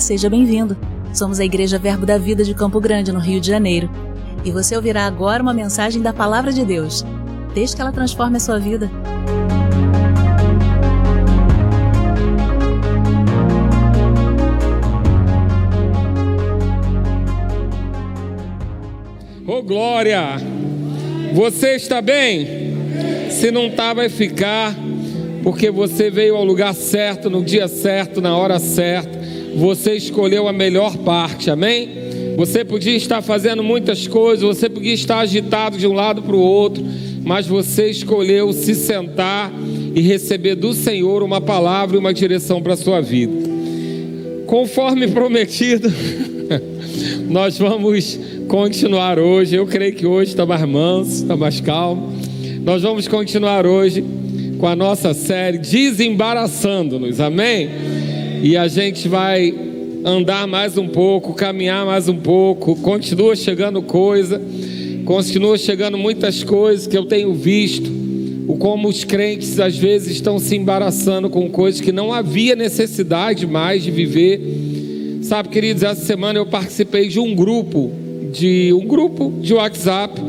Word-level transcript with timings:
Seja 0.00 0.28
bem-vindo. 0.28 0.76
Somos 1.12 1.40
a 1.40 1.44
Igreja 1.44 1.78
Verbo 1.78 2.04
da 2.04 2.18
Vida 2.18 2.44
de 2.44 2.54
Campo 2.54 2.78
Grande, 2.78 3.10
no 3.10 3.18
Rio 3.18 3.40
de 3.40 3.46
Janeiro. 3.46 3.90
E 4.44 4.50
você 4.50 4.76
ouvirá 4.76 5.06
agora 5.06 5.42
uma 5.42 5.54
mensagem 5.54 6.02
da 6.02 6.12
Palavra 6.12 6.52
de 6.52 6.64
Deus. 6.64 7.04
Desde 7.54 7.74
que 7.74 7.80
ela 7.80 7.90
transforme 7.90 8.36
a 8.36 8.40
sua 8.40 8.58
vida. 8.58 8.90
Ô 19.46 19.52
oh, 19.52 19.62
glória! 19.62 20.36
Você 21.32 21.76
está 21.76 22.02
bem? 22.02 22.76
Se 23.30 23.50
não 23.50 23.68
está, 23.68 23.94
vai 23.94 24.10
ficar, 24.10 24.74
porque 25.42 25.70
você 25.70 26.10
veio 26.10 26.36
ao 26.36 26.44
lugar 26.44 26.74
certo, 26.74 27.30
no 27.30 27.42
dia 27.42 27.66
certo, 27.66 28.20
na 28.20 28.36
hora 28.36 28.58
certa 28.58 29.15
você 29.56 29.94
escolheu 29.94 30.46
a 30.46 30.52
melhor 30.52 30.98
parte, 30.98 31.50
amém? 31.50 31.88
Você 32.36 32.62
podia 32.62 32.94
estar 32.94 33.22
fazendo 33.22 33.64
muitas 33.64 34.06
coisas, 34.06 34.42
você 34.42 34.68
podia 34.68 34.92
estar 34.92 35.20
agitado 35.20 35.78
de 35.78 35.86
um 35.86 35.94
lado 35.94 36.20
para 36.20 36.36
o 36.36 36.40
outro, 36.40 36.84
mas 37.24 37.46
você 37.46 37.88
escolheu 37.88 38.52
se 38.52 38.74
sentar 38.74 39.50
e 39.94 40.02
receber 40.02 40.54
do 40.54 40.74
Senhor 40.74 41.22
uma 41.22 41.40
palavra 41.40 41.96
e 41.96 41.98
uma 41.98 42.12
direção 42.12 42.60
para 42.60 42.74
a 42.74 42.76
sua 42.76 43.00
vida. 43.00 43.32
Conforme 44.46 45.08
prometido, 45.08 45.90
nós 47.26 47.58
vamos 47.58 48.20
continuar 48.48 49.18
hoje. 49.18 49.56
Eu 49.56 49.66
creio 49.66 49.94
que 49.94 50.06
hoje 50.06 50.32
está 50.32 50.44
mais 50.44 50.68
manso, 50.68 51.22
está 51.22 51.34
mais 51.34 51.60
calmo. 51.62 52.12
Nós 52.62 52.82
vamos 52.82 53.08
continuar 53.08 53.66
hoje 53.66 54.04
com 54.58 54.66
a 54.66 54.76
nossa 54.76 55.14
série 55.14 55.58
Desembaraçando-nos, 55.58 57.20
amém? 57.20 57.95
E 58.42 58.56
a 58.56 58.68
gente 58.68 59.08
vai 59.08 59.54
andar 60.04 60.46
mais 60.46 60.76
um 60.76 60.88
pouco, 60.88 61.34
caminhar 61.34 61.84
mais 61.86 62.08
um 62.08 62.16
pouco. 62.16 62.76
Continua 62.76 63.34
chegando 63.34 63.82
coisa, 63.82 64.40
continua 65.04 65.56
chegando 65.58 65.96
muitas 65.96 66.44
coisas 66.44 66.86
que 66.86 66.96
eu 66.96 67.06
tenho 67.06 67.32
visto. 67.34 67.90
O 68.46 68.56
como 68.56 68.88
os 68.88 69.04
crentes 69.04 69.58
às 69.58 69.76
vezes 69.76 70.12
estão 70.12 70.38
se 70.38 70.54
embaraçando 70.54 71.28
com 71.28 71.50
coisas 71.50 71.80
que 71.80 71.90
não 71.90 72.12
havia 72.12 72.54
necessidade 72.54 73.46
mais 73.46 73.82
de 73.82 73.90
viver. 73.90 74.40
Sabe, 75.22 75.48
queridos, 75.48 75.82
essa 75.82 76.04
semana 76.04 76.38
eu 76.38 76.46
participei 76.46 77.08
de 77.08 77.18
um 77.18 77.34
grupo 77.34 77.90
de 78.32 78.72
um 78.72 78.86
grupo 78.86 79.32
de 79.40 79.54
WhatsApp, 79.54 80.20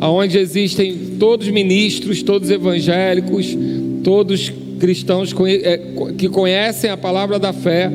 onde 0.00 0.38
existem 0.38 0.96
todos 1.20 1.48
ministros, 1.48 2.22
todos 2.22 2.50
evangélicos, 2.50 3.56
todos 4.02 4.52
cristãos 4.78 5.34
é, 5.46 5.80
que 6.16 6.28
conhecem 6.28 6.90
a 6.90 6.96
palavra 6.96 7.38
da 7.38 7.52
fé, 7.52 7.90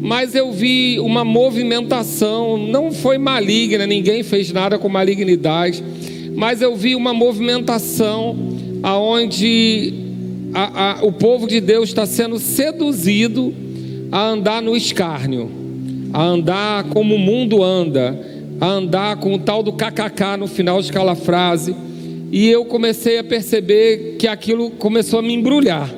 mas 0.00 0.34
eu 0.34 0.52
vi 0.52 1.00
uma 1.00 1.24
movimentação, 1.24 2.56
não 2.56 2.92
foi 2.92 3.18
maligna, 3.18 3.86
ninguém 3.86 4.22
fez 4.22 4.52
nada 4.52 4.78
com 4.78 4.88
malignidade, 4.88 5.82
mas 6.34 6.62
eu 6.62 6.76
vi 6.76 6.94
uma 6.94 7.12
movimentação 7.12 8.36
aonde 8.82 9.94
a, 10.54 11.00
a, 11.00 11.04
o 11.04 11.12
povo 11.12 11.46
de 11.46 11.60
Deus 11.60 11.88
está 11.88 12.06
sendo 12.06 12.38
seduzido 12.38 13.54
a 14.12 14.28
andar 14.28 14.62
no 14.62 14.76
escárnio, 14.76 15.50
a 16.12 16.22
andar 16.22 16.84
como 16.84 17.14
o 17.14 17.18
mundo 17.18 17.62
anda, 17.62 18.18
a 18.60 18.66
andar 18.66 19.16
com 19.16 19.34
o 19.34 19.38
tal 19.38 19.62
do 19.62 19.72
kkk 19.72 20.36
no 20.38 20.46
final 20.46 20.80
de 20.80 20.90
aquela 20.90 21.14
frase 21.14 21.74
e 22.30 22.48
eu 22.48 22.64
comecei 22.64 23.18
a 23.18 23.24
perceber 23.24 24.16
que 24.18 24.26
aquilo 24.26 24.70
começou 24.70 25.20
a 25.20 25.22
me 25.22 25.32
embrulhar. 25.32 25.92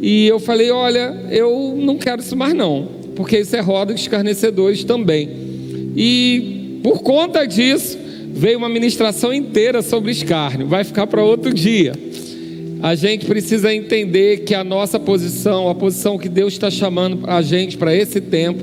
E 0.00 0.26
eu 0.26 0.38
falei: 0.38 0.70
olha, 0.70 1.14
eu 1.30 1.74
não 1.78 1.96
quero 1.96 2.20
isso 2.20 2.36
mais 2.36 2.54
não, 2.54 2.88
porque 3.14 3.38
isso 3.38 3.56
é 3.56 3.60
roda 3.60 3.94
de 3.94 4.00
escarnecedores 4.00 4.84
também. 4.84 5.28
E 5.96 6.78
por 6.82 7.02
conta 7.02 7.46
disso, 7.46 7.98
veio 8.32 8.58
uma 8.58 8.68
ministração 8.68 9.32
inteira 9.32 9.80
sobre 9.80 10.12
escárnio, 10.12 10.66
vai 10.66 10.84
ficar 10.84 11.06
para 11.06 11.24
outro 11.24 11.52
dia. 11.52 11.92
A 12.82 12.94
gente 12.94 13.24
precisa 13.24 13.74
entender 13.74 14.40
que 14.40 14.54
a 14.54 14.62
nossa 14.62 15.00
posição, 15.00 15.70
a 15.70 15.74
posição 15.74 16.18
que 16.18 16.28
Deus 16.28 16.52
está 16.52 16.70
chamando 16.70 17.20
a 17.26 17.40
gente 17.40 17.78
para 17.78 17.96
esse 17.96 18.20
tempo, 18.20 18.62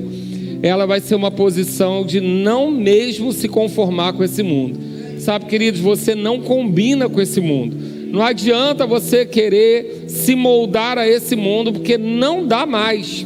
ela 0.62 0.86
vai 0.86 1.00
ser 1.00 1.16
uma 1.16 1.32
posição 1.32 2.06
de 2.06 2.20
não 2.20 2.70
mesmo 2.70 3.32
se 3.32 3.48
conformar 3.48 4.12
com 4.12 4.22
esse 4.22 4.42
mundo 4.42 4.83
Sabe, 5.24 5.46
queridos, 5.46 5.80
você 5.80 6.14
não 6.14 6.38
combina 6.38 7.08
com 7.08 7.18
esse 7.18 7.40
mundo. 7.40 7.74
Não 8.12 8.22
adianta 8.22 8.86
você 8.86 9.24
querer 9.24 10.04
se 10.06 10.34
moldar 10.34 10.98
a 10.98 11.08
esse 11.08 11.34
mundo, 11.34 11.72
porque 11.72 11.96
não 11.96 12.46
dá 12.46 12.66
mais. 12.66 13.24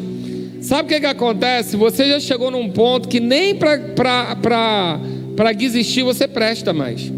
Sabe 0.60 0.84
o 0.84 0.86
que, 0.86 1.00
que 1.00 1.06
acontece? 1.06 1.76
Você 1.76 2.08
já 2.08 2.20
chegou 2.20 2.52
num 2.52 2.70
ponto 2.70 3.08
que 3.08 3.18
nem 3.18 3.52
para 3.56 5.52
desistir 5.56 6.04
você 6.04 6.28
presta 6.28 6.72
mais. 6.72 7.10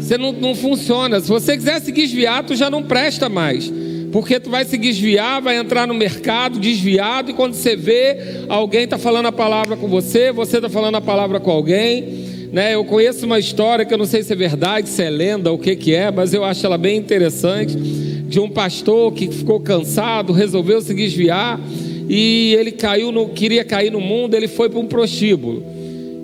Você 0.00 0.18
não, 0.18 0.32
não 0.32 0.54
funciona. 0.54 1.18
Se 1.18 1.28
você 1.28 1.56
quiser 1.56 1.80
se 1.80 1.90
desviar, 1.90 2.44
tu 2.44 2.54
já 2.54 2.68
não 2.68 2.82
presta 2.82 3.30
mais. 3.30 3.72
Porque 4.12 4.38
tu 4.38 4.50
vai 4.50 4.66
se 4.66 4.76
desviar, 4.76 5.40
vai 5.40 5.56
entrar 5.56 5.86
no 5.86 5.94
mercado 5.94 6.58
desviado, 6.58 7.30
e 7.30 7.34
quando 7.34 7.54
você 7.54 7.74
vê, 7.74 8.18
alguém 8.50 8.84
está 8.84 8.98
falando 8.98 9.26
a 9.26 9.32
palavra 9.32 9.78
com 9.78 9.88
você, 9.88 10.30
você 10.30 10.56
está 10.58 10.68
falando 10.68 10.96
a 10.96 11.00
palavra 11.00 11.40
com 11.40 11.50
alguém 11.50 12.35
né? 12.56 12.74
Eu 12.74 12.86
conheço 12.86 13.26
uma 13.26 13.38
história 13.38 13.84
que 13.84 13.92
eu 13.92 13.98
não 13.98 14.06
sei 14.06 14.22
se 14.22 14.32
é 14.32 14.36
verdade, 14.36 14.88
se 14.88 15.02
é 15.02 15.10
lenda, 15.10 15.52
o 15.52 15.58
que, 15.58 15.76
que 15.76 15.94
é, 15.94 16.10
mas 16.10 16.32
eu 16.32 16.42
acho 16.42 16.64
ela 16.64 16.78
bem 16.78 16.96
interessante. 16.96 17.76
De 17.76 18.40
um 18.40 18.48
pastor 18.48 19.12
que 19.12 19.30
ficou 19.30 19.60
cansado, 19.60 20.32
resolveu 20.32 20.80
se 20.80 20.94
desviar 20.94 21.60
e 22.08 22.56
ele 22.58 22.72
caiu 22.72 23.12
no, 23.12 23.28
queria 23.28 23.62
cair 23.62 23.92
no 23.92 24.00
mundo, 24.00 24.32
ele 24.32 24.48
foi 24.48 24.70
para 24.70 24.78
um 24.78 24.86
prostíbulo. 24.86 25.62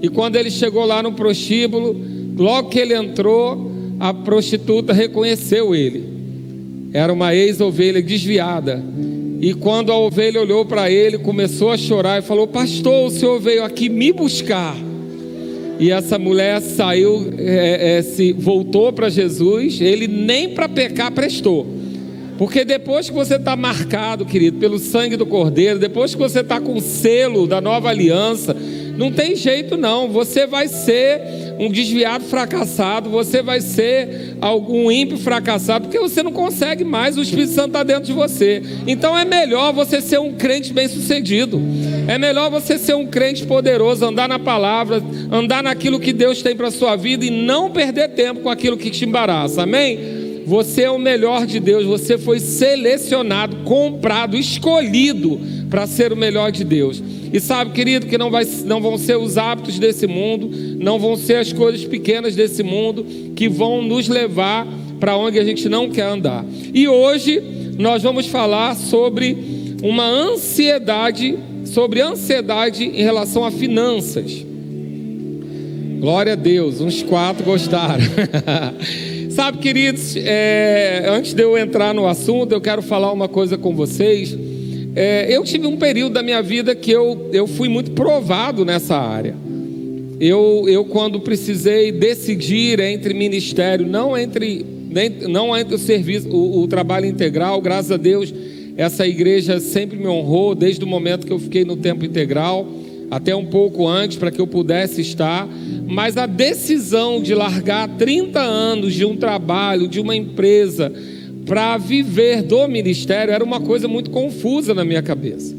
E 0.00 0.09
quando 0.09 0.37
ele 0.37 0.50
chegou 0.50 0.87
lá 0.87 1.03
no 1.03 1.12
prostíbulo, 1.12 1.94
logo 2.38 2.70
que 2.70 2.78
ele 2.78 2.94
entrou, 2.94 3.70
a 4.00 4.14
prostituta 4.14 4.94
reconheceu 4.94 5.75
ele. 5.75 6.03
Era 6.94 7.12
uma 7.12 7.34
ex-ovelha 7.34 8.00
desviada. 8.00 8.82
E 9.38 9.53
quando 9.53 9.93
a 9.93 9.99
ovelha 9.99 10.41
olhou 10.41 10.64
para 10.64 10.91
ele, 10.91 11.19
começou 11.19 11.70
a 11.70 11.76
chorar 11.76 12.20
e 12.20 12.22
falou: 12.22 12.47
Pastor, 12.47 13.09
o 13.09 13.10
senhor 13.10 13.38
veio 13.38 13.62
aqui 13.62 13.91
me 13.91 14.14
buscar. 14.14 14.91
E 15.82 15.91
essa 15.91 16.16
mulher 16.16 16.60
saiu, 16.60 17.34
é, 17.37 17.97
é, 17.98 18.03
se 18.03 18.32
voltou 18.32 18.93
para 18.93 19.10
Jesus, 19.10 19.81
ele 19.81 20.06
nem 20.06 20.50
para 20.50 20.69
pecar 20.69 21.10
prestou. 21.10 21.66
Porque 22.38 22.65
depois 22.65 23.10
que 23.10 23.15
você 23.16 23.34
está 23.34 23.56
marcado, 23.56 24.25
querido, 24.25 24.59
pelo 24.59 24.78
sangue 24.78 25.16
do 25.16 25.26
Cordeiro, 25.26 25.81
depois 25.81 26.15
que 26.15 26.20
você 26.20 26.38
está 26.38 26.60
com 26.60 26.76
o 26.76 26.81
selo 26.81 27.48
da 27.48 27.60
nova 27.60 27.88
aliança, 27.88 28.56
não 28.97 29.10
tem 29.10 29.34
jeito 29.36 29.76
não. 29.76 30.08
Você 30.08 30.47
vai 30.47 30.69
ser 30.69 31.20
um 31.58 31.70
desviado 31.70 32.25
fracassado, 32.25 33.10
você 33.10 33.42
vai 33.42 33.60
ser 33.60 34.36
algum 34.41 34.91
ímpio 34.91 35.19
fracassado, 35.19 35.86
porque 35.86 35.98
você 35.98 36.22
não 36.22 36.32
consegue 36.32 36.84
mais, 36.84 37.16
o 37.16 37.22
Espírito 37.22 37.52
Santo 37.52 37.69
está 37.69 37.82
dentro 37.82 38.04
de 38.04 38.12
você. 38.12 38.62
Então 38.86 39.16
é 39.16 39.25
melhor 39.25 39.72
você 39.72 40.00
ser 40.00 40.19
um 40.19 40.32
crente 40.32 40.72
bem-sucedido. 40.72 41.60
É 42.08 42.19
melhor 42.19 42.50
você 42.50 42.78
ser 42.78 42.94
um 42.94 43.06
crente 43.06 43.47
poderoso, 43.47 44.04
andar 44.04 44.28
na 44.28 44.38
palavra, 44.38 45.02
andar 45.31 45.62
naquilo 45.62 46.00
que 46.00 46.12
Deus 46.12 46.42
tem 46.42 46.56
para 46.56 46.70
sua 46.70 46.97
vida 46.97 47.25
e 47.25 47.31
não 47.31 47.70
perder 47.70 48.08
tempo 48.08 48.41
com 48.41 48.50
aquilo 48.50 48.76
que 48.76 48.91
te 48.91 49.04
embaraça. 49.04 49.62
Amém? 49.62 50.22
Você 50.44 50.82
é 50.82 50.91
o 50.91 50.98
melhor 50.98 51.47
de 51.47 51.60
Deus, 51.60 51.84
você 51.84 52.19
foi 52.19 52.41
selecionado, 52.41 53.58
comprado, 53.58 54.36
escolhido 54.36 55.41
para 55.70 55.86
ser 55.86 56.12
o 56.12 56.16
melhor 56.16 56.50
de 56.50 56.64
Deus. 56.64 57.02
E 57.32 57.41
sabe, 57.41 57.72
querido, 57.72 58.06
que 58.06 58.19
não, 58.19 58.31
vai, 58.31 58.47
não 58.65 58.81
vão 58.81 58.98
ser 58.98 59.16
os 59.16 59.38
hábitos 59.38 59.78
desse 59.78 60.06
mundo, 60.06 60.50
não 60.78 60.98
vão 60.98 61.16
ser 61.16 61.37
as 61.37 61.53
coisas 61.53 61.84
pequenas 61.84 62.37
desse 62.37 62.62
mundo 62.62 63.06
que 63.34 63.49
vão 63.49 63.82
nos 63.82 64.06
levar 64.08 64.67
para 65.00 65.17
onde 65.17 65.38
a 65.38 65.44
gente 65.44 65.69
não 65.69 65.88
quer 65.88 66.06
andar. 66.06 66.44
E 66.75 66.87
hoje 66.87 67.43
nós 67.79 68.02
vamos 68.02 68.26
falar 68.26 68.76
sobre 68.76 69.37
uma 69.82 70.06
ansiedade, 70.06 71.38
sobre 71.64 72.00
ansiedade 72.00 72.84
em 72.84 73.02
relação 73.02 73.44
a 73.44 73.50
finanças. 73.50 74.44
Glória 75.99 76.35
a 76.35 76.37
Deus, 76.37 76.81
uns 76.81 77.02
quatro 77.02 77.44
gostaram. 77.44 78.05
Sabe, 79.31 79.58
queridos, 79.58 80.14
é, 80.17 81.06
antes 81.08 81.32
de 81.32 81.43
eu 81.43 81.56
entrar 81.56 81.94
no 81.94 82.06
assunto, 82.06 82.52
eu 82.52 82.61
quero 82.61 82.82
falar 82.82 83.11
uma 83.11 83.28
coisa 83.28 83.56
com 83.56 83.75
vocês. 83.75 84.37
É, 84.94 85.26
eu 85.34 85.42
tive 85.42 85.66
um 85.66 85.76
período 85.76 86.12
da 86.12 86.22
minha 86.22 86.42
vida 86.42 86.74
que 86.74 86.90
eu, 86.90 87.30
eu 87.32 87.46
fui 87.46 87.68
muito 87.68 87.92
provado 87.92 88.64
nessa 88.64 88.96
área. 88.96 89.34
Eu, 90.20 90.66
eu 90.68 90.84
quando 90.84 91.18
precisei 91.20 91.90
decidir 91.90 92.78
entre 92.78 93.14
ministério, 93.14 93.86
não 93.86 94.16
entre, 94.16 94.64
não 95.28 95.56
entre 95.56 95.74
o 95.74 95.78
serviço, 95.78 96.28
o, 96.28 96.62
o 96.62 96.68
trabalho 96.68 97.06
integral, 97.06 97.60
graças 97.60 97.90
a 97.90 97.96
Deus, 97.96 98.32
essa 98.76 99.06
igreja 99.06 99.58
sempre 99.60 99.98
me 99.98 100.06
honrou 100.06 100.54
desde 100.54 100.84
o 100.84 100.86
momento 100.86 101.26
que 101.26 101.32
eu 101.32 101.38
fiquei 101.38 101.64
no 101.64 101.76
tempo 101.76 102.04
integral, 102.04 102.66
até 103.10 103.34
um 103.34 103.46
pouco 103.46 103.88
antes, 103.88 104.16
para 104.16 104.30
que 104.30 104.40
eu 104.40 104.46
pudesse 104.46 105.00
estar. 105.00 105.48
Mas 105.86 106.16
a 106.16 106.26
decisão 106.26 107.20
de 107.20 107.34
largar 107.34 107.88
30 107.96 108.40
anos 108.40 108.94
de 108.94 109.04
um 109.04 109.16
trabalho, 109.16 109.88
de 109.88 110.00
uma 110.00 110.14
empresa, 110.14 110.92
para 111.46 111.76
viver 111.76 112.42
do 112.42 112.66
ministério 112.68 113.32
era 113.32 113.42
uma 113.42 113.60
coisa 113.60 113.88
muito 113.88 114.10
confusa 114.10 114.74
na 114.74 114.84
minha 114.84 115.02
cabeça. 115.02 115.54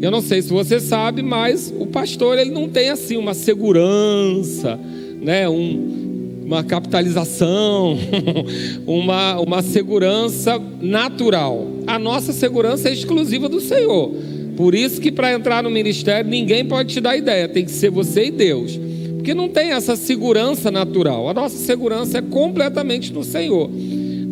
Eu 0.00 0.10
não 0.10 0.20
sei 0.20 0.42
se 0.42 0.50
você 0.50 0.80
sabe, 0.80 1.22
mas 1.22 1.72
o 1.78 1.86
pastor 1.86 2.38
ele 2.38 2.50
não 2.50 2.68
tem 2.68 2.90
assim 2.90 3.16
uma 3.16 3.34
segurança, 3.34 4.78
né? 5.20 5.48
Um, 5.48 6.42
uma 6.44 6.62
capitalização, 6.62 7.96
uma, 8.86 9.40
uma 9.40 9.62
segurança 9.62 10.60
natural. 10.80 11.66
A 11.86 11.98
nossa 11.98 12.32
segurança 12.32 12.88
é 12.88 12.92
exclusiva 12.92 13.48
do 13.48 13.60
Senhor. 13.60 14.12
Por 14.56 14.74
isso 14.74 15.00
que 15.00 15.10
para 15.10 15.32
entrar 15.32 15.62
no 15.62 15.70
ministério 15.70 16.30
ninguém 16.30 16.64
pode 16.64 16.92
te 16.92 17.00
dar 17.00 17.16
ideia, 17.16 17.48
tem 17.48 17.64
que 17.64 17.70
ser 17.70 17.90
você 17.90 18.26
e 18.26 18.30
Deus. 18.30 18.78
Porque 19.16 19.32
não 19.32 19.48
tem 19.48 19.70
essa 19.70 19.96
segurança 19.96 20.70
natural. 20.70 21.30
A 21.30 21.34
nossa 21.34 21.56
segurança 21.56 22.18
é 22.18 22.22
completamente 22.22 23.10
no 23.10 23.24
Senhor. 23.24 23.70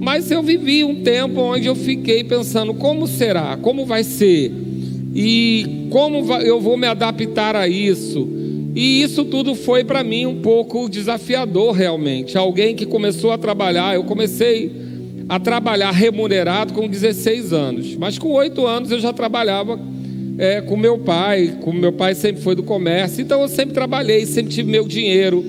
Mas 0.03 0.33
eu 0.33 0.43
vivi 0.43 0.83
um 0.83 0.97
tempo 0.97 1.41
onde 1.41 1.69
eu 1.69 1.77
fiquei 1.77 2.25
pensando 2.25 2.75
como 2.75 3.07
será, 3.07 3.57
como 3.63 3.87
vai 3.87 4.03
ser 4.03 4.51
e 5.15 5.87
como 5.91 6.35
eu 6.43 6.61
vou 6.61 6.77
me 6.77 6.89
adaptar 6.89 7.55
a 7.55 7.69
isso. 7.69 8.29
E 8.75 9.01
isso 9.01 9.25
tudo 9.25 9.55
foi 9.55 9.85
para 9.85 10.03
mim 10.03 10.27
um 10.27 10.41
pouco 10.43 10.89
desafiador 10.89 11.71
realmente. 11.71 12.37
Alguém 12.37 12.75
que 12.75 12.85
começou 12.85 13.31
a 13.31 13.39
trabalhar, 13.39 13.95
eu 13.95 14.03
comecei 14.03 14.73
a 15.29 15.39
trabalhar 15.39 15.93
remunerado 15.93 16.73
com 16.73 16.89
16 16.89 17.53
anos, 17.53 17.95
mas 17.95 18.19
com 18.19 18.33
8 18.33 18.67
anos 18.67 18.91
eu 18.91 18.99
já 18.99 19.13
trabalhava 19.13 19.79
é, 20.37 20.61
com 20.63 20.77
meu 20.77 20.99
pai, 20.99 21.59
com 21.61 21.73
meu 21.73 21.93
pai 21.93 22.17
sempre 22.17 22.43
foi 22.43 22.57
do 22.57 22.65
comércio, 22.65 23.23
então 23.23 23.41
eu 23.41 23.49
sempre 23.49 23.73
trabalhei, 23.73 24.27
sempre 24.27 24.53
tive 24.53 24.69
meu 24.69 24.89
dinheiro. 24.89 25.45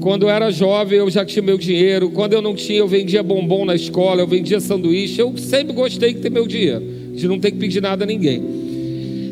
Quando 0.00 0.24
eu 0.24 0.30
era 0.30 0.50
jovem, 0.50 0.98
eu 0.98 1.10
já 1.10 1.24
tinha 1.24 1.42
meu 1.42 1.58
dinheiro. 1.58 2.10
Quando 2.10 2.32
eu 2.32 2.42
não 2.42 2.54
tinha, 2.54 2.78
eu 2.78 2.88
vendia 2.88 3.22
bombom 3.22 3.64
na 3.64 3.74
escola, 3.74 4.20
eu 4.20 4.26
vendia 4.26 4.60
sanduíche. 4.60 5.20
Eu 5.20 5.36
sempre 5.36 5.72
gostei 5.72 6.14
de 6.14 6.20
ter 6.20 6.30
meu 6.30 6.46
dinheiro, 6.46 6.84
de 7.14 7.26
não 7.26 7.38
ter 7.38 7.50
que 7.50 7.58
pedir 7.58 7.80
nada 7.80 8.04
a 8.04 8.06
ninguém. 8.06 8.42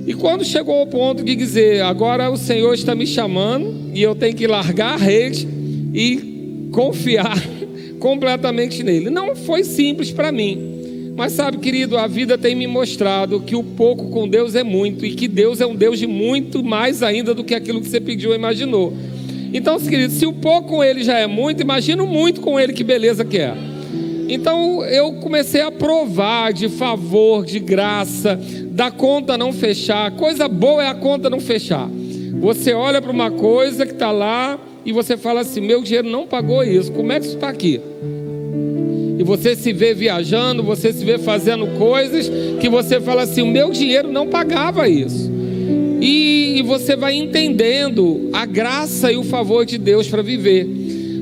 E 0.07 0.13
quando 0.15 0.45
chegou 0.45 0.77
ao 0.77 0.87
ponto 0.87 1.23
de 1.23 1.35
dizer, 1.35 1.83
agora 1.83 2.31
o 2.31 2.37
Senhor 2.37 2.75
está 2.75 2.95
me 2.95 3.07
chamando 3.07 3.75
e 3.95 4.03
eu 4.03 4.15
tenho 4.15 4.35
que 4.35 4.47
largar 4.47 4.95
a 4.95 4.97
rede 4.97 5.49
e 5.95 6.69
confiar 6.71 7.43
completamente 7.99 8.83
nele. 8.83 9.09
Não 9.09 9.35
foi 9.35 9.65
simples 9.65 10.11
para 10.11 10.31
mim. 10.31 10.75
Mas 11.17 11.33
sabe, 11.33 11.59
querido, 11.59 11.97
a 11.97 12.07
vida 12.07 12.37
tem 12.37 12.55
me 12.55 12.67
mostrado 12.67 13.41
que 13.41 13.55
o 13.55 13.63
pouco 13.63 14.11
com 14.11 14.29
Deus 14.29 14.57
é 14.57 14.65
muito 14.65 15.07
e 15.07 15.15
que 15.15 15.29
Deus 15.29 15.61
é 15.61 15.67
um 15.67 15.77
Deus 15.77 15.99
de 15.99 16.07
muito 16.07 16.63
mais 16.63 17.03
ainda 17.03 17.33
do 17.33 17.45
que 17.45 17.55
aquilo 17.55 17.81
que 17.81 17.89
você 17.89 18.01
pediu 18.01 18.31
ou 18.31 18.37
imaginou. 18.37 18.93
Então, 19.55 19.79
querido, 19.79 20.13
se 20.13 20.27
o 20.27 20.33
pouco 20.33 20.71
com 20.71 20.85
ele 20.85 21.05
já 21.05 21.17
é 21.17 21.29
muito, 21.29 21.63
imagina 21.63 22.03
o 22.03 22.07
muito 22.09 22.41
com 22.41 22.59
ele, 22.59 22.73
que 22.73 22.83
beleza 22.83 23.25
que 23.25 23.39
é. 23.39 23.55
Então 24.29 24.85
eu 24.85 25.13
comecei 25.15 25.61
a 25.61 25.71
provar 25.71 26.53
de 26.53 26.69
favor, 26.69 27.45
de 27.45 27.61
graça, 27.61 28.39
da 28.71 28.91
conta 28.91 29.39
não 29.39 29.53
fechar. 29.53 30.11
Coisa 30.13 30.49
boa 30.49 30.83
é 30.83 30.89
a 30.89 30.95
conta 30.95 31.31
não 31.31 31.39
fechar. 31.39 31.89
Você 32.41 32.73
olha 32.73 33.01
para 33.01 33.13
uma 33.13 33.31
coisa 33.31 33.87
que 33.87 33.93
está 33.93 34.11
lá 34.11 34.59
e 34.85 34.93
você 34.93 35.17
fala 35.17 35.41
assim: 35.41 35.61
meu 35.61 35.83
dinheiro 35.83 36.09
não 36.09 36.27
pagou 36.27 36.65
isso, 36.65 36.91
como 36.91 37.13
é 37.13 37.21
que 37.21 37.27
isso 37.27 37.37
está 37.37 37.49
aqui? 37.49 37.81
E 39.19 39.23
você 39.23 39.55
se 39.55 39.73
vê 39.73 39.95
viajando, 39.95 40.63
você 40.63 40.93
se 40.93 41.05
vê 41.05 41.17
fazendo 41.19 41.67
coisas 41.79 42.31
que 42.61 42.69
você 42.69 43.01
fala 43.01 43.23
assim: 43.23 43.43
o 43.43 43.47
meu 43.47 43.71
dinheiro 43.71 44.11
não 44.11 44.27
pagava 44.27 44.89
isso. 44.89 45.34
E, 46.01 46.59
e 46.59 46.63
você 46.63 46.97
vai 46.97 47.15
entendendo 47.15 48.31
a 48.33 48.45
graça 48.45 49.11
e 49.13 49.17
o 49.17 49.25
favor 49.25 49.65
de 49.65 49.79
Deus 49.79 50.09
para 50.09 50.23
viver. 50.23 50.67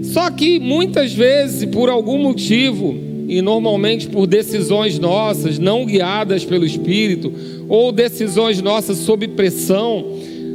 Só 0.02 0.30
que 0.30 0.58
muitas 0.58 1.12
vezes, 1.12 1.64
por 1.64 1.88
algum 1.88 2.18
motivo, 2.18 2.94
e 3.28 3.40
normalmente 3.40 4.08
por 4.08 4.26
decisões 4.26 4.98
nossas, 4.98 5.58
não 5.58 5.86
guiadas 5.86 6.44
pelo 6.44 6.66
Espírito, 6.66 7.32
ou 7.68 7.90
decisões 7.90 8.60
nossas 8.60 8.98
sob 8.98 9.26
pressão, 9.28 10.04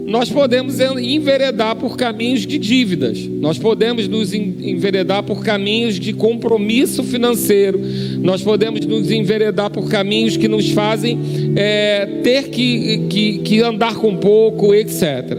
nós 0.07 0.29
podemos 0.29 0.79
enveredar 0.79 1.75
por 1.75 1.97
caminhos 1.97 2.47
de 2.47 2.57
dívidas, 2.57 3.27
nós 3.27 3.57
podemos 3.57 4.07
nos 4.07 4.33
enveredar 4.33 5.21
por 5.21 5.43
caminhos 5.43 5.99
de 5.99 6.13
compromisso 6.13 7.03
financeiro, 7.03 7.77
nós 8.21 8.41
podemos 8.41 8.85
nos 8.85 9.11
enveredar 9.11 9.69
por 9.69 9.89
caminhos 9.89 10.37
que 10.37 10.47
nos 10.47 10.69
fazem 10.69 11.19
é, 11.57 12.05
ter 12.23 12.47
que, 12.47 13.07
que, 13.09 13.37
que 13.39 13.61
andar 13.61 13.95
com 13.95 14.15
pouco, 14.15 14.73
etc. 14.73 15.37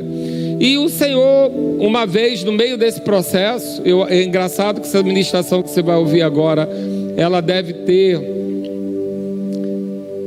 E 0.61 0.76
o 0.76 0.91
Senhor, 0.91 1.50
uma 1.79 2.05
vez 2.05 2.44
no 2.44 2.53
meio 2.53 2.76
desse 2.76 3.00
processo, 3.00 3.81
eu, 3.87 4.06
é 4.06 4.23
engraçado 4.23 4.82
que 4.82 4.87
essa 4.87 5.03
ministração 5.03 5.62
que 5.62 5.70
você 5.70 5.81
vai 5.81 5.97
ouvir 5.97 6.20
agora, 6.20 6.69
ela 7.17 7.41
deve 7.41 7.73
ter 7.73 8.20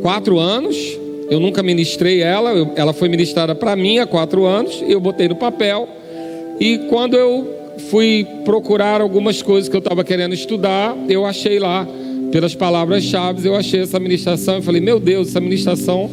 quatro 0.01 0.39
anos. 0.39 1.00
Eu 1.31 1.39
nunca 1.39 1.63
ministrei 1.63 2.21
ela, 2.21 2.51
eu, 2.51 2.73
ela 2.75 2.91
foi 2.91 3.07
ministrada 3.07 3.55
para 3.55 3.73
mim 3.73 3.99
há 3.99 4.05
quatro 4.05 4.43
anos. 4.43 4.83
Eu 4.85 4.99
botei 4.99 5.29
no 5.29 5.35
papel. 5.37 5.87
E 6.59 6.77
quando 6.89 7.15
eu 7.15 7.73
fui 7.89 8.27
procurar 8.43 8.99
algumas 8.99 9.41
coisas 9.41 9.69
que 9.69 9.75
eu 9.75 9.79
estava 9.79 10.03
querendo 10.03 10.33
estudar, 10.33 10.93
eu 11.07 11.25
achei 11.25 11.57
lá, 11.57 11.87
pelas 12.31 12.55
palavras-chave, 12.55 13.47
eu 13.47 13.55
achei 13.55 13.81
essa 13.81 13.99
ministração 13.99 14.59
e 14.59 14.61
falei: 14.61 14.81
Meu 14.81 14.99
Deus, 14.99 15.29
essa 15.29 15.39
ministração 15.39 16.09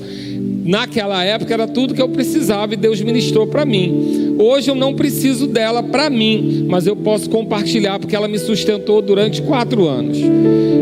naquela 0.64 1.24
época 1.24 1.54
era 1.54 1.66
tudo 1.66 1.94
que 1.94 2.02
eu 2.02 2.08
precisava 2.10 2.74
e 2.74 2.76
Deus 2.76 3.00
ministrou 3.00 3.46
para 3.46 3.64
mim. 3.64 4.36
Hoje 4.38 4.70
eu 4.70 4.74
não 4.74 4.94
preciso 4.94 5.46
dela 5.46 5.82
para 5.82 6.10
mim, 6.10 6.66
mas 6.68 6.86
eu 6.86 6.94
posso 6.94 7.30
compartilhar 7.30 7.98
porque 7.98 8.14
ela 8.14 8.28
me 8.28 8.38
sustentou 8.38 9.00
durante 9.00 9.40
quatro 9.40 9.88
anos. 9.88 10.18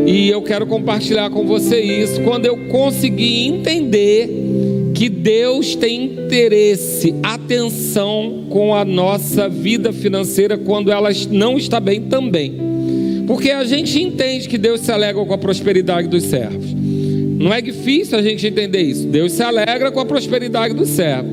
E 0.06 0.28
eu 0.28 0.42
quero 0.42 0.66
compartilhar 0.66 1.30
com 1.30 1.46
você 1.46 1.80
isso 1.80 2.20
quando 2.22 2.46
eu 2.46 2.66
consegui 2.68 3.46
entender 3.46 4.28
que 4.92 5.08
Deus 5.08 5.76
tem 5.76 6.04
interesse, 6.04 7.14
atenção 7.22 8.46
com 8.48 8.74
a 8.74 8.84
nossa 8.84 9.48
vida 9.48 9.92
financeira 9.92 10.56
quando 10.58 10.90
ela 10.90 11.10
não 11.30 11.56
está 11.56 11.78
bem 11.78 12.02
também. 12.02 12.75
Porque 13.26 13.50
a 13.50 13.64
gente 13.64 14.00
entende 14.00 14.48
que 14.48 14.58
Deus 14.58 14.80
se 14.80 14.92
alegra 14.92 15.24
com 15.24 15.32
a 15.32 15.38
prosperidade 15.38 16.08
dos 16.08 16.24
servos. 16.24 16.74
Não 17.38 17.52
é 17.52 17.60
difícil 17.60 18.18
a 18.18 18.22
gente 18.22 18.46
entender 18.46 18.82
isso. 18.82 19.06
Deus 19.06 19.32
se 19.32 19.42
alegra 19.42 19.90
com 19.90 20.00
a 20.00 20.06
prosperidade 20.06 20.74
do 20.74 20.86
servo. 20.86 21.28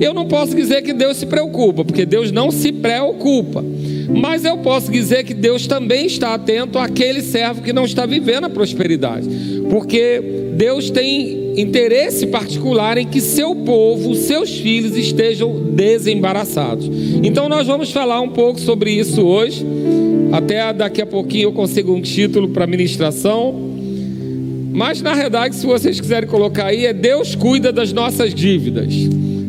Eu 0.00 0.14
não 0.14 0.26
posso 0.26 0.54
dizer 0.54 0.82
que 0.82 0.92
Deus 0.92 1.16
se 1.16 1.26
preocupa, 1.26 1.84
porque 1.84 2.06
Deus 2.06 2.30
não 2.30 2.50
se 2.50 2.70
preocupa. 2.70 3.64
Mas 4.08 4.44
eu 4.44 4.58
posso 4.58 4.90
dizer 4.90 5.24
que 5.24 5.34
Deus 5.34 5.66
também 5.66 6.06
está 6.06 6.34
atento 6.34 6.78
àquele 6.78 7.20
servo 7.20 7.62
que 7.62 7.72
não 7.72 7.84
está 7.84 8.06
vivendo 8.06 8.44
a 8.44 8.50
prosperidade. 8.50 9.28
Porque 9.68 10.22
Deus 10.54 10.90
tem 10.90 11.60
interesse 11.60 12.26
particular 12.28 12.96
em 12.96 13.06
que 13.06 13.20
seu 13.20 13.54
povo, 13.54 14.14
seus 14.14 14.50
filhos 14.58 14.96
estejam 14.96 15.52
desembaraçados. 15.72 16.88
Então 17.22 17.48
nós 17.48 17.66
vamos 17.66 17.90
falar 17.90 18.20
um 18.20 18.30
pouco 18.30 18.60
sobre 18.60 18.92
isso 18.92 19.22
hoje. 19.26 19.66
Até 20.32 20.72
daqui 20.72 21.00
a 21.00 21.06
pouquinho 21.06 21.44
eu 21.44 21.52
consigo 21.52 21.92
um 21.92 22.02
título 22.02 22.48
para 22.50 22.66
ministração. 22.66 23.54
Mas 24.72 25.00
na 25.00 25.14
verdade, 25.14 25.56
se 25.56 25.66
vocês 25.66 26.00
quiserem 26.00 26.28
colocar 26.28 26.66
aí, 26.66 26.86
é 26.86 26.92
Deus 26.92 27.34
cuida 27.34 27.72
das 27.72 27.92
nossas 27.92 28.34
dívidas. 28.34 28.92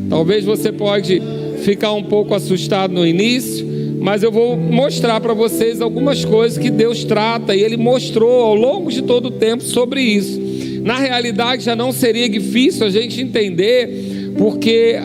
Talvez 0.10 0.44
você 0.44 0.72
pode 0.72 1.22
ficar 1.64 1.94
um 1.94 2.04
pouco 2.04 2.34
assustado 2.34 2.94
no 2.94 3.06
início, 3.06 3.68
mas 4.00 4.24
eu 4.24 4.32
vou 4.32 4.56
mostrar 4.56 5.20
para 5.20 5.34
vocês 5.34 5.82
algumas 5.82 6.24
coisas 6.24 6.58
que 6.58 6.72
Deus 6.72 7.04
trata 7.04 7.54
e 7.56 7.62
Ele 7.62 7.78
mostrou 7.78 8.42
ao 8.42 8.56
longo 8.56 8.90
de 8.90 9.04
todo 9.04 9.28
o 9.28 9.32
tempo 9.32 9.64
sobre 9.64 10.02
isso. 10.02 10.40
Na 10.82 10.98
realidade, 10.98 11.64
já 11.64 11.76
não 11.76 11.92
seria 11.92 12.30
difícil 12.30 12.88
a 12.88 12.90
gente 12.90 13.22
entender, 13.22 14.34
porque 14.38 14.98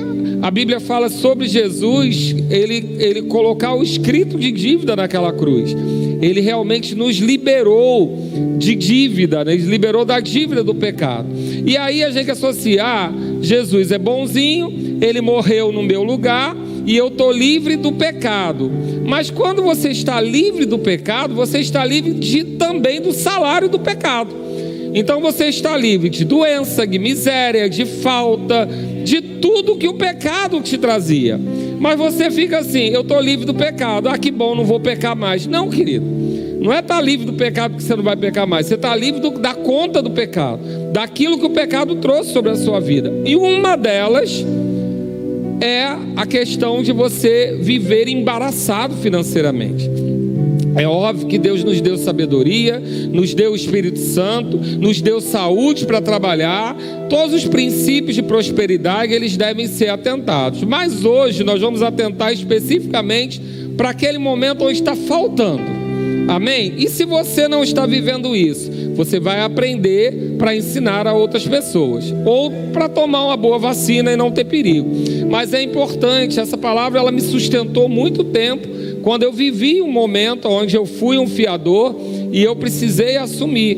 a 0.45 0.51
Bíblia 0.51 0.79
fala 0.79 1.09
sobre 1.09 1.49
Jesus, 1.49 2.37
ele, 2.51 2.97
ele 2.99 3.23
colocar 3.23 3.73
o 3.73 3.83
escrito 3.83 4.37
de 4.39 4.53
dívida 4.53 4.95
naquela 4.95 5.33
cruz. 5.33 5.75
Ele 6.21 6.39
realmente 6.43 6.95
nos 6.95 7.17
liberou 7.17 8.15
de 8.59 8.75
dívida, 8.75 9.43
né? 9.43 9.55
ele 9.55 9.63
liberou 9.63 10.05
da 10.05 10.21
dívida 10.21 10.63
do 10.63 10.75
pecado. 10.75 11.29
E 11.65 11.79
aí 11.79 12.05
a 12.05 12.11
gente 12.11 12.31
associa, 12.31 12.85
ah, 12.85 13.13
Jesus 13.41 13.91
é 13.91 13.97
bonzinho, 13.97 14.99
ele 15.01 15.23
morreu 15.23 15.73
no 15.73 15.83
meu 15.83 16.03
lugar 16.03 16.55
e 16.85 16.95
eu 16.95 17.09
estou 17.09 17.33
livre 17.33 17.77
do 17.77 17.93
pecado. 17.93 18.71
Mas 19.07 19.31
quando 19.31 19.63
você 19.63 19.89
está 19.89 20.21
livre 20.21 20.67
do 20.67 20.79
pecado, 20.79 21.35
você 21.35 21.61
está 21.61 21.83
livre 21.87 22.13
de, 22.13 22.45
também 22.45 23.01
do 23.01 23.15
salário 23.15 23.71
do 23.71 23.79
pecado. 23.79 24.45
Então 24.93 25.21
você 25.23 25.47
está 25.47 25.75
livre 25.75 26.11
de 26.11 26.23
doença, 26.23 26.87
de 26.87 26.99
miséria, 26.99 27.69
de 27.69 27.87
falta, 27.87 28.69
de 29.05 29.21
tudo 29.21 29.77
que 29.77 29.87
o 29.87 29.95
pecado 29.95 30.61
te 30.61 30.79
trazia. 30.79 31.39
Mas 31.79 31.99
você 31.99 32.31
fica 32.31 32.59
assim: 32.59 32.89
eu 32.89 33.03
estou 33.03 33.21
livre 33.21 33.45
do 33.45 33.55
pecado. 33.55 34.09
Ah, 34.09 34.19
que 34.19 34.31
bom, 34.31 34.55
não 34.55 34.65
vou 34.65 34.81
pecar 34.81 35.15
mais. 35.15 35.47
Não, 35.47 35.69
querido. 35.69 36.05
Não 36.61 36.73
é 36.73 36.81
estar 36.81 36.97
tá 36.97 37.01
livre 37.03 37.27
do 37.27 37.35
pecado 37.35 37.73
porque 37.73 37.85
você 37.85 37.95
não 37.95 38.03
vai 38.03 38.17
pecar 38.17 38.47
mais. 38.47 38.67
Você 38.67 38.75
está 38.75 38.97
livre 38.97 39.21
do, 39.21 39.33
da 39.33 39.53
conta 39.53 40.01
do 40.01 40.11
pecado, 40.11 40.61
daquilo 40.93 41.39
que 41.39 41.45
o 41.45 41.51
pecado 41.51 41.97
trouxe 41.97 42.33
sobre 42.33 42.51
a 42.51 42.57
sua 42.57 42.81
vida. 42.81 43.13
E 43.27 43.37
uma 43.37 43.77
delas 43.77 44.45
é 45.61 45.95
a 46.17 46.27
questão 46.27 46.83
de 46.83 46.91
você 46.91 47.59
viver 47.61 48.09
embaraçado 48.09 48.95
financeiramente. 48.97 49.91
É 50.77 50.87
óbvio 50.87 51.29
que 51.29 51.39
Deus 51.39 51.63
nos 51.63 51.81
deu 51.81 51.97
sabedoria, 51.97 52.81
nos 53.11 53.33
deu 53.33 53.53
o 53.53 53.57
Espírito 53.57 53.99
Santo, 53.99 54.57
nos 54.57 55.01
deu 55.01 55.21
saúde 55.21 55.87
para 55.87 56.01
trabalhar. 56.01 56.77
Todos 57.09 57.35
os 57.35 57.45
princípios 57.47 58.15
de 58.15 58.23
prosperidade 58.23 59.13
eles 59.13 59.37
devem 59.37 59.67
ser 59.67 59.89
atentados. 59.89 60.63
Mas 60.65 61.05
hoje 61.05 61.45
nós 61.45 61.61
vamos 61.61 61.83
atentar 61.83 62.33
especificamente 62.33 63.41
para 63.77 63.91
aquele 63.91 64.19
momento 64.19 64.65
onde 64.65 64.79
está 64.79 64.97
faltando. 64.97 65.85
Amém? 66.27 66.75
E 66.79 66.89
se 66.89 67.05
você 67.05 67.47
não 67.47 67.63
está 67.63 67.85
vivendo 67.85 68.35
isso, 68.35 68.71
você 68.95 69.21
vai 69.21 69.41
aprender 69.41 70.37
para 70.39 70.57
ensinar 70.57 71.07
a 71.07 71.13
outras 71.13 71.47
pessoas 71.47 72.15
ou 72.25 72.51
para 72.73 72.89
tomar 72.89 73.27
uma 73.27 73.37
boa 73.37 73.59
vacina 73.59 74.13
e 74.13 74.17
não 74.17 74.31
ter 74.31 74.45
perigo. 74.45 74.91
Mas 75.29 75.53
é 75.53 75.63
importante, 75.63 76.41
essa 76.41 76.57
palavra 76.57 76.99
ela 76.99 77.13
me 77.13 77.21
sustentou 77.21 77.89
muito 77.89 78.25
tempo 78.25 78.74
quando 79.05 79.23
eu 79.23 79.31
vivi 79.31 79.83
um 79.83 79.93
momento 79.93 80.49
onde 80.49 80.75
eu 80.75 80.87
fui 80.87 81.19
um 81.19 81.27
fiador 81.27 81.95
e 82.33 82.43
eu 82.43 82.57
precisei 82.57 83.19
assumir. 83.19 83.77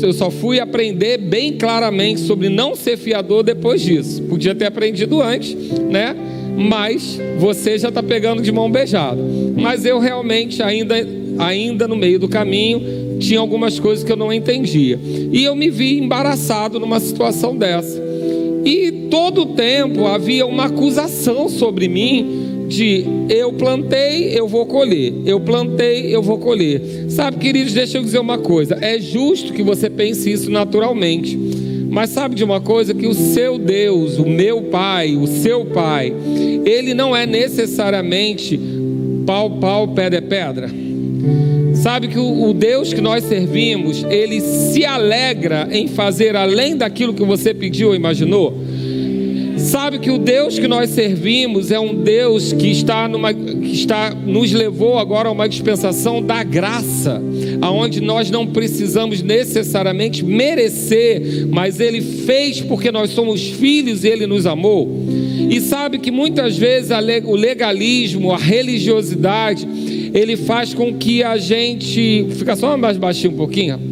Eu 0.00 0.12
só 0.12 0.30
fui 0.30 0.60
aprender 0.60 1.18
bem 1.18 1.54
claramente 1.54 2.20
sobre 2.20 2.48
não 2.48 2.76
ser 2.76 2.96
fiador 2.96 3.42
depois 3.42 3.82
disso. 3.82 4.22
Podia 4.22 4.54
ter 4.54 4.66
aprendido 4.66 5.20
antes, 5.20 5.56
né? 5.90 6.14
Mas 6.56 7.18
você 7.38 7.76
já 7.76 7.88
está 7.88 8.02
pegando 8.04 8.40
de 8.40 8.52
mão 8.52 8.70
beijada. 8.70 9.20
Mas 9.56 9.84
eu 9.84 9.98
realmente 9.98 10.62
ainda, 10.62 10.94
ainda 11.38 11.88
no 11.88 11.96
meio 11.96 12.20
do 12.20 12.28
caminho 12.28 13.18
tinha 13.18 13.40
algumas 13.40 13.80
coisas 13.80 14.04
que 14.04 14.12
eu 14.12 14.16
não 14.16 14.32
entendia. 14.32 14.98
E 15.32 15.42
eu 15.42 15.56
me 15.56 15.70
vi 15.70 15.98
embaraçado 15.98 16.78
numa 16.78 17.00
situação 17.00 17.56
dessa. 17.56 18.00
E 18.64 19.08
todo 19.10 19.42
o 19.42 19.46
tempo 19.46 20.06
havia 20.06 20.46
uma 20.46 20.66
acusação 20.66 21.48
sobre 21.48 21.88
mim 21.88 22.41
de 22.72 23.04
eu 23.28 23.52
plantei, 23.52 24.36
eu 24.36 24.48
vou 24.48 24.66
colher, 24.66 25.12
eu 25.26 25.38
plantei, 25.38 26.14
eu 26.14 26.22
vou 26.22 26.38
colher. 26.38 27.06
Sabe, 27.08 27.36
queridos, 27.36 27.74
deixa 27.74 27.98
eu 27.98 28.02
dizer 28.02 28.18
uma 28.18 28.38
coisa: 28.38 28.78
é 28.80 28.98
justo 28.98 29.52
que 29.52 29.62
você 29.62 29.90
pense 29.90 30.30
isso 30.32 30.50
naturalmente. 30.50 31.38
Mas 31.90 32.08
sabe 32.08 32.34
de 32.34 32.42
uma 32.42 32.58
coisa 32.58 32.94
que 32.94 33.06
o 33.06 33.12
seu 33.12 33.58
Deus, 33.58 34.16
o 34.18 34.26
meu 34.26 34.62
Pai, 34.62 35.14
o 35.14 35.26
seu 35.26 35.66
Pai, 35.66 36.10
ele 36.64 36.94
não 36.94 37.14
é 37.14 37.26
necessariamente 37.26 38.58
pau, 39.26 39.50
pau, 39.50 39.88
pedra 39.88 40.18
é 40.18 40.22
pedra. 40.22 40.70
Sabe 41.74 42.08
que 42.08 42.18
o, 42.18 42.48
o 42.48 42.54
Deus 42.54 42.94
que 42.94 43.00
nós 43.00 43.24
servimos, 43.24 44.04
ele 44.04 44.40
se 44.40 44.84
alegra 44.86 45.68
em 45.70 45.86
fazer 45.86 46.34
além 46.34 46.76
daquilo 46.76 47.12
que 47.12 47.24
você 47.24 47.52
pediu 47.52 47.88
ou 47.88 47.94
imaginou? 47.94 48.61
Sabe 49.62 50.00
que 50.00 50.10
o 50.10 50.18
Deus 50.18 50.58
que 50.58 50.66
nós 50.66 50.90
servimos 50.90 51.70
é 51.70 51.78
um 51.78 51.94
Deus 51.94 52.52
que 52.52 52.68
está, 52.68 53.06
numa, 53.08 53.32
que 53.32 53.72
está 53.72 54.10
nos 54.10 54.52
levou 54.52 54.98
agora 54.98 55.28
a 55.28 55.32
uma 55.32 55.48
dispensação 55.48 56.20
da 56.20 56.42
graça, 56.42 57.22
aonde 57.60 58.00
nós 58.00 58.28
não 58.28 58.44
precisamos 58.44 59.22
necessariamente 59.22 60.24
merecer, 60.24 61.46
mas 61.48 61.78
Ele 61.78 62.00
fez 62.00 62.60
porque 62.60 62.90
nós 62.90 63.10
somos 63.10 63.40
filhos 63.50 64.02
e 64.02 64.08
Ele 64.08 64.26
nos 64.26 64.46
amou. 64.46 65.06
E 65.48 65.60
sabe 65.60 65.98
que 65.98 66.10
muitas 66.10 66.58
vezes 66.58 66.90
o 67.24 67.36
legalismo, 67.36 68.32
a 68.32 68.38
religiosidade, 68.38 69.66
ele 70.12 70.36
faz 70.36 70.74
com 70.74 70.92
que 70.94 71.22
a 71.22 71.36
gente. 71.38 72.26
Fica 72.32 72.56
só 72.56 72.76
mais 72.76 72.96
baixinho 72.96 73.32
um 73.32 73.36
pouquinho 73.36 73.91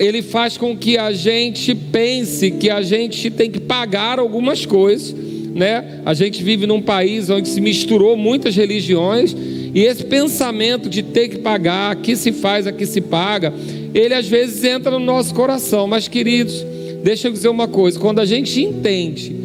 ele 0.00 0.22
faz 0.22 0.56
com 0.56 0.74
que 0.74 0.96
a 0.96 1.12
gente 1.12 1.74
pense 1.74 2.50
que 2.52 2.70
a 2.70 2.80
gente 2.80 3.30
tem 3.30 3.50
que 3.50 3.60
pagar 3.60 4.18
algumas 4.18 4.64
coisas, 4.64 5.14
né? 5.54 6.00
A 6.06 6.14
gente 6.14 6.42
vive 6.42 6.66
num 6.66 6.80
país 6.80 7.28
onde 7.28 7.50
se 7.50 7.60
misturou 7.60 8.16
muitas 8.16 8.56
religiões 8.56 9.36
e 9.74 9.80
esse 9.82 10.02
pensamento 10.04 10.88
de 10.88 11.02
ter 11.02 11.28
que 11.28 11.38
pagar, 11.40 11.92
aqui 11.92 12.16
se 12.16 12.32
faz, 12.32 12.66
aqui 12.66 12.86
se 12.86 13.02
paga, 13.02 13.52
ele 13.92 14.14
às 14.14 14.26
vezes 14.26 14.64
entra 14.64 14.90
no 14.90 14.98
nosso 14.98 15.34
coração. 15.34 15.86
Mas 15.86 16.08
queridos, 16.08 16.64
deixa 17.04 17.28
eu 17.28 17.32
dizer 17.32 17.48
uma 17.48 17.68
coisa: 17.68 18.00
quando 18.00 18.20
a 18.20 18.24
gente 18.24 18.58
entende 18.58 19.36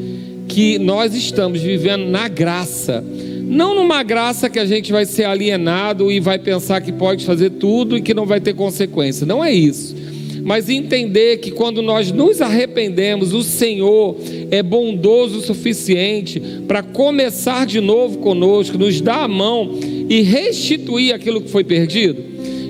que 0.48 0.80
nós 0.80 1.14
estamos 1.14 1.60
vivendo 1.60 2.06
na 2.06 2.30
graça, 2.30 3.04
não 3.44 3.76
numa 3.76 4.04
graça 4.04 4.50
que 4.50 4.58
a 4.58 4.66
gente 4.66 4.90
vai 4.90 5.04
ser 5.04 5.26
alienado 5.26 6.10
e 6.10 6.22
vai 6.22 6.40
pensar 6.40 6.80
que 6.80 6.94
pode 6.94 7.26
fazer 7.26 7.50
tudo 7.50 7.98
e 7.98 8.02
que 8.02 8.14
não 8.14 8.26
vai 8.26 8.40
ter 8.40 8.54
consequência. 8.54 9.26
Não 9.26 9.44
é 9.44 9.52
isso 9.52 10.05
mas 10.46 10.70
entender 10.70 11.38
que 11.38 11.50
quando 11.50 11.82
nós 11.82 12.12
nos 12.12 12.40
arrependemos, 12.40 13.34
o 13.34 13.42
Senhor 13.42 14.16
é 14.52 14.62
bondoso 14.62 15.40
o 15.40 15.42
suficiente 15.42 16.40
para 16.68 16.84
começar 16.84 17.66
de 17.66 17.82
novo 17.82 18.20
conosco, 18.20 18.78
nos 18.78 19.02
dar 19.02 19.24
a 19.24 19.28
mão 19.28 19.72
e 20.08 20.22
restituir 20.22 21.16
aquilo 21.16 21.42
que 21.42 21.50
foi 21.50 21.64
perdido. 21.64 22.24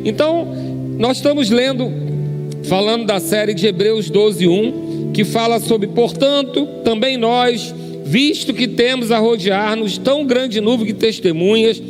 Então, 0.06 0.48
nós 0.98 1.18
estamos 1.18 1.50
lendo, 1.50 1.92
falando 2.64 3.06
da 3.06 3.20
série 3.20 3.54
de 3.54 3.68
Hebreus 3.68 4.10
12, 4.10 4.48
1, 4.48 5.12
que 5.14 5.26
fala 5.26 5.60
sobre, 5.60 5.88
portanto, 5.88 6.66
também 6.86 7.18
nós, 7.18 7.76
visto 8.06 8.54
que 8.54 8.70
temos 8.70 9.12
a 9.12 9.20
rodear-nos 9.20 9.98
tão 9.98 10.26
grande 10.26 10.62
nuvem 10.62 10.88
de 10.88 10.94
testemunhas, 10.94 11.82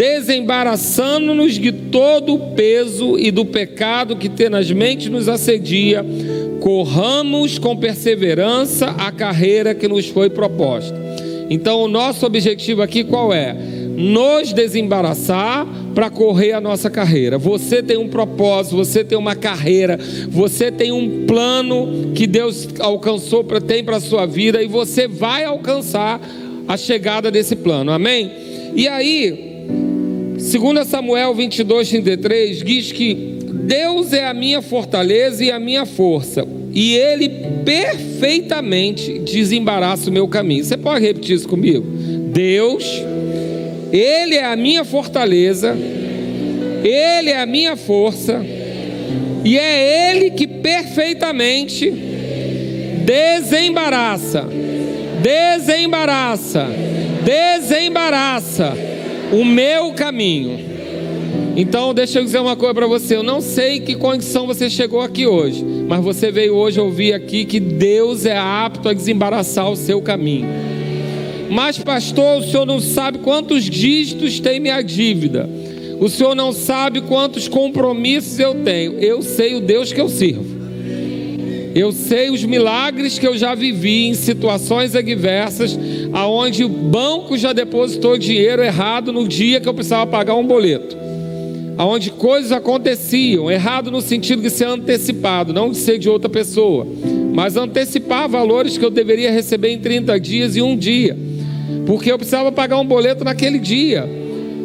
desembaraçando-nos 0.00 1.58
de 1.58 1.70
todo 1.70 2.32
o 2.32 2.54
peso 2.54 3.18
e 3.18 3.30
do 3.30 3.44
pecado 3.44 4.16
que 4.16 4.30
tenazmente 4.30 5.10
nos 5.10 5.28
assedia, 5.28 6.02
corramos 6.58 7.58
com 7.58 7.76
perseverança 7.76 8.94
a 8.96 9.12
carreira 9.12 9.74
que 9.74 9.86
nos 9.86 10.08
foi 10.08 10.30
proposta. 10.30 10.98
Então, 11.50 11.82
o 11.82 11.88
nosso 11.88 12.24
objetivo 12.24 12.80
aqui 12.80 13.04
qual 13.04 13.30
é? 13.30 13.52
Nos 13.52 14.54
desembaraçar 14.54 15.66
para 15.94 16.08
correr 16.08 16.52
a 16.52 16.62
nossa 16.62 16.88
carreira. 16.88 17.36
Você 17.36 17.82
tem 17.82 17.98
um 17.98 18.08
propósito, 18.08 18.76
você 18.76 19.04
tem 19.04 19.18
uma 19.18 19.34
carreira, 19.34 19.98
você 20.30 20.72
tem 20.72 20.92
um 20.92 21.26
plano 21.26 22.12
que 22.14 22.26
Deus 22.26 22.66
alcançou 22.78 23.44
para 23.44 23.60
tem 23.60 23.84
para 23.84 24.00
sua 24.00 24.24
vida 24.24 24.62
e 24.62 24.66
você 24.66 25.06
vai 25.06 25.44
alcançar 25.44 26.18
a 26.66 26.76
chegada 26.78 27.30
desse 27.30 27.54
plano. 27.54 27.92
Amém? 27.92 28.32
E 28.74 28.88
aí, 28.88 29.49
Segundo 30.50 30.84
Samuel 30.84 31.32
22, 31.32 31.90
33, 31.90 32.64
diz 32.64 32.90
que 32.90 33.14
Deus 33.14 34.12
é 34.12 34.26
a 34.26 34.34
minha 34.34 34.60
fortaleza 34.60 35.44
e 35.44 35.48
a 35.52 35.60
minha 35.60 35.86
força, 35.86 36.44
e 36.74 36.96
Ele 36.96 37.28
perfeitamente 37.64 39.20
desembaraça 39.20 40.10
o 40.10 40.12
meu 40.12 40.26
caminho. 40.26 40.64
Você 40.64 40.76
pode 40.76 41.06
repetir 41.06 41.36
isso 41.36 41.46
comigo? 41.46 41.86
Deus, 42.32 42.84
Ele 43.92 44.34
é 44.34 44.44
a 44.44 44.56
minha 44.56 44.84
fortaleza, 44.84 45.78
Ele 46.82 47.30
é 47.30 47.40
a 47.40 47.46
minha 47.46 47.76
força, 47.76 48.44
e 49.44 49.56
é 49.56 50.10
Ele 50.10 50.32
que 50.32 50.48
perfeitamente 50.48 51.92
desembaraça, 53.04 54.48
desembaraça, 55.22 56.66
desembaraça 57.24 58.89
o 59.32 59.44
meu 59.44 59.92
caminho. 59.92 60.58
Então, 61.56 61.92
deixa 61.92 62.18
eu 62.18 62.24
dizer 62.24 62.38
uma 62.38 62.56
coisa 62.56 62.74
para 62.74 62.86
você. 62.86 63.16
Eu 63.16 63.22
não 63.22 63.40
sei 63.40 63.80
que 63.80 63.94
condição 63.94 64.46
você 64.46 64.70
chegou 64.70 65.00
aqui 65.00 65.26
hoje, 65.26 65.64
mas 65.86 66.02
você 66.02 66.30
veio 66.30 66.54
hoje 66.54 66.80
ouvir 66.80 67.12
aqui 67.12 67.44
que 67.44 67.60
Deus 67.60 68.24
é 68.24 68.36
apto 68.36 68.88
a 68.88 68.92
desembaraçar 68.92 69.70
o 69.70 69.76
seu 69.76 70.00
caminho. 70.00 70.48
Mas, 71.50 71.78
pastor, 71.78 72.38
o 72.38 72.42
senhor 72.42 72.64
não 72.64 72.78
sabe 72.78 73.18
quantos 73.18 73.64
dígitos 73.64 74.38
tem 74.38 74.60
minha 74.60 74.80
dívida. 74.82 75.48
O 75.98 76.08
senhor 76.08 76.34
não 76.34 76.52
sabe 76.52 77.00
quantos 77.00 77.48
compromissos 77.48 78.38
eu 78.38 78.54
tenho. 78.54 78.92
Eu 79.00 79.20
sei 79.20 79.56
o 79.56 79.60
Deus 79.60 79.92
que 79.92 80.00
eu 80.00 80.08
sirvo. 80.08 80.59
Eu 81.74 81.92
sei 81.92 82.30
os 82.30 82.42
milagres 82.42 83.18
que 83.18 83.26
eu 83.26 83.36
já 83.36 83.54
vivi 83.54 84.08
em 84.08 84.14
situações 84.14 84.96
adversas, 84.96 85.78
aonde 86.12 86.64
o 86.64 86.68
banco 86.68 87.38
já 87.38 87.52
depositou 87.52 88.18
dinheiro 88.18 88.62
errado 88.62 89.12
no 89.12 89.28
dia 89.28 89.60
que 89.60 89.68
eu 89.68 89.74
precisava 89.74 90.06
pagar 90.06 90.34
um 90.34 90.44
boleto. 90.44 90.96
Aonde 91.78 92.10
coisas 92.10 92.50
aconteciam, 92.52 93.50
errado 93.50 93.90
no 93.90 94.00
sentido 94.00 94.42
de 94.42 94.50
ser 94.50 94.66
antecipado, 94.66 95.52
não 95.52 95.70
de 95.70 95.78
ser 95.78 95.98
de 95.98 96.08
outra 96.08 96.28
pessoa, 96.28 96.86
mas 97.32 97.56
antecipar 97.56 98.28
valores 98.28 98.76
que 98.76 98.84
eu 98.84 98.90
deveria 98.90 99.30
receber 99.30 99.70
em 99.70 99.78
30 99.78 100.18
dias 100.18 100.56
e 100.56 100.62
um 100.62 100.76
dia, 100.76 101.16
porque 101.86 102.10
eu 102.10 102.18
precisava 102.18 102.50
pagar 102.50 102.78
um 102.78 102.84
boleto 102.84 103.24
naquele 103.24 103.58
dia. 103.58 104.06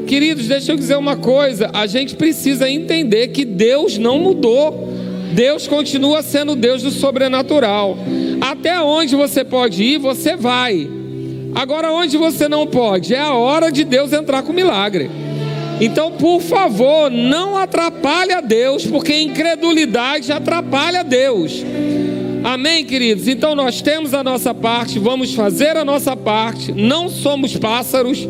Queridos, 0.07 0.47
deixa 0.47 0.71
eu 0.71 0.75
dizer 0.75 0.97
uma 0.97 1.15
coisa: 1.15 1.69
a 1.74 1.88
gente 1.88 2.15
precisa 2.15 2.69
entender 2.69 3.29
que 3.29 3.45
Deus 3.45 3.97
não 3.97 4.19
mudou. 4.19 5.04
Deus 5.34 5.67
continua 5.67 6.22
sendo 6.22 6.55
Deus 6.55 6.82
do 6.82 6.91
sobrenatural. 6.91 7.98
Até 8.41 8.79
onde 8.82 9.15
você 9.15 9.44
pode 9.44 9.84
ir, 9.84 9.98
você 9.98 10.36
vai. 10.36 10.88
Agora, 11.53 11.91
onde 11.91 12.17
você 12.17 12.50
não 12.50 12.67
pode, 12.67 13.13
é 13.13 13.20
a 13.20 13.34
hora 13.34 13.72
de 13.72 13.84
Deus 13.84 14.12
entrar 14.12 14.44
com 14.44 14.51
milagre. 14.51 15.10
Então, 15.79 16.12
por 16.12 16.41
favor, 16.41 17.10
não 17.12 17.58
atrapalhe 17.58 18.32
a 18.32 18.41
Deus, 18.41 18.86
porque 18.86 19.13
incredulidade 19.22 20.32
atrapalha 20.32 21.01
a 21.01 21.03
Deus. 21.03 21.63
Amém, 22.44 22.86
queridos? 22.86 23.27
Então, 23.27 23.55
nós 23.55 23.82
temos 23.82 24.13
a 24.13 24.24
nossa 24.24 24.53
parte, 24.53 25.00
vamos 25.00 25.34
fazer 25.34 25.75
a 25.75 25.84
nossa 25.84 26.15
parte. 26.15 26.72
Não 26.72 27.10
somos 27.10 27.58
pássaros, 27.58 28.27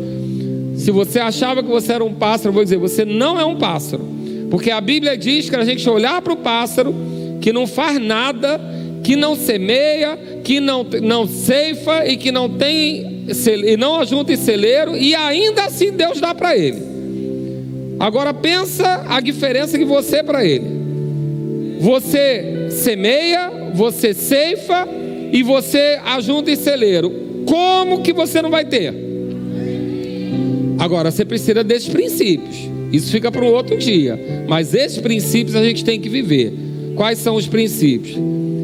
Se 0.76 0.90
você 0.90 1.18
achava 1.18 1.62
que 1.62 1.68
você 1.68 1.94
era 1.94 2.04
um 2.04 2.12
pássaro, 2.12 2.52
vou 2.52 2.62
dizer, 2.62 2.76
você 2.76 3.04
não 3.04 3.40
é 3.40 3.44
um 3.44 3.56
pássaro. 3.56 4.05
Porque 4.50 4.70
a 4.70 4.80
Bíblia 4.80 5.16
diz 5.16 5.50
que 5.50 5.56
a 5.56 5.64
gente 5.64 5.88
olhar 5.88 6.20
para 6.22 6.32
o 6.32 6.36
pássaro, 6.36 6.94
que 7.40 7.52
não 7.52 7.66
faz 7.66 8.00
nada, 8.00 8.60
que 9.02 9.16
não 9.16 9.36
semeia, 9.36 10.18
que 10.42 10.60
não, 10.60 10.84
não 11.02 11.26
ceifa 11.26 12.06
e 12.06 12.16
que 12.16 12.32
não 12.32 12.48
tem 12.48 13.16
e 13.68 13.76
não 13.76 14.00
ajunta 14.00 14.32
em 14.32 14.36
celeiro, 14.36 14.96
e 14.96 15.14
ainda 15.14 15.64
assim 15.64 15.90
Deus 15.90 16.20
dá 16.20 16.32
para 16.34 16.56
ele. 16.56 16.80
Agora 17.98 18.32
pensa 18.32 19.04
a 19.08 19.20
diferença 19.20 19.76
que 19.78 19.84
você 19.84 20.16
é 20.16 20.22
para 20.22 20.44
ele. 20.44 21.78
Você 21.80 22.68
semeia, 22.70 23.50
você 23.74 24.14
ceifa 24.14 24.86
e 25.32 25.42
você 25.42 25.98
ajunta 26.04 26.50
em 26.50 26.56
celeiro. 26.56 27.10
Como 27.46 28.02
que 28.02 28.12
você 28.12 28.40
não 28.40 28.50
vai 28.50 28.64
ter? 28.64 28.94
Agora 30.78 31.10
você 31.10 31.24
precisa 31.24 31.64
desses 31.64 31.88
princípios. 31.88 32.75
Isso 32.92 33.10
fica 33.10 33.30
para 33.30 33.44
um 33.44 33.52
outro 33.52 33.76
dia. 33.76 34.18
Mas 34.48 34.74
esses 34.74 34.98
princípios 34.98 35.56
a 35.56 35.62
gente 35.62 35.84
tem 35.84 36.00
que 36.00 36.08
viver. 36.08 36.52
Quais 36.94 37.18
são 37.18 37.36
os 37.36 37.46
princípios? 37.46 38.16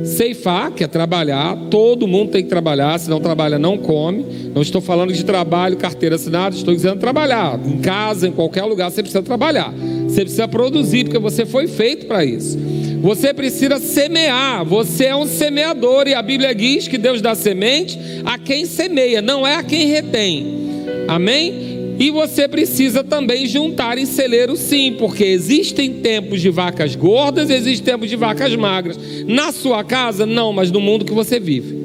Ceifar, 0.04 0.72
que 0.72 0.82
é 0.82 0.88
trabalhar, 0.88 1.56
todo 1.70 2.08
mundo 2.08 2.32
tem 2.32 2.42
que 2.42 2.48
trabalhar, 2.48 2.98
se 2.98 3.08
não 3.08 3.20
trabalha, 3.20 3.58
não 3.58 3.78
come. 3.78 4.24
Não 4.54 4.62
estou 4.62 4.80
falando 4.80 5.12
de 5.12 5.24
trabalho, 5.24 5.76
carteira 5.76 6.16
assinada, 6.16 6.56
estou 6.56 6.74
dizendo 6.74 6.98
trabalhar. 6.98 7.60
Em 7.64 7.78
casa, 7.78 8.26
em 8.26 8.32
qualquer 8.32 8.64
lugar, 8.64 8.90
você 8.90 9.02
precisa 9.02 9.22
trabalhar. 9.22 9.72
Você 10.08 10.22
precisa 10.22 10.48
produzir, 10.48 11.04
porque 11.04 11.18
você 11.18 11.46
foi 11.46 11.68
feito 11.68 12.06
para 12.06 12.24
isso. 12.24 12.58
Você 13.00 13.32
precisa 13.34 13.78
semear, 13.78 14.64
você 14.64 15.06
é 15.06 15.16
um 15.16 15.26
semeador, 15.26 16.06
e 16.06 16.14
a 16.14 16.22
Bíblia 16.22 16.54
diz 16.54 16.86
que 16.86 16.98
Deus 16.98 17.20
dá 17.20 17.34
semente 17.34 17.98
a 18.24 18.38
quem 18.38 18.64
semeia, 18.64 19.20
não 19.20 19.46
é 19.46 19.56
a 19.56 19.62
quem 19.62 19.86
retém. 19.88 20.62
Amém? 21.08 21.71
E 22.02 22.10
você 22.10 22.48
precisa 22.48 23.04
também 23.04 23.46
juntar 23.46 23.96
em 23.96 24.06
celeiro, 24.06 24.56
sim, 24.56 24.96
porque 24.98 25.22
existem 25.22 26.00
tempos 26.00 26.40
de 26.40 26.50
vacas 26.50 26.96
gordas, 26.96 27.48
existem 27.48 27.92
tempos 27.92 28.10
de 28.10 28.16
vacas 28.16 28.56
magras. 28.56 28.98
Na 29.24 29.52
sua 29.52 29.84
casa, 29.84 30.26
não, 30.26 30.52
mas 30.52 30.68
no 30.68 30.80
mundo 30.80 31.04
que 31.04 31.12
você 31.12 31.38
vive. 31.38 31.76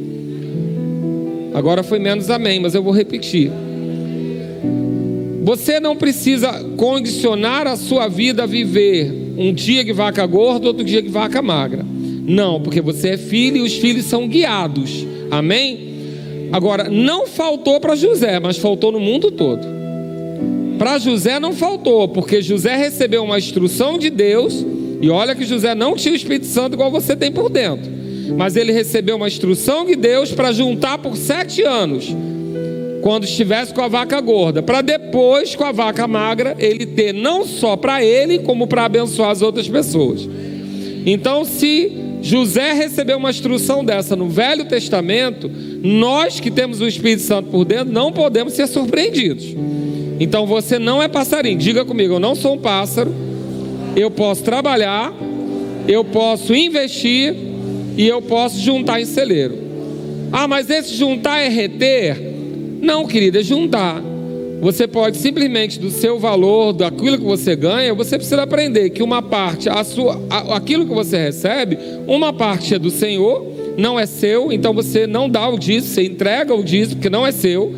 Agora 1.54 1.84
foi 1.84 2.00
menos 2.00 2.32
amém, 2.32 2.60
mas 2.60 2.74
eu 2.74 2.82
vou 2.82 2.92
repetir. 2.92 3.52
Você 5.44 5.80
não 5.80 5.96
precisa 5.96 6.64
condicionar 6.76 7.68
a 7.68 7.76
sua 7.76 8.08
vida 8.08 8.42
a 8.42 8.48
viver 8.48 9.36
um 9.38 9.54
dia 9.54 9.84
de 9.84 9.94
vaca 9.94 10.26
gorda, 10.26 10.66
outro 10.66 10.84
dia 10.84 11.04
de 11.04 11.10
vaca 11.10 11.44
magra. 11.44 11.86
Não, 12.28 12.60
porque 12.60 12.82
você 12.82 13.10
é 13.10 13.18
filho 13.18 13.58
e 13.58 13.62
os 13.62 13.74
filhos 13.74 14.06
são 14.06 14.28
guiados. 14.28 15.06
Amém? 15.30 16.50
Agora, 16.52 16.90
não 16.90 17.28
faltou 17.28 17.80
para 17.80 17.96
José, 17.96 18.40
mas 18.40 18.58
faltou 18.58 18.92
no 18.92 19.00
mundo 19.00 19.30
todo. 19.30 19.77
Para 20.78 21.00
José 21.00 21.40
não 21.40 21.54
faltou, 21.54 22.08
porque 22.08 22.42
José 22.42 22.76
recebeu 22.76 23.24
uma 23.24 23.38
instrução 23.38 23.98
de 23.98 24.10
Deus, 24.10 24.66
e 25.02 25.10
olha 25.10 25.36
que 25.36 25.46
José 25.46 25.74
não 25.74 25.96
tinha 25.96 26.14
o 26.14 26.16
Espírito 26.16 26.46
Santo 26.46 26.74
igual 26.74 26.92
você 26.92 27.16
tem 27.16 27.32
por 27.32 27.50
dentro, 27.50 27.92
mas 28.38 28.56
ele 28.56 28.72
recebeu 28.72 29.16
uma 29.16 29.28
instrução 29.28 29.86
de 29.86 29.96
Deus 29.96 30.32
para 30.32 30.52
juntar 30.52 31.00
por 31.00 31.18
sete 31.18 31.64
anos, 31.64 32.16
quando 33.02 33.24
estivesse 33.24 33.74
com 33.74 33.82
a 33.82 33.88
vaca 33.88 34.20
gorda, 34.22 34.62
para 34.62 34.82
depois, 34.82 35.56
com 35.56 35.64
a 35.64 35.72
vaca 35.72 36.08
magra, 36.08 36.56
ele 36.60 36.86
ter 36.86 37.14
não 37.14 37.46
só 37.46 37.76
para 37.76 38.04
ele, 38.04 38.40
como 38.40 38.68
para 38.68 38.86
abençoar 38.86 39.32
as 39.32 39.42
outras 39.42 39.68
pessoas. 39.68 40.28
Então, 41.06 41.46
se 41.46 41.92
José 42.22 42.74
recebeu 42.74 43.18
uma 43.18 43.30
instrução 43.30 43.84
dessa 43.84 44.16
no 44.16 44.28
Velho 44.28 44.66
Testamento, 44.66 45.50
nós 45.82 46.40
que 46.40 46.52
temos 46.52 46.82
o 46.82 46.88
Espírito 46.88 47.22
Santo 47.22 47.50
por 47.50 47.64
dentro 47.64 47.94
não 47.94 48.12
podemos 48.12 48.54
ser 48.54 48.68
surpreendidos. 48.68 49.56
Então 50.20 50.46
você 50.46 50.80
não 50.80 51.02
é 51.02 51.08
passarinho. 51.08 51.58
Diga 51.58 51.86
comigo, 51.86 52.16
eu 52.16 52.20
não 52.20 52.36
sou 52.36 52.56
um 52.56 52.58
pássaro. 52.58 53.14
Eu 53.96 54.12
posso 54.12 54.44
trabalhar, 54.44 55.14
eu 55.88 56.04
posso 56.04 56.54
investir 56.54 57.36
e 57.98 58.08
eu 58.08 58.22
posso 58.22 58.60
juntar 58.60 59.02
em 59.02 59.06
celeiro. 59.06 59.58
Ah, 60.32 60.48
mas 60.48 60.70
esse 60.70 60.94
juntar 60.94 61.40
é 61.40 61.50
reter? 61.50 62.16
Não, 62.82 63.08
querida, 63.08 63.40
é 63.40 63.44
juntar. 63.44 64.02
Você 64.60 64.88
pode 64.88 65.18
simplesmente 65.18 65.80
do 65.80 65.90
seu 65.90 66.18
valor, 66.18 66.74
daquilo 66.74 67.18
que 67.18 67.24
você 67.24 67.56
ganha, 67.56 67.94
você 67.94 68.18
precisa 68.18 68.42
aprender 68.42 68.90
que 68.90 69.04
uma 69.04 69.22
parte, 69.22 69.70
a 69.70 69.84
sua, 69.84 70.20
aquilo 70.56 70.86
que 70.86 70.94
você 70.94 71.18
recebe, 71.18 71.78
uma 72.08 72.34
parte 72.34 72.74
é 72.74 72.80
do 72.80 72.90
Senhor, 72.90 73.46
não 73.78 74.00
é 74.00 74.08
seu, 74.08 74.52
então 74.52 74.74
você 74.74 75.06
não 75.06 75.30
dá 75.30 75.48
o 75.48 75.60
dízimo, 75.60 75.94
você 75.94 76.04
entrega 76.04 76.56
o 76.56 76.64
dízimo, 76.64 76.96
porque 76.96 77.10
não 77.10 77.26
é 77.26 77.32
seu 77.32 77.74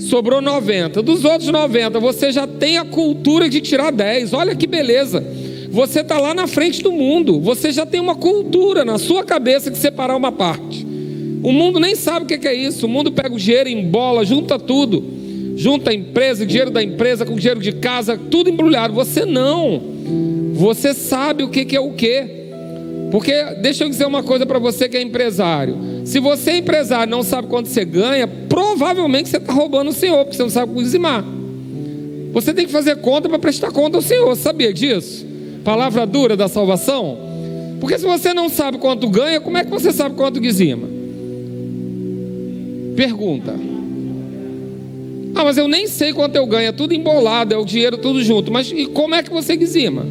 sobrou 0.00 0.40
90. 0.40 1.02
Dos 1.02 1.24
outros 1.24 1.50
90, 1.50 2.00
você 2.00 2.32
já 2.32 2.46
tem 2.46 2.78
a 2.78 2.84
cultura 2.84 3.48
de 3.48 3.60
tirar 3.60 3.92
10. 3.92 4.32
Olha 4.32 4.56
que 4.56 4.66
beleza. 4.66 5.24
Você 5.70 6.00
está 6.00 6.18
lá 6.18 6.34
na 6.34 6.46
frente 6.46 6.82
do 6.82 6.90
mundo. 6.90 7.40
Você 7.40 7.70
já 7.70 7.86
tem 7.86 8.00
uma 8.00 8.14
cultura 8.14 8.84
na 8.84 8.98
sua 8.98 9.22
cabeça 9.22 9.70
de 9.70 9.78
separar 9.78 10.16
uma 10.16 10.32
parte. 10.32 10.86
O 11.42 11.52
mundo 11.52 11.78
nem 11.78 11.94
sabe 11.94 12.24
o 12.24 12.38
que 12.38 12.48
é 12.48 12.54
isso. 12.54 12.86
O 12.86 12.88
mundo 12.88 13.12
pega 13.12 13.34
o 13.34 13.38
dinheiro 13.38 13.68
em 13.68 13.88
bola, 13.88 14.24
junta 14.24 14.58
tudo. 14.58 15.02
Junta 15.56 15.90
a 15.90 15.94
empresa, 15.94 16.42
o 16.42 16.46
dinheiro 16.46 16.70
da 16.70 16.82
empresa 16.82 17.24
com 17.24 17.34
o 17.34 17.38
dinheiro 17.38 17.60
de 17.60 17.72
casa, 17.72 18.18
tudo 18.30 18.50
embrulhado. 18.50 18.94
Você 18.94 19.24
não. 19.24 19.80
Você 20.54 20.94
sabe 20.94 21.44
o 21.44 21.48
que 21.48 21.76
é 21.76 21.80
o 21.80 21.92
que. 21.92 22.39
Porque 23.10 23.32
deixa 23.60 23.84
eu 23.84 23.88
dizer 23.88 24.06
uma 24.06 24.22
coisa 24.22 24.46
para 24.46 24.58
você 24.58 24.88
que 24.88 24.96
é 24.96 25.02
empresário. 25.02 25.76
Se 26.04 26.20
você 26.20 26.52
é 26.52 26.56
empresário 26.58 27.10
não 27.10 27.22
sabe 27.22 27.48
quanto 27.48 27.68
você 27.68 27.84
ganha, 27.84 28.26
provavelmente 28.26 29.28
você 29.28 29.38
está 29.38 29.52
roubando 29.52 29.88
o 29.88 29.92
Senhor, 29.92 30.24
porque 30.24 30.36
você 30.36 30.42
não 30.42 30.50
sabe 30.50 30.74
dizimar. 30.74 31.24
Você 32.32 32.54
tem 32.54 32.66
que 32.66 32.72
fazer 32.72 32.96
conta 32.96 33.28
para 33.28 33.38
prestar 33.38 33.72
conta 33.72 33.98
ao 33.98 34.02
Senhor. 34.02 34.36
Sabia 34.36 34.72
disso? 34.72 35.26
Palavra 35.64 36.06
dura 36.06 36.36
da 36.36 36.48
salvação. 36.48 37.18
Porque 37.80 37.98
se 37.98 38.04
você 38.04 38.32
não 38.32 38.48
sabe 38.48 38.78
quanto 38.78 39.08
ganha, 39.08 39.40
como 39.40 39.58
é 39.58 39.64
que 39.64 39.70
você 39.70 39.90
sabe 39.92 40.14
quanto 40.14 40.38
dizima? 40.38 40.86
Pergunta. 42.94 43.54
Ah, 45.34 45.44
mas 45.44 45.56
eu 45.56 45.66
nem 45.66 45.86
sei 45.86 46.12
quanto 46.12 46.36
eu 46.36 46.46
ganho, 46.46 46.68
é 46.68 46.72
tudo 46.72 46.92
embolado, 46.92 47.54
é 47.54 47.56
o 47.56 47.64
dinheiro 47.64 47.96
tudo 47.98 48.22
junto. 48.22 48.52
Mas 48.52 48.70
e 48.70 48.86
como 48.86 49.14
é 49.14 49.22
que 49.22 49.30
você 49.30 49.56
dizima? 49.56 50.04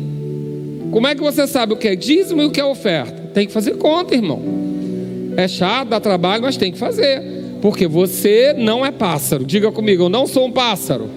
Como 0.91 1.07
é 1.07 1.13
que 1.13 1.21
você 1.21 1.45
sabe 1.45 1.73
o 1.73 1.77
que 1.77 1.87
é 1.87 1.95
dízimo 1.95 2.41
e 2.41 2.45
o 2.45 2.51
que 2.51 2.59
é 2.59 2.65
oferta? 2.65 3.29
Tem 3.33 3.45
que 3.45 3.53
fazer 3.53 3.77
conta, 3.77 4.15
irmão. 4.15 4.41
É 5.37 5.47
chato, 5.47 5.89
dá 5.89 5.99
trabalho, 5.99 6.43
mas 6.43 6.57
tem 6.57 6.71
que 6.71 6.77
fazer. 6.77 7.21
Porque 7.61 7.87
você 7.87 8.53
não 8.57 8.85
é 8.85 8.91
pássaro. 8.91 9.45
Diga 9.45 9.71
comigo, 9.71 10.03
eu 10.03 10.09
não 10.09 10.25
sou 10.25 10.47
um 10.47 10.51
pássaro. 10.51 11.09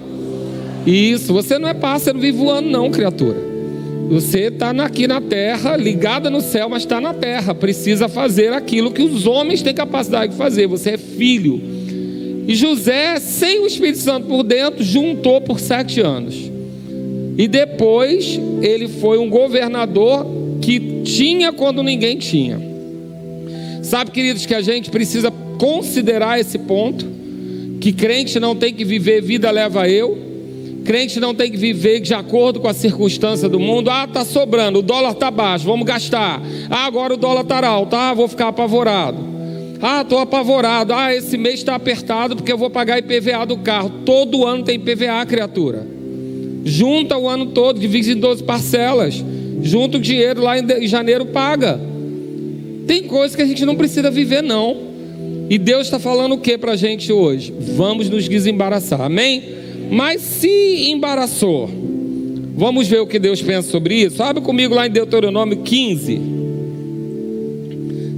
Isso, 0.87 1.33
você 1.33 1.59
não 1.59 1.69
é 1.69 1.75
pássaro, 1.75 2.19
vive 2.19 2.39
voando, 2.39 2.69
não, 2.69 2.91
criatura. 2.91 3.37
Você 4.11 4.49
está 4.49 4.71
aqui 4.71 5.07
na 5.07 5.21
terra, 5.21 5.77
ligada 5.77 6.29
no 6.29 6.43
céu, 6.43 6.69
mas 6.69 6.83
está 6.83 7.01
na 7.01 7.15
terra. 7.15 7.55
Precisa 7.55 8.09
fazer 8.09 8.53
aquilo 8.53 8.91
que 8.91 9.03
os 9.03 9.27
homens 9.27 9.63
têm 9.63 9.73
capacidade 9.73 10.33
de 10.33 10.39
fazer. 10.39 10.67
Você 10.67 10.91
é 10.91 10.99
filho. 10.99 11.61
E 12.47 12.55
José, 12.55 13.19
sem 13.19 13.61
o 13.61 13.67
Espírito 13.67 14.01
Santo 14.01 14.27
por 14.27 14.43
dentro, 14.43 14.85
juntou 14.85 15.41
por 15.41 15.59
sete 15.59 16.01
anos. 16.01 16.52
E 17.37 17.49
depois 17.49 18.39
ele 18.61 18.89
foi 18.89 19.19
um 19.19 19.29
governador 19.29 20.27
que 20.61 21.03
tinha 21.03 21.53
quando 21.53 21.83
ninguém 21.83 22.17
tinha. 22.17 22.61
Sabe, 23.83 24.11
queridos, 24.11 24.47
que 24.47 24.55
a 24.55 24.63
gente 24.63 24.91
precisa 24.91 25.31
considerar 25.59 26.39
esse 26.39 26.59
ponto: 26.59 27.07
que 27.81 27.93
crente 27.93 28.39
não 28.39 28.55
tem 28.55 28.73
que 28.73 28.85
viver 28.85 29.23
vida 29.23 29.51
leva 29.51 29.89
eu, 29.89 30.17
crente 30.85 31.19
não 31.19 31.35
tem 31.35 31.51
que 31.51 31.57
viver 31.57 32.01
de 32.01 32.15
acordo 32.15 32.61
com 32.61 32.69
a 32.69 32.75
circunstância 32.75 33.49
do 33.49 33.59
mundo. 33.59 33.91
Ah, 33.91 34.07
tá 34.07 34.25
sobrando, 34.25 34.79
o 34.79 34.83
dólar 34.83 35.15
tá 35.15 35.31
baixo, 35.31 35.65
vamos 35.65 35.87
gastar. 35.87 36.41
Ah, 36.71 36.87
agora 36.87 37.15
o 37.15 37.17
dólar 37.17 37.45
tá 37.45 37.67
alto, 37.67 37.97
ah, 37.97 38.15
vou 38.15 38.29
ficar 38.29 38.49
apavorado. 38.49 39.33
Ah, 39.81 40.03
estou 40.03 40.21
apavorado. 40.21 40.93
Ah, 40.93 41.13
esse 41.13 41.37
mês 41.37 41.55
está 41.55 41.75
apertado 41.75 42.37
porque 42.37 42.53
eu 42.53 42.59
vou 42.59 42.71
pagar 42.71 43.01
IPVA 43.01 43.45
do 43.45 43.57
carro. 43.59 43.91
Todo 44.07 44.47
ano 44.47 44.63
tem 44.63 44.77
IPVA, 44.77 45.27
criatura. 45.27 45.92
Junta 46.65 47.17
o 47.19 47.29
ano 47.29 47.47
todo, 47.47 47.81
divide 47.81 48.13
em 48.13 48.17
12 48.17 48.43
parcelas. 48.45 49.25
Junta 49.63 49.99
o 49.99 50.01
dinheiro 50.01 50.43
lá 50.43 50.59
em 50.59 50.87
janeiro, 50.87 51.27
paga. 51.27 51.81
Tem 52.87 53.03
coisas 53.05 53.37
que 53.37 53.43
a 53.43 53.47
gente 53.47 53.65
não 53.65 53.77
precisa 53.77 54.11
viver, 54.11 54.43
não. 54.43 54.77
E 55.49 55.59
Deus 55.59 55.83
está 55.83 55.99
falando 55.99 56.33
o 56.33 56.39
que 56.39 56.57
para 56.57 56.73
a 56.73 56.77
gente 56.77 57.13
hoje? 57.13 57.53
Vamos 57.77 58.09
nos 58.09 58.29
desembaraçar, 58.29 59.01
amém? 59.01 59.43
Mas 59.91 60.23
se 60.23 60.91
embaraçou, 60.91 61.69
vamos 62.57 62.89
ver 62.89 63.01
o 63.01 63.07
que 63.07 63.19
Deus 63.19 63.43
pensa 63.43 63.71
sobre 63.71 63.97
isso? 63.97 64.23
Abre 64.23 64.43
comigo 64.43 64.75
lá 64.75 64.87
em 64.87 64.91
Deuteronômio 64.91 65.59
15. 65.59 66.43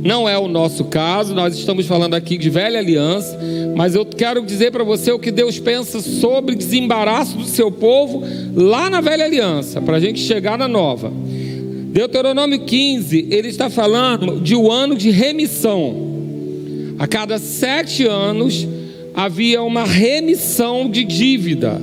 Não 0.04 0.28
é 0.28 0.38
o 0.38 0.46
nosso 0.46 0.84
caso, 0.84 1.34
nós 1.34 1.56
estamos 1.56 1.86
falando 1.86 2.14
aqui 2.14 2.36
de 2.36 2.50
velha 2.50 2.78
aliança, 2.78 3.38
mas 3.76 3.94
eu 3.94 4.04
quero 4.04 4.44
dizer 4.44 4.70
para 4.70 4.84
você 4.84 5.12
o 5.12 5.18
que 5.18 5.30
Deus 5.30 5.58
pensa 5.58 6.00
sobre 6.00 6.54
desembaraço 6.54 7.36
do 7.36 7.44
seu 7.44 7.70
povo 7.70 8.22
lá 8.54 8.88
na 8.88 9.00
velha 9.00 9.24
aliança, 9.24 9.80
para 9.80 9.96
a 9.96 10.00
gente 10.00 10.20
chegar 10.20 10.56
na 10.56 10.68
nova. 10.68 11.12
Deuteronômio 11.92 12.60
15, 12.60 13.28
ele 13.30 13.48
está 13.48 13.70
falando 13.70 14.40
de 14.40 14.56
um 14.56 14.70
ano 14.70 14.96
de 14.96 15.10
remissão. 15.10 15.94
A 16.98 17.06
cada 17.06 17.38
sete 17.38 18.06
anos 18.06 18.66
havia 19.14 19.62
uma 19.62 19.84
remissão 19.84 20.90
de 20.90 21.04
dívida. 21.04 21.80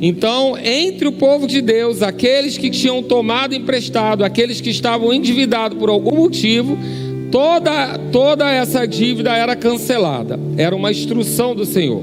Então, 0.00 0.58
entre 0.58 1.06
o 1.06 1.12
povo 1.12 1.46
de 1.46 1.60
Deus, 1.60 2.02
aqueles 2.02 2.58
que 2.58 2.68
tinham 2.68 3.02
tomado 3.02 3.54
emprestado, 3.54 4.24
aqueles 4.24 4.60
que 4.60 4.70
estavam 4.70 5.12
endividados 5.12 5.78
por 5.78 5.88
algum 5.88 6.16
motivo, 6.16 6.76
toda, 7.30 7.98
toda 8.12 8.50
essa 8.50 8.86
dívida 8.86 9.34
era 9.36 9.54
cancelada. 9.56 10.38
Era 10.56 10.74
uma 10.74 10.90
instrução 10.90 11.54
do 11.54 11.64
Senhor. 11.64 12.02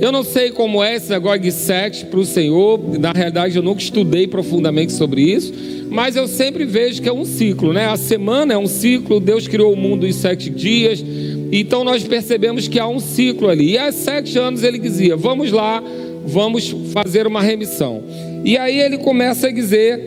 Eu 0.00 0.12
não 0.12 0.22
sei 0.22 0.50
como 0.50 0.84
é 0.84 0.94
esse 0.94 1.08
negócio 1.08 1.40
de 1.40 1.50
sete 1.50 2.04
para 2.04 2.20
o 2.20 2.24
Senhor, 2.24 2.78
na 2.98 3.12
realidade 3.12 3.56
eu 3.56 3.62
nunca 3.62 3.80
estudei 3.80 4.26
profundamente 4.26 4.92
sobre 4.92 5.22
isso, 5.22 5.54
mas 5.88 6.16
eu 6.16 6.28
sempre 6.28 6.66
vejo 6.66 7.00
que 7.00 7.08
é 7.08 7.12
um 7.12 7.24
ciclo, 7.24 7.72
né? 7.72 7.86
A 7.86 7.96
semana 7.96 8.52
é 8.52 8.58
um 8.58 8.66
ciclo, 8.66 9.18
Deus 9.18 9.48
criou 9.48 9.72
o 9.72 9.76
mundo 9.76 10.06
em 10.06 10.12
sete 10.12 10.50
dias, 10.50 11.02
então 11.50 11.82
nós 11.82 12.04
percebemos 12.04 12.68
que 12.68 12.78
há 12.78 12.86
um 12.86 13.00
ciclo 13.00 13.48
ali. 13.48 13.72
E 13.72 13.78
há 13.78 13.90
sete 13.90 14.38
anos 14.38 14.62
ele 14.62 14.78
dizia: 14.78 15.16
vamos 15.16 15.50
lá, 15.50 15.82
vamos 16.26 16.74
fazer 16.92 17.26
uma 17.26 17.40
remissão. 17.40 18.02
E 18.44 18.58
aí 18.58 18.78
ele 18.78 18.98
começa 18.98 19.48
a 19.48 19.52
dizer, 19.52 19.98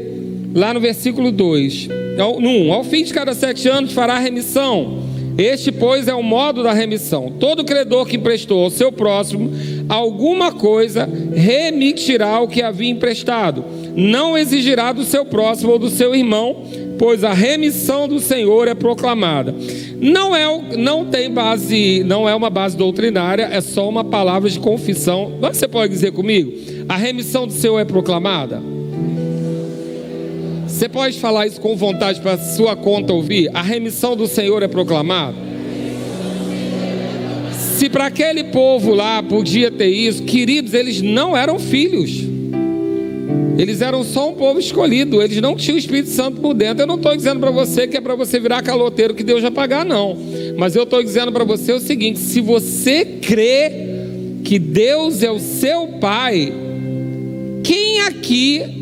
lá 0.54 0.72
no 0.74 0.80
versículo 0.80 1.32
2, 1.32 1.88
no 1.88 2.09
1, 2.18 2.74
ao 2.74 2.84
fim 2.84 3.04
de 3.04 3.14
cada 3.14 3.34
sete 3.34 3.68
anos 3.68 3.94
fará 3.94 4.18
remissão. 4.18 5.10
Este, 5.38 5.72
pois, 5.72 6.10
é 6.10 6.14
o 6.14 6.22
modo 6.22 6.62
da 6.62 6.74
remissão. 6.74 7.32
Todo 7.40 7.64
credor 7.64 8.06
que 8.06 8.18
emprestou 8.18 8.62
ao 8.62 8.70
seu 8.70 8.92
próximo 8.92 9.50
alguma 9.88 10.52
coisa 10.52 11.10
remitirá 11.34 12.42
o 12.42 12.48
que 12.48 12.62
havia 12.62 12.90
emprestado. 12.90 13.64
Não 13.96 14.38
exigirá 14.38 14.92
do 14.92 15.06
seu 15.06 15.24
próximo 15.26 15.72
ou 15.72 15.80
do 15.80 15.90
seu 15.90 16.14
irmão, 16.14 16.66
pois 16.98 17.24
a 17.24 17.32
remissão 17.32 18.06
do 18.06 18.20
Senhor 18.20 18.68
é 18.68 18.76
proclamada. 18.76 19.56
Não 20.02 20.36
é, 20.36 20.46
não 20.78 21.06
tem 21.06 21.32
base, 21.32 22.04
não 22.06 22.28
é 22.28 22.36
uma 22.36 22.50
base 22.50 22.76
doutrinária, 22.76 23.48
é 23.50 23.62
só 23.62 23.88
uma 23.88 24.04
palavra 24.04 24.50
de 24.50 24.60
confissão. 24.60 25.38
Você 25.40 25.70
pode 25.70 25.94
dizer 25.94 26.12
comigo? 26.12 26.52
A 26.90 26.98
remissão 26.98 27.48
do 27.48 27.54
Senhor 27.54 27.80
é 27.80 27.86
proclamada? 27.86 28.62
Você 30.80 30.88
pode 30.88 31.20
falar 31.20 31.46
isso 31.46 31.60
com 31.60 31.76
vontade 31.76 32.22
para 32.22 32.38
sua 32.38 32.74
conta 32.74 33.12
ouvir? 33.12 33.52
A 33.54 33.62
remissão 33.62 34.16
do 34.16 34.28
Senhor 34.28 34.64
é 34.64 34.68
proclamada? 34.70 35.36
Se 37.52 37.90
para 37.90 38.06
aquele 38.06 38.46
povo 38.46 38.94
lá 38.94 39.22
podia 39.22 39.70
ter 39.70 39.90
isso, 39.90 40.24
queridos, 40.24 40.74
eles 40.74 41.02
não 41.02 41.36
eram 41.36 41.60
filhos. 41.60 42.24
Eles 43.58 43.82
eram 43.82 44.06
só 44.06 44.30
um 44.30 44.36
povo 44.36 44.58
escolhido, 44.58 45.22
eles 45.22 45.42
não 45.42 45.54
tinham 45.54 45.76
o 45.76 45.80
Espírito 45.80 46.12
Santo 46.12 46.40
por 46.40 46.54
dentro. 46.54 46.84
Eu 46.84 46.88
não 46.88 46.96
estou 46.96 47.14
dizendo 47.14 47.42
para 47.42 47.52
você 47.52 47.86
que 47.86 47.98
é 47.98 48.02
para 48.02 48.16
você 48.16 48.40
virar 48.40 48.64
caloteiro 48.64 49.14
que 49.14 49.22
Deus 49.22 49.42
vai 49.42 49.52
pagar, 49.52 49.84
não. 49.84 50.18
Mas 50.58 50.78
eu 50.78 50.84
estou 50.84 51.04
dizendo 51.04 51.30
para 51.30 51.44
você 51.44 51.74
o 51.74 51.82
seguinte: 51.82 52.20
se 52.20 52.40
você 52.40 53.04
crê 53.04 53.70
que 54.46 54.58
Deus 54.58 55.24
é 55.24 55.30
o 55.30 55.40
seu 55.40 55.88
Pai, 56.00 56.54
quem 57.66 58.00
aqui 58.00 58.80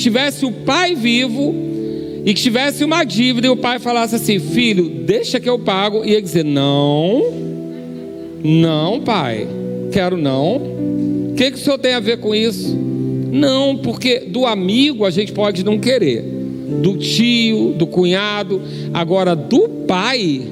tivesse 0.00 0.44
o 0.44 0.52
Pai 0.52 0.94
vivo 0.94 1.54
e 2.26 2.34
que 2.34 2.42
tivesse 2.42 2.82
uma 2.82 3.04
dívida 3.04 3.46
e 3.46 3.50
o 3.50 3.56
pai 3.56 3.78
falasse 3.78 4.16
assim: 4.16 4.40
Filho, 4.40 4.88
deixa 4.88 5.38
que 5.38 5.48
eu 5.48 5.60
pago, 5.60 6.04
ia 6.04 6.20
dizer: 6.20 6.44
Não, 6.44 7.22
não, 8.42 9.00
pai, 9.00 9.46
quero 9.92 10.16
não. 10.16 10.56
O 10.56 11.34
que, 11.36 11.52
que 11.52 11.56
o 11.56 11.60
senhor 11.60 11.78
tem 11.78 11.94
a 11.94 12.00
ver 12.00 12.18
com 12.18 12.34
isso? 12.34 12.76
Não, 13.30 13.76
porque 13.76 14.18
do 14.20 14.44
amigo 14.44 15.04
a 15.04 15.10
gente 15.10 15.30
pode 15.30 15.64
não 15.64 15.78
querer, 15.78 16.22
do 16.82 16.96
tio, 16.96 17.74
do 17.78 17.86
cunhado, 17.86 18.60
agora 18.92 19.36
do 19.36 19.68
pai, 19.86 20.42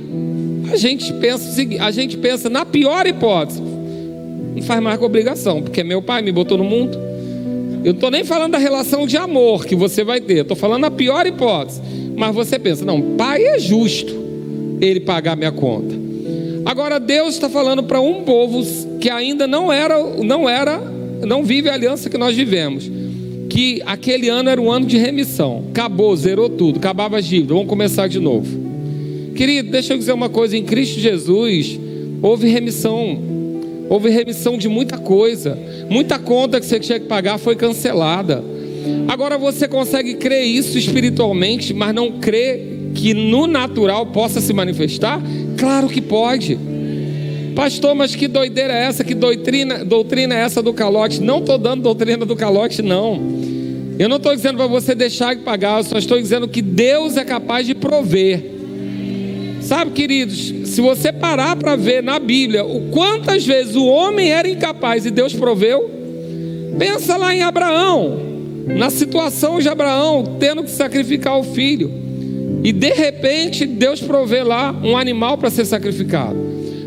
a 0.73 0.77
gente 0.77 1.13
pensa 1.15 1.61
a 1.81 1.91
gente 1.91 2.17
pensa 2.17 2.49
na 2.49 2.65
pior 2.65 3.05
hipótese, 3.05 3.61
não 3.61 4.63
faz 4.63 4.81
mais 4.81 4.97
com 4.97 5.07
obrigação, 5.07 5.61
porque 5.61 5.83
meu 5.83 6.01
pai 6.01 6.23
me 6.23 6.31
botou 6.31 6.57
no 6.57 6.65
mundo. 6.65 7.04
Eu 7.85 7.92
estou 7.92 8.11
nem 8.11 8.25
falando 8.25 8.53
da 8.53 8.59
relação 8.59 9.07
de 9.07 9.16
amor 9.16 9.66
que 9.66 9.77
você 9.77 10.03
vai 10.03 10.20
ter, 10.20 10.38
estou 10.38 10.57
falando 10.57 10.83
na 10.83 10.90
pior 10.90 11.27
hipótese. 11.27 11.83
Mas 12.16 12.35
você 12.35 12.59
pensa, 12.59 12.85
não, 12.85 13.16
pai 13.16 13.44
é 13.44 13.59
justo 13.59 14.14
ele 14.81 15.01
pagar 15.01 15.37
minha 15.37 15.53
conta. 15.53 15.94
Agora 16.64 16.99
Deus 16.99 17.35
está 17.35 17.49
falando 17.49 17.83
para 17.83 18.01
um 18.01 18.23
povo 18.25 18.62
que 18.99 19.11
ainda 19.11 19.47
não 19.47 19.70
era, 19.70 19.99
não 20.23 20.49
era 20.49 20.94
não 21.27 21.42
vive 21.42 21.68
a 21.68 21.75
aliança 21.75 22.11
que 22.11 22.18
nós 22.18 22.35
vivemos. 22.37 22.90
Que 23.49 23.83
aquele 23.87 24.29
ano 24.29 24.49
era 24.49 24.61
um 24.61 24.70
ano 24.70 24.87
de 24.87 24.97
remissão. 24.97 25.64
Acabou, 25.70 26.14
zerou 26.16 26.49
tudo, 26.49 26.79
acabava 26.79 27.18
as 27.18 27.27
dívidas. 27.27 27.57
Vamos 27.57 27.68
começar 27.68 28.09
de 28.09 28.18
novo. 28.18 28.64
Querido, 29.35 29.70
deixa 29.70 29.94
eu 29.94 29.99
dizer 29.99 30.12
uma 30.12 30.29
coisa: 30.29 30.57
em 30.57 30.64
Cristo 30.64 30.99
Jesus 30.99 31.79
houve 32.23 32.49
remissão. 32.49 33.18
Houve 33.88 34.09
remissão 34.09 34.57
de 34.57 34.68
muita 34.68 34.97
coisa. 34.97 35.59
Muita 35.88 36.18
conta 36.18 36.61
que 36.61 36.66
você 36.66 36.81
tinha 36.81 36.99
que 36.99 37.07
pagar 37.07 37.38
foi 37.38 37.57
cancelada. 37.57 38.42
Agora 39.09 39.38
você 39.38 39.66
consegue 39.68 40.14
crer 40.14 40.44
isso 40.44 40.77
espiritualmente, 40.79 41.73
mas 41.73 41.94
não 41.94 42.12
crê 42.12 42.75
que 42.94 43.12
no 43.12 43.47
natural 43.47 44.07
possa 44.07 44.40
se 44.40 44.53
manifestar? 44.53 45.20
Claro 45.59 45.88
que 45.88 46.01
pode. 46.01 46.59
Pastor, 47.55 47.94
mas 47.94 48.14
que 48.14 48.27
doideira 48.27 48.73
é 48.73 48.85
essa? 48.85 49.05
Que 49.05 49.14
doutrina, 49.14 49.85
doutrina 49.85 50.35
é 50.35 50.40
essa 50.40 50.62
do 50.62 50.73
calote? 50.73 51.20
Não 51.20 51.38
estou 51.38 51.57
dando 51.57 51.83
doutrina 51.83 52.25
do 52.27 52.35
calote, 52.35 52.83
não. 52.83 53.20
Eu 53.99 54.09
não 54.09 54.16
estou 54.16 54.35
dizendo 54.35 54.57
para 54.57 54.66
você 54.66 54.94
deixar 54.94 55.35
de 55.35 55.42
pagar, 55.42 55.79
eu 55.79 55.85
só 55.85 55.99
estou 55.99 56.20
dizendo 56.20 56.49
que 56.49 56.61
Deus 56.61 57.16
é 57.16 57.25
capaz 57.25 57.66
de 57.66 57.75
prover. 57.75 58.54
Sabe, 59.64 59.92
queridos, 59.92 60.53
se 60.66 60.81
você 60.83 61.11
parar 61.11 61.57
para 61.57 61.74
ver 61.74 62.03
na 62.03 62.18
Bíblia 62.18 62.64
o 62.64 62.90
quantas 62.90 63.46
vezes 63.46 63.74
o 63.74 63.87
homem 63.87 64.31
era 64.31 64.46
incapaz 64.46 65.07
e 65.07 65.11
Deus 65.11 65.33
proveu, 65.33 65.90
pensa 66.79 67.16
lá 67.16 67.35
em 67.35 67.42
Abraão, 67.42 68.20
na 68.66 68.90
situação 68.90 69.61
de 69.61 69.68
Abraão 69.68 70.37
tendo 70.38 70.62
que 70.62 70.70
sacrificar 70.70 71.38
o 71.38 71.44
filho, 71.44 71.90
e 72.62 72.72
de 72.72 72.92
repente 72.92 73.64
Deus 73.64 74.03
provê 74.03 74.42
lá 74.42 74.70
um 74.85 74.98
animal 74.98 75.38
para 75.38 75.48
ser 75.48 75.64
sacrificado. 75.64 76.37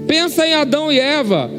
Pensa 0.08 0.46
em 0.48 0.54
Adão 0.54 0.92
e 0.92 1.00
Eva. 1.00 1.50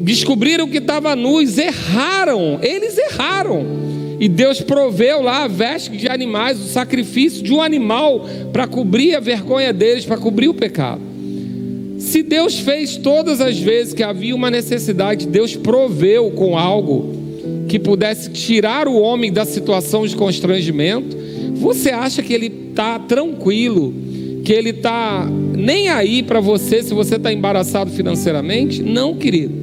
Descobriram 0.00 0.68
que 0.68 0.78
estava 0.78 1.14
nus, 1.14 1.58
erraram, 1.58 2.58
eles 2.62 2.96
erraram. 2.98 3.81
E 4.22 4.28
Deus 4.28 4.60
proveu 4.60 5.20
lá 5.20 5.42
a 5.42 5.48
veste 5.48 5.96
de 5.96 6.08
animais, 6.08 6.60
o 6.60 6.68
sacrifício 6.68 7.42
de 7.42 7.52
um 7.52 7.60
animal 7.60 8.24
para 8.52 8.68
cobrir 8.68 9.16
a 9.16 9.20
vergonha 9.20 9.72
deles, 9.72 10.04
para 10.04 10.16
cobrir 10.16 10.46
o 10.46 10.54
pecado. 10.54 11.00
Se 11.98 12.22
Deus 12.22 12.60
fez 12.60 12.96
todas 12.96 13.40
as 13.40 13.58
vezes 13.58 13.92
que 13.92 14.02
havia 14.04 14.32
uma 14.32 14.48
necessidade, 14.48 15.26
Deus 15.26 15.56
proveu 15.56 16.30
com 16.30 16.56
algo 16.56 17.16
que 17.66 17.80
pudesse 17.80 18.30
tirar 18.30 18.86
o 18.86 18.96
homem 18.96 19.32
da 19.32 19.44
situação 19.44 20.06
de 20.06 20.14
constrangimento, 20.14 21.16
você 21.54 21.90
acha 21.90 22.22
que 22.22 22.32
ele 22.32 22.68
está 22.70 23.00
tranquilo 23.00 23.92
que 24.44 24.52
ele 24.52 24.70
está 24.70 25.28
nem 25.52 25.88
aí 25.88 26.22
para 26.22 26.38
você 26.38 26.80
se 26.80 26.94
você 26.94 27.16
está 27.16 27.32
embaraçado 27.32 27.90
financeiramente? 27.90 28.84
Não, 28.84 29.16
querido. 29.16 29.61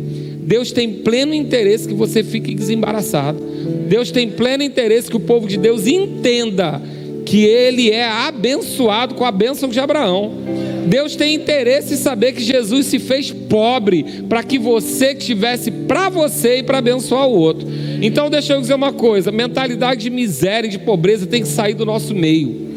Deus 0.50 0.72
tem 0.72 0.92
pleno 0.92 1.32
interesse 1.32 1.88
que 1.88 1.94
você 1.94 2.24
fique 2.24 2.56
desembaraçado. 2.56 3.40
Deus 3.88 4.10
tem 4.10 4.32
pleno 4.32 4.64
interesse 4.64 5.08
que 5.08 5.16
o 5.16 5.20
povo 5.20 5.48
de 5.48 5.58
Deus 5.58 5.86
entenda 5.86 6.82
que 7.24 7.46
ele 7.46 7.92
é 7.92 8.10
abençoado 8.10 9.14
com 9.14 9.24
a 9.24 9.32
bênção 9.32 9.70
de 9.70 9.80
Abraão. 9.80 10.34
Deus 10.88 11.16
tem 11.16 11.36
interesse 11.36 11.94
em 11.94 11.98
saber 11.98 12.32
que 12.32 12.42
Jesus 12.42 12.88
se 12.88 12.98
fez 12.98 13.30
pobre 13.30 14.24
para 14.28 14.42
que 14.42 14.58
você 14.58 15.14
tivesse 15.14 15.70
para 15.70 16.10
você 16.10 16.58
e 16.58 16.64
para 16.64 16.80
abençoar 16.80 17.28
o 17.28 17.38
outro. 17.38 17.68
Então 18.02 18.28
deixa 18.28 18.54
eu 18.54 18.60
dizer 18.60 18.74
uma 18.74 18.92
coisa: 18.92 19.32
mentalidade 19.32 20.02
de 20.02 20.10
miséria 20.10 20.68
e 20.68 20.72
de 20.72 20.80
pobreza 20.80 21.28
tem 21.28 21.44
que 21.44 21.48
sair 21.48 21.76
do 21.76 21.86
nosso 21.86 22.16
meio. 22.16 22.70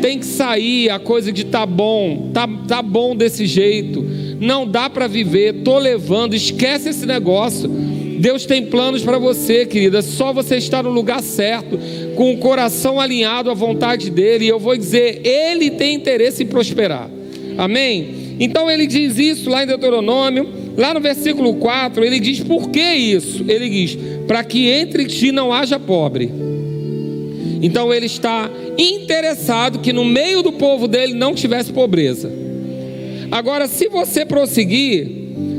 Tem 0.00 0.18
que 0.18 0.24
sair 0.24 0.88
a 0.88 0.98
coisa 0.98 1.30
de 1.30 1.44
tá 1.44 1.66
bom, 1.66 2.30
tá, 2.32 2.48
tá 2.66 2.80
bom 2.80 3.14
desse 3.14 3.44
jeito. 3.44 4.21
Não 4.42 4.66
dá 4.66 4.90
para 4.90 5.06
viver, 5.06 5.62
tô 5.62 5.78
levando, 5.78 6.34
esquece 6.34 6.88
esse 6.88 7.06
negócio. 7.06 7.68
Deus 7.68 8.44
tem 8.44 8.66
planos 8.66 9.04
para 9.04 9.16
você, 9.16 9.64
querida. 9.64 10.02
Só 10.02 10.32
você 10.32 10.56
estar 10.56 10.82
no 10.82 10.90
lugar 10.90 11.22
certo, 11.22 11.78
com 12.16 12.32
o 12.32 12.38
coração 12.38 12.98
alinhado 12.98 13.52
à 13.52 13.54
vontade 13.54 14.10
dele. 14.10 14.46
E 14.46 14.48
eu 14.48 14.58
vou 14.58 14.76
dizer, 14.76 15.24
ele 15.24 15.70
tem 15.70 15.94
interesse 15.94 16.42
em 16.42 16.46
prosperar. 16.46 17.08
Amém? 17.56 18.36
Então 18.40 18.68
ele 18.68 18.84
diz 18.88 19.16
isso 19.16 19.48
lá 19.48 19.62
em 19.62 19.66
Deuteronômio, 19.68 20.48
lá 20.76 20.92
no 20.92 21.00
versículo 21.00 21.54
4, 21.54 22.04
ele 22.04 22.18
diz 22.18 22.40
por 22.40 22.68
que 22.68 22.82
isso? 22.82 23.44
Ele 23.46 23.70
diz: 23.70 23.96
para 24.26 24.42
que 24.42 24.68
entre 24.68 25.04
ti 25.04 25.30
não 25.30 25.52
haja 25.52 25.78
pobre. 25.78 26.28
Então 27.62 27.94
ele 27.94 28.06
está 28.06 28.50
interessado 28.76 29.78
que 29.78 29.92
no 29.92 30.04
meio 30.04 30.42
do 30.42 30.50
povo 30.50 30.88
dele 30.88 31.14
não 31.14 31.32
tivesse 31.32 31.72
pobreza. 31.72 32.51
Agora, 33.32 33.66
se 33.66 33.88
você 33.88 34.26
prosseguir, 34.26 35.08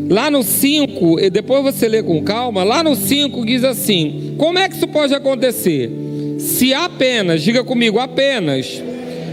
lá 0.07 0.29
no 0.29 0.43
5, 0.43 1.19
e 1.19 1.27
depois 1.31 1.63
você 1.63 1.87
lê 1.87 2.03
com 2.03 2.21
calma, 2.21 2.63
lá 2.63 2.83
no 2.83 2.95
5 2.95 3.43
diz 3.43 3.63
assim: 3.63 4.35
como 4.37 4.59
é 4.59 4.69
que 4.69 4.75
isso 4.75 4.87
pode 4.87 5.15
acontecer? 5.15 5.89
Se 6.37 6.71
apenas, 6.71 7.41
diga 7.41 7.63
comigo, 7.63 7.97
apenas, 7.97 8.79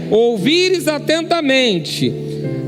ouvires 0.09 0.87
atentamente 0.87 2.11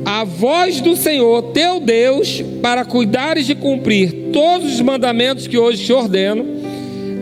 a 0.05 0.23
voz 0.23 0.79
do 0.79 0.95
Senhor 0.95 1.41
teu 1.53 1.79
Deus, 1.79 2.43
para 2.61 2.85
cuidares 2.85 3.47
de 3.47 3.55
cumprir 3.55 4.29
todos 4.31 4.75
os 4.75 4.81
mandamentos 4.81 5.47
que 5.47 5.57
hoje 5.57 5.83
te 5.83 5.91
ordeno, 5.91 6.45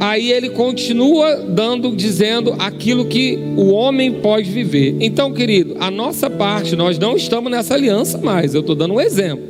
aí 0.02 0.32
ele 0.32 0.50
continua 0.50 1.36
dando, 1.36 1.96
dizendo 1.96 2.56
aquilo 2.58 3.06
que 3.06 3.38
o 3.56 3.70
homem 3.70 4.14
pode 4.14 4.50
viver. 4.50 4.98
Então, 5.00 5.32
querido, 5.32 5.78
a 5.80 5.92
nossa 5.92 6.28
parte, 6.28 6.76
nós 6.76 6.98
não 6.98 7.16
estamos 7.16 7.52
nessa 7.52 7.76
aliança 7.76 8.18
mais. 8.18 8.56
Eu 8.56 8.62
estou 8.62 8.76
dando 8.76 8.96
um 8.96 9.00
exemplo. 9.00 9.46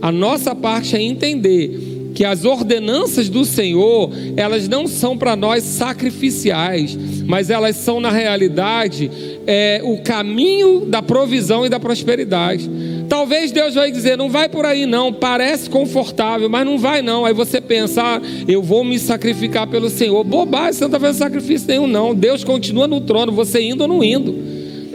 A 0.00 0.12
nossa 0.12 0.54
parte 0.54 0.94
é 0.94 1.02
entender 1.02 2.12
que 2.14 2.24
as 2.24 2.44
ordenanças 2.44 3.28
do 3.28 3.44
Senhor, 3.44 4.10
elas 4.36 4.68
não 4.68 4.86
são 4.86 5.18
para 5.18 5.34
nós 5.34 5.64
sacrificiais, 5.64 6.96
mas 7.26 7.50
elas 7.50 7.74
são, 7.76 8.00
na 8.00 8.10
realidade, 8.10 9.10
é, 9.44 9.82
o 9.84 9.98
caminho 9.98 10.86
da 10.86 11.02
provisão 11.02 11.66
e 11.66 11.68
da 11.68 11.80
prosperidade. 11.80 12.70
Talvez 13.16 13.50
Deus 13.50 13.74
vai 13.74 13.90
dizer, 13.90 14.18
não 14.18 14.28
vai 14.28 14.46
por 14.46 14.66
aí 14.66 14.84
não, 14.84 15.10
parece 15.10 15.70
confortável, 15.70 16.50
mas 16.50 16.66
não 16.66 16.76
vai 16.76 17.00
não. 17.00 17.24
Aí 17.24 17.32
você 17.32 17.62
pensa, 17.62 18.02
ah, 18.02 18.20
eu 18.46 18.62
vou 18.62 18.84
me 18.84 18.98
sacrificar 18.98 19.66
pelo 19.66 19.88
Senhor. 19.88 20.22
Bobagem, 20.22 20.74
você 20.74 20.80
não 20.82 20.88
está 20.88 21.00
fazendo 21.00 21.18
sacrifício 21.18 21.66
nenhum 21.66 21.86
não. 21.86 22.14
Deus 22.14 22.44
continua 22.44 22.86
no 22.86 23.00
trono, 23.00 23.32
você 23.32 23.62
indo 23.62 23.80
ou 23.80 23.88
não 23.88 24.04
indo. 24.04 24.36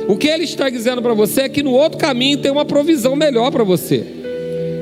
O 0.07 0.15
que 0.15 0.27
Ele 0.27 0.43
está 0.43 0.69
dizendo 0.69 1.01
para 1.01 1.15
você 1.15 1.41
é 1.41 1.49
que 1.49 1.63
no 1.63 1.71
outro 1.71 1.97
caminho 1.97 2.37
tem 2.37 2.51
uma 2.51 2.63
provisão 2.63 3.15
melhor 3.15 3.49
para 3.49 3.63
você. 3.63 4.05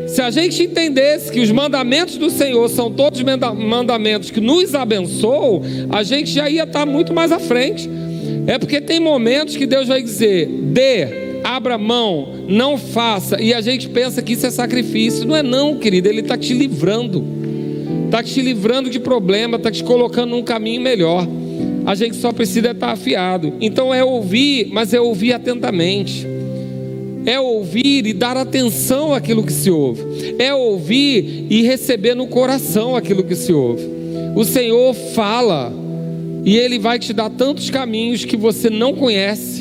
Se 0.07 0.21
a 0.21 0.29
gente 0.29 0.61
entendesse 0.61 1.31
que 1.31 1.39
os 1.39 1.49
mandamentos 1.49 2.17
do 2.17 2.29
Senhor 2.29 2.67
são 2.67 2.91
todos 2.91 3.23
mandamentos 3.23 4.31
que 4.31 4.41
nos 4.41 4.75
abençoam, 4.75 5.61
a 5.89 6.03
gente 6.03 6.29
já 6.29 6.49
ia 6.49 6.63
estar 6.63 6.85
muito 6.85 7.13
mais 7.13 7.31
à 7.31 7.39
frente. 7.39 7.89
É 8.47 8.59
porque 8.59 8.81
tem 8.81 8.99
momentos 8.99 9.55
que 9.55 9.65
Deus 9.65 9.87
vai 9.87 10.01
dizer: 10.01 10.45
dê, 10.45 11.18
abra 11.43 11.77
mão, 11.77 12.29
não 12.47 12.77
faça, 12.77 13.41
e 13.41 13.53
a 13.53 13.61
gente 13.61 13.89
pensa 13.89 14.21
que 14.21 14.33
isso 14.33 14.45
é 14.45 14.51
sacrifício. 14.51 15.27
Não 15.27 15.35
é, 15.35 15.43
não, 15.43 15.77
querido, 15.77 16.09
Ele 16.09 16.21
está 16.21 16.37
te 16.37 16.53
livrando, 16.53 17.23
está 18.05 18.23
te 18.23 18.41
livrando 18.41 18.89
de 18.89 18.99
problema, 18.99 19.57
está 19.57 19.71
te 19.71 19.83
colocando 19.83 20.31
num 20.31 20.43
caminho 20.43 20.81
melhor. 20.81 21.27
A 21.85 21.95
gente 21.95 22.15
só 22.15 22.31
precisa 22.31 22.71
estar 22.71 22.91
afiado. 22.91 23.53
Então 23.61 23.93
é 23.93 24.03
ouvir, 24.03 24.69
mas 24.71 24.93
é 24.93 24.99
ouvir 24.99 25.33
atentamente 25.33 26.27
é 27.25 27.39
ouvir 27.39 28.07
e 28.07 28.13
dar 28.13 28.37
atenção 28.37 29.13
àquilo 29.13 29.43
que 29.43 29.51
se 29.51 29.69
ouve, 29.69 30.35
é 30.39 30.53
ouvir 30.53 31.45
e 31.49 31.61
receber 31.61 32.15
no 32.15 32.27
coração 32.27 32.95
aquilo 32.95 33.23
que 33.23 33.35
se 33.35 33.53
ouve. 33.53 33.83
O 34.35 34.43
Senhor 34.43 34.93
fala 34.93 35.73
e 36.45 36.57
Ele 36.57 36.79
vai 36.79 36.97
te 36.97 37.13
dar 37.13 37.29
tantos 37.29 37.69
caminhos 37.69 38.25
que 38.25 38.37
você 38.37 38.69
não 38.69 38.93
conhece. 38.93 39.58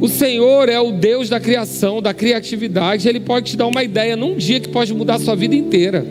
O 0.00 0.08
Senhor 0.08 0.68
é 0.68 0.78
o 0.78 0.92
Deus 0.92 1.28
da 1.28 1.40
criação, 1.40 2.02
da 2.02 2.12
criatividade, 2.12 3.08
Ele 3.08 3.20
pode 3.20 3.52
te 3.52 3.56
dar 3.56 3.66
uma 3.66 3.82
ideia 3.82 4.14
num 4.14 4.36
dia 4.36 4.60
que 4.60 4.68
pode 4.68 4.92
mudar 4.92 5.14
a 5.14 5.18
sua 5.18 5.34
vida 5.34 5.54
inteira. 5.54 6.04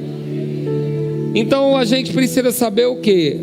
Então 1.36 1.78
a 1.78 1.86
gente 1.86 2.12
precisa 2.12 2.52
saber 2.52 2.86
o 2.86 2.96
que? 2.96 3.38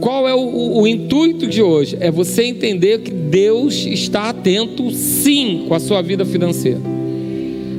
Qual 0.00 0.28
é 0.28 0.34
o, 0.34 0.38
o, 0.38 0.80
o, 0.82 0.86
intuito 0.86 1.46
de 1.46 1.62
hoje? 1.62 1.96
É 2.00 2.10
você 2.10 2.44
entender 2.44 2.98
que 2.98 3.10
Deus 3.10 3.74
está 3.86 4.28
atento, 4.28 4.90
sim, 4.90 5.64
com 5.66 5.74
a 5.74 5.80
sua 5.80 6.02
vida 6.02 6.26
financeira. 6.26 6.80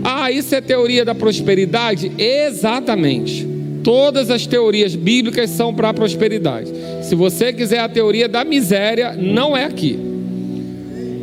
Ah, 0.04 0.32
isso 0.32 0.56
é 0.56 0.62
teoria 0.62 1.06
da 1.06 1.14
prosperidade? 1.14 2.12
Exatamente. 2.18 3.48
Todas 3.84 4.32
as 4.32 4.48
teorias 4.48 4.96
bíblicas 4.96 5.50
são 5.52 5.74
para 5.74 5.90
a 5.90 5.94
prosperidade. 5.94 6.72
Se 7.04 7.14
você 7.14 7.54
quiser 7.54 7.80
a 7.80 7.90
teoria 7.90 8.28
da 8.28 8.44
miséria, 8.44 9.14
não 9.14 9.56
é 9.56 9.66
aqui. 9.66 10.09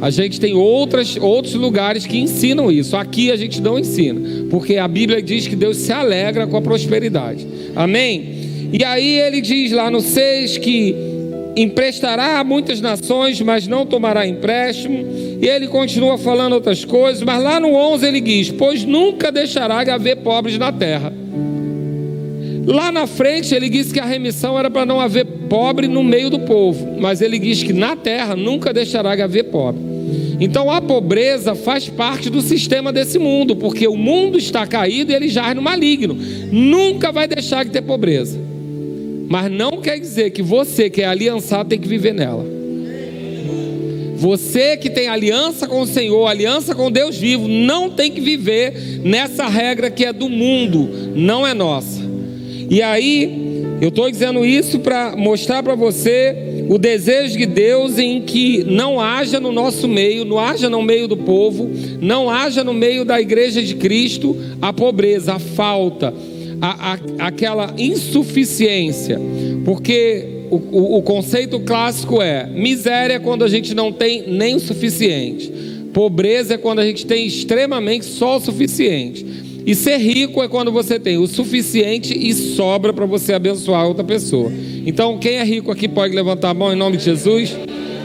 A 0.00 0.10
gente 0.10 0.38
tem 0.38 0.54
outras, 0.54 1.16
outros 1.16 1.54
lugares 1.54 2.06
que 2.06 2.18
ensinam 2.18 2.70
isso. 2.70 2.96
Aqui 2.96 3.30
a 3.30 3.36
gente 3.36 3.60
não 3.60 3.78
ensina, 3.78 4.46
porque 4.50 4.76
a 4.76 4.86
Bíblia 4.86 5.22
diz 5.22 5.46
que 5.46 5.56
Deus 5.56 5.78
se 5.78 5.92
alegra 5.92 6.46
com 6.46 6.56
a 6.56 6.62
prosperidade. 6.62 7.46
Amém? 7.74 8.68
E 8.72 8.84
aí 8.84 9.18
ele 9.20 9.40
diz 9.40 9.72
lá 9.72 9.90
no 9.90 10.00
6 10.00 10.58
que 10.58 10.94
emprestará 11.56 12.38
a 12.38 12.44
muitas 12.44 12.80
nações, 12.80 13.40
mas 13.40 13.66
não 13.66 13.86
tomará 13.86 14.26
empréstimo. 14.26 15.06
E 15.40 15.46
ele 15.46 15.66
continua 15.68 16.18
falando 16.18 16.52
outras 16.52 16.84
coisas, 16.84 17.22
mas 17.22 17.42
lá 17.42 17.58
no 17.58 17.74
11 17.74 18.06
ele 18.06 18.20
diz: 18.20 18.50
Pois 18.50 18.84
nunca 18.84 19.32
deixará 19.32 19.82
de 19.82 19.90
haver 19.90 20.16
pobres 20.16 20.58
na 20.58 20.70
terra. 20.70 21.12
Lá 22.66 22.90
na 22.90 23.06
frente 23.06 23.54
ele 23.54 23.68
diz 23.68 23.92
que 23.92 24.00
a 24.00 24.04
remissão 24.04 24.58
era 24.58 24.68
para 24.68 24.84
não 24.84 25.00
haver 25.00 25.24
pobre 25.48 25.86
no 25.86 26.02
meio 26.02 26.28
do 26.28 26.40
povo, 26.40 26.96
mas 26.98 27.22
ele 27.22 27.38
diz 27.38 27.62
que 27.62 27.72
na 27.72 27.94
terra 27.94 28.34
nunca 28.34 28.72
deixará 28.72 29.14
de 29.14 29.22
haver 29.22 29.44
pobre. 29.44 29.80
Então 30.40 30.68
a 30.68 30.82
pobreza 30.82 31.54
faz 31.54 31.88
parte 31.88 32.28
do 32.28 32.42
sistema 32.42 32.92
desse 32.92 33.20
mundo, 33.20 33.54
porque 33.54 33.86
o 33.86 33.96
mundo 33.96 34.36
está 34.36 34.66
caído 34.66 35.12
e 35.12 35.14
ele 35.14 35.28
jaz 35.28 35.54
no 35.54 35.62
maligno. 35.62 36.18
Nunca 36.50 37.12
vai 37.12 37.28
deixar 37.28 37.64
de 37.64 37.70
ter 37.70 37.82
pobreza. 37.82 38.36
Mas 39.28 39.50
não 39.50 39.80
quer 39.80 39.98
dizer 40.00 40.30
que 40.30 40.42
você 40.42 40.90
que 40.90 41.02
é 41.02 41.06
aliançado 41.06 41.68
tem 41.68 41.78
que 41.78 41.88
viver 41.88 42.12
nela. 42.12 42.44
Você 44.16 44.76
que 44.76 44.90
tem 44.90 45.08
aliança 45.08 45.68
com 45.68 45.82
o 45.82 45.86
Senhor, 45.86 46.26
aliança 46.26 46.74
com 46.74 46.90
Deus 46.90 47.16
vivo, 47.16 47.46
não 47.46 47.90
tem 47.90 48.10
que 48.10 48.20
viver 48.20 49.00
nessa 49.04 49.46
regra 49.46 49.90
que 49.90 50.04
é 50.04 50.12
do 50.12 50.28
mundo, 50.28 50.88
não 51.14 51.46
é 51.46 51.54
nossa. 51.54 52.05
E 52.68 52.82
aí, 52.82 53.62
eu 53.80 53.88
estou 53.88 54.10
dizendo 54.10 54.44
isso 54.44 54.80
para 54.80 55.16
mostrar 55.16 55.62
para 55.62 55.74
você 55.74 56.64
o 56.68 56.78
desejo 56.78 57.38
de 57.38 57.46
Deus 57.46 57.98
em 57.98 58.22
que 58.22 58.64
não 58.64 59.00
haja 59.00 59.38
no 59.38 59.52
nosso 59.52 59.86
meio, 59.86 60.24
não 60.24 60.38
haja 60.38 60.68
no 60.68 60.82
meio 60.82 61.06
do 61.06 61.16
povo, 61.16 61.70
não 62.00 62.28
haja 62.28 62.64
no 62.64 62.74
meio 62.74 63.04
da 63.04 63.20
igreja 63.20 63.62
de 63.62 63.74
Cristo 63.76 64.36
a 64.60 64.72
pobreza, 64.72 65.34
a 65.34 65.38
falta 65.38 66.12
a, 66.60 66.94
a, 66.94 67.26
aquela 67.26 67.74
insuficiência, 67.76 69.20
porque 69.64 70.46
o, 70.50 70.56
o, 70.56 70.98
o 70.98 71.02
conceito 71.02 71.60
clássico 71.60 72.22
é 72.22 72.46
miséria 72.46 73.14
é 73.14 73.18
quando 73.18 73.44
a 73.44 73.48
gente 73.48 73.74
não 73.74 73.92
tem 73.92 74.24
nem 74.28 74.56
o 74.56 74.60
suficiente, 74.60 75.52
pobreza 75.92 76.54
é 76.54 76.58
quando 76.58 76.78
a 76.80 76.86
gente 76.86 77.06
tem 77.06 77.26
extremamente 77.26 78.04
só 78.04 78.36
o 78.36 78.40
suficiente. 78.40 79.45
E 79.66 79.74
ser 79.74 79.96
rico 79.96 80.40
é 80.40 80.48
quando 80.48 80.70
você 80.70 80.96
tem 81.00 81.18
o 81.18 81.26
suficiente 81.26 82.16
e 82.16 82.32
sobra 82.32 82.92
para 82.92 83.04
você 83.04 83.34
abençoar 83.34 83.84
outra 83.84 84.04
pessoa. 84.04 84.52
Então, 84.86 85.18
quem 85.18 85.38
é 85.38 85.42
rico 85.42 85.72
aqui 85.72 85.88
pode 85.88 86.14
levantar 86.14 86.50
a 86.50 86.54
mão 86.54 86.72
em 86.72 86.76
nome 86.76 86.96
de 86.96 87.02
Jesus? 87.04 87.52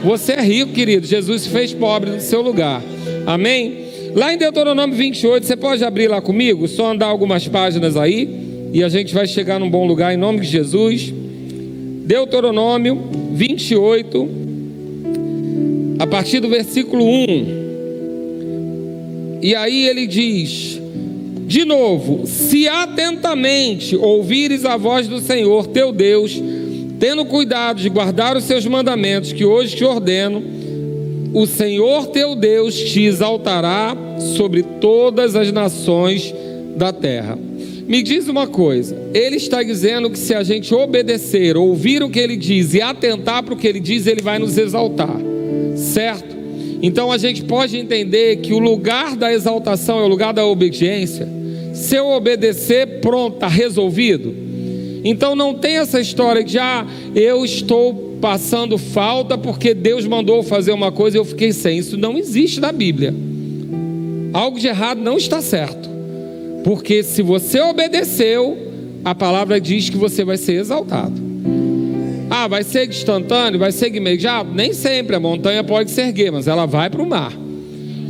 Você 0.03 0.31
é 0.31 0.41
rico, 0.41 0.73
querido. 0.73 1.05
Jesus 1.05 1.43
se 1.43 1.49
fez 1.49 1.71
pobre 1.71 2.09
no 2.09 2.19
seu 2.19 2.41
lugar. 2.41 2.81
Amém? 3.27 3.85
Lá 4.15 4.33
em 4.33 4.37
Deuteronômio 4.39 4.95
28, 4.95 5.45
você 5.45 5.55
pode 5.55 5.83
abrir 5.85 6.07
lá 6.07 6.19
comigo? 6.19 6.67
Só 6.67 6.91
andar 6.91 7.05
algumas 7.05 7.47
páginas 7.47 7.95
aí 7.95 8.69
e 8.73 8.83
a 8.83 8.89
gente 8.89 9.13
vai 9.13 9.27
chegar 9.27 9.59
num 9.59 9.69
bom 9.69 9.85
lugar 9.85 10.11
em 10.11 10.17
nome 10.17 10.39
de 10.39 10.47
Jesus. 10.47 11.13
Deuteronômio 12.05 12.99
28, 13.33 14.29
a 15.99 16.07
partir 16.07 16.39
do 16.39 16.49
versículo 16.49 17.05
1. 17.05 17.61
E 19.43 19.55
aí 19.55 19.87
ele 19.87 20.07
diz: 20.07 20.80
De 21.51 21.65
novo, 21.65 22.25
se 22.25 22.65
atentamente 22.65 23.93
ouvires 23.93 24.63
a 24.63 24.77
voz 24.77 25.05
do 25.09 25.19
Senhor 25.19 25.67
teu 25.67 25.91
Deus, 25.91 26.41
tendo 26.97 27.25
cuidado 27.25 27.81
de 27.81 27.89
guardar 27.89 28.37
os 28.37 28.45
seus 28.45 28.65
mandamentos 28.65 29.33
que 29.33 29.43
hoje 29.43 29.75
te 29.75 29.83
ordeno, 29.83 30.41
o 31.33 31.45
Senhor 31.45 32.07
teu 32.07 32.37
Deus 32.37 32.73
te 32.73 33.03
exaltará 33.03 33.97
sobre 34.33 34.63
todas 34.63 35.35
as 35.35 35.51
nações 35.51 36.33
da 36.77 36.93
terra. 36.93 37.37
Me 37.85 38.01
diz 38.01 38.29
uma 38.29 38.47
coisa: 38.47 38.95
ele 39.13 39.35
está 39.35 39.61
dizendo 39.61 40.09
que 40.09 40.19
se 40.19 40.33
a 40.33 40.43
gente 40.43 40.73
obedecer, 40.73 41.57
ouvir 41.57 42.01
o 42.01 42.09
que 42.09 42.19
ele 42.19 42.37
diz 42.37 42.73
e 42.75 42.81
atentar 42.81 43.43
para 43.43 43.53
o 43.53 43.57
que 43.57 43.67
ele 43.67 43.81
diz, 43.81 44.07
ele 44.07 44.21
vai 44.21 44.39
nos 44.39 44.57
exaltar, 44.57 45.17
certo? 45.75 46.33
Então 46.81 47.11
a 47.11 47.17
gente 47.17 47.43
pode 47.43 47.77
entender 47.77 48.37
que 48.37 48.53
o 48.53 48.59
lugar 48.59 49.17
da 49.17 49.33
exaltação 49.33 49.99
é 49.99 50.03
o 50.03 50.07
lugar 50.07 50.33
da 50.33 50.45
obediência. 50.45 51.40
Se 51.73 51.95
eu 51.95 52.09
obedecer, 52.09 52.99
pronto, 53.01 53.35
está 53.35 53.47
resolvido. 53.47 54.33
Então 55.03 55.35
não 55.35 55.53
tem 55.53 55.77
essa 55.77 55.99
história 55.99 56.43
de 56.43 56.59
ah, 56.59 56.85
eu 57.15 57.43
estou 57.43 58.17
passando 58.21 58.77
falta 58.77 59.37
porque 59.37 59.73
Deus 59.73 60.05
mandou 60.05 60.43
fazer 60.43 60.71
uma 60.71 60.91
coisa 60.91 61.17
e 61.17 61.19
eu 61.19 61.25
fiquei 61.25 61.51
sem. 61.51 61.77
Isso 61.79 61.97
não 61.97 62.17
existe 62.17 62.59
na 62.59 62.71
Bíblia. 62.71 63.13
Algo 64.31 64.59
de 64.59 64.67
errado 64.67 65.01
não 65.01 65.17
está 65.17 65.41
certo. 65.41 65.89
Porque 66.63 67.01
se 67.01 67.23
você 67.23 67.59
obedeceu, 67.59 68.57
a 69.03 69.15
palavra 69.15 69.59
diz 69.59 69.89
que 69.89 69.97
você 69.97 70.23
vai 70.23 70.37
ser 70.37 70.53
exaltado. 70.53 71.31
Ah, 72.29 72.47
vai 72.47 72.63
ser 72.63 72.87
instantâneo, 72.87 73.59
vai 73.59 73.71
ser 73.71 73.93
imediato? 73.93 74.51
Nem 74.53 74.71
sempre 74.73 75.15
a 75.15 75.19
montanha 75.19 75.63
pode 75.63 75.91
ser 75.91 76.03
erguer, 76.03 76.31
mas 76.31 76.47
ela 76.47 76.65
vai 76.65 76.89
para 76.89 77.01
o 77.01 77.09
mar. 77.09 77.33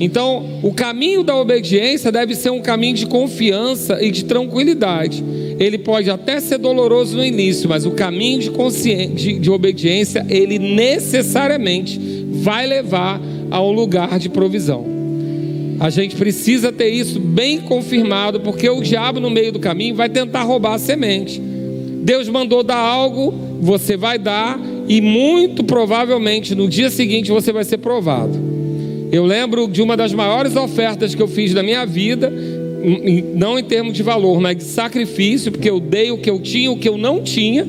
Então, 0.04 0.60
o 0.64 0.74
caminho 0.74 1.24
da 1.24 1.36
obediência 1.36 2.12
deve 2.12 2.34
ser 2.34 2.50
um 2.50 2.60
caminho 2.60 2.96
de 2.96 3.06
confiança 3.06 4.04
e 4.04 4.10
de 4.10 4.26
tranquilidade. 4.26 5.24
Ele 5.60 5.78
pode 5.78 6.10
até 6.10 6.40
ser 6.40 6.58
doloroso 6.58 7.16
no 7.16 7.24
início, 7.24 7.70
mas 7.70 7.86
o 7.86 7.92
caminho 7.92 8.40
de, 8.40 9.08
de, 9.10 9.38
de 9.38 9.52
obediência, 9.52 10.26
ele 10.28 10.58
necessariamente 10.58 12.02
vai 12.32 12.66
levar 12.66 13.22
a 13.52 13.62
um 13.62 13.72
lugar 13.72 14.18
de 14.18 14.28
provisão. 14.28 14.84
A 15.80 15.92
gente 15.92 16.16
precisa 16.16 16.72
ter 16.72 16.90
isso 16.90 17.20
bem 17.20 17.62
confirmado, 17.62 18.40
porque 18.40 18.68
o 18.68 18.82
diabo 18.82 19.20
no 19.20 19.30
meio 19.30 19.52
do 19.52 19.60
caminho 19.60 19.94
vai 19.94 20.10
tentar 20.10 20.42
roubar 20.42 20.74
a 20.74 20.80
semente. 20.80 21.40
Deus 21.40 22.28
mandou 22.28 22.64
dar 22.64 22.80
algo, 22.80 23.32
você 23.62 23.96
vai 23.96 24.18
dar 24.18 24.60
e 24.88 25.00
muito 25.00 25.64
provavelmente 25.64 26.56
no 26.56 26.68
dia 26.68 26.90
seguinte 26.90 27.30
você 27.30 27.52
vai 27.52 27.64
ser 27.64 27.78
provado. 27.78 28.61
Eu 29.12 29.26
lembro 29.26 29.67
de 29.67 29.82
uma 29.82 29.97
das 29.97 30.13
maiores 30.13 30.56
ofertas 30.56 31.13
que 31.13 31.21
eu 31.21 31.28
fiz 31.28 31.54
da 31.54 31.62
minha 31.62 31.86
vida, 31.86 32.32
não 33.36 33.60
em 33.60 33.63
termos 33.63 33.93
de 33.93 34.02
valor, 34.02 34.39
mas 34.39 34.58
de 34.58 34.63
sacrifício, 34.63 35.52
porque 35.52 35.69
eu 35.69 35.80
dei 35.80 36.12
o 36.12 36.17
que 36.17 36.30
eu 36.30 36.39
tinha, 36.39 36.71
o 36.71 36.78
que 36.78 36.88
eu 36.88 36.97
não 36.97 37.21
tinha. 37.21 37.67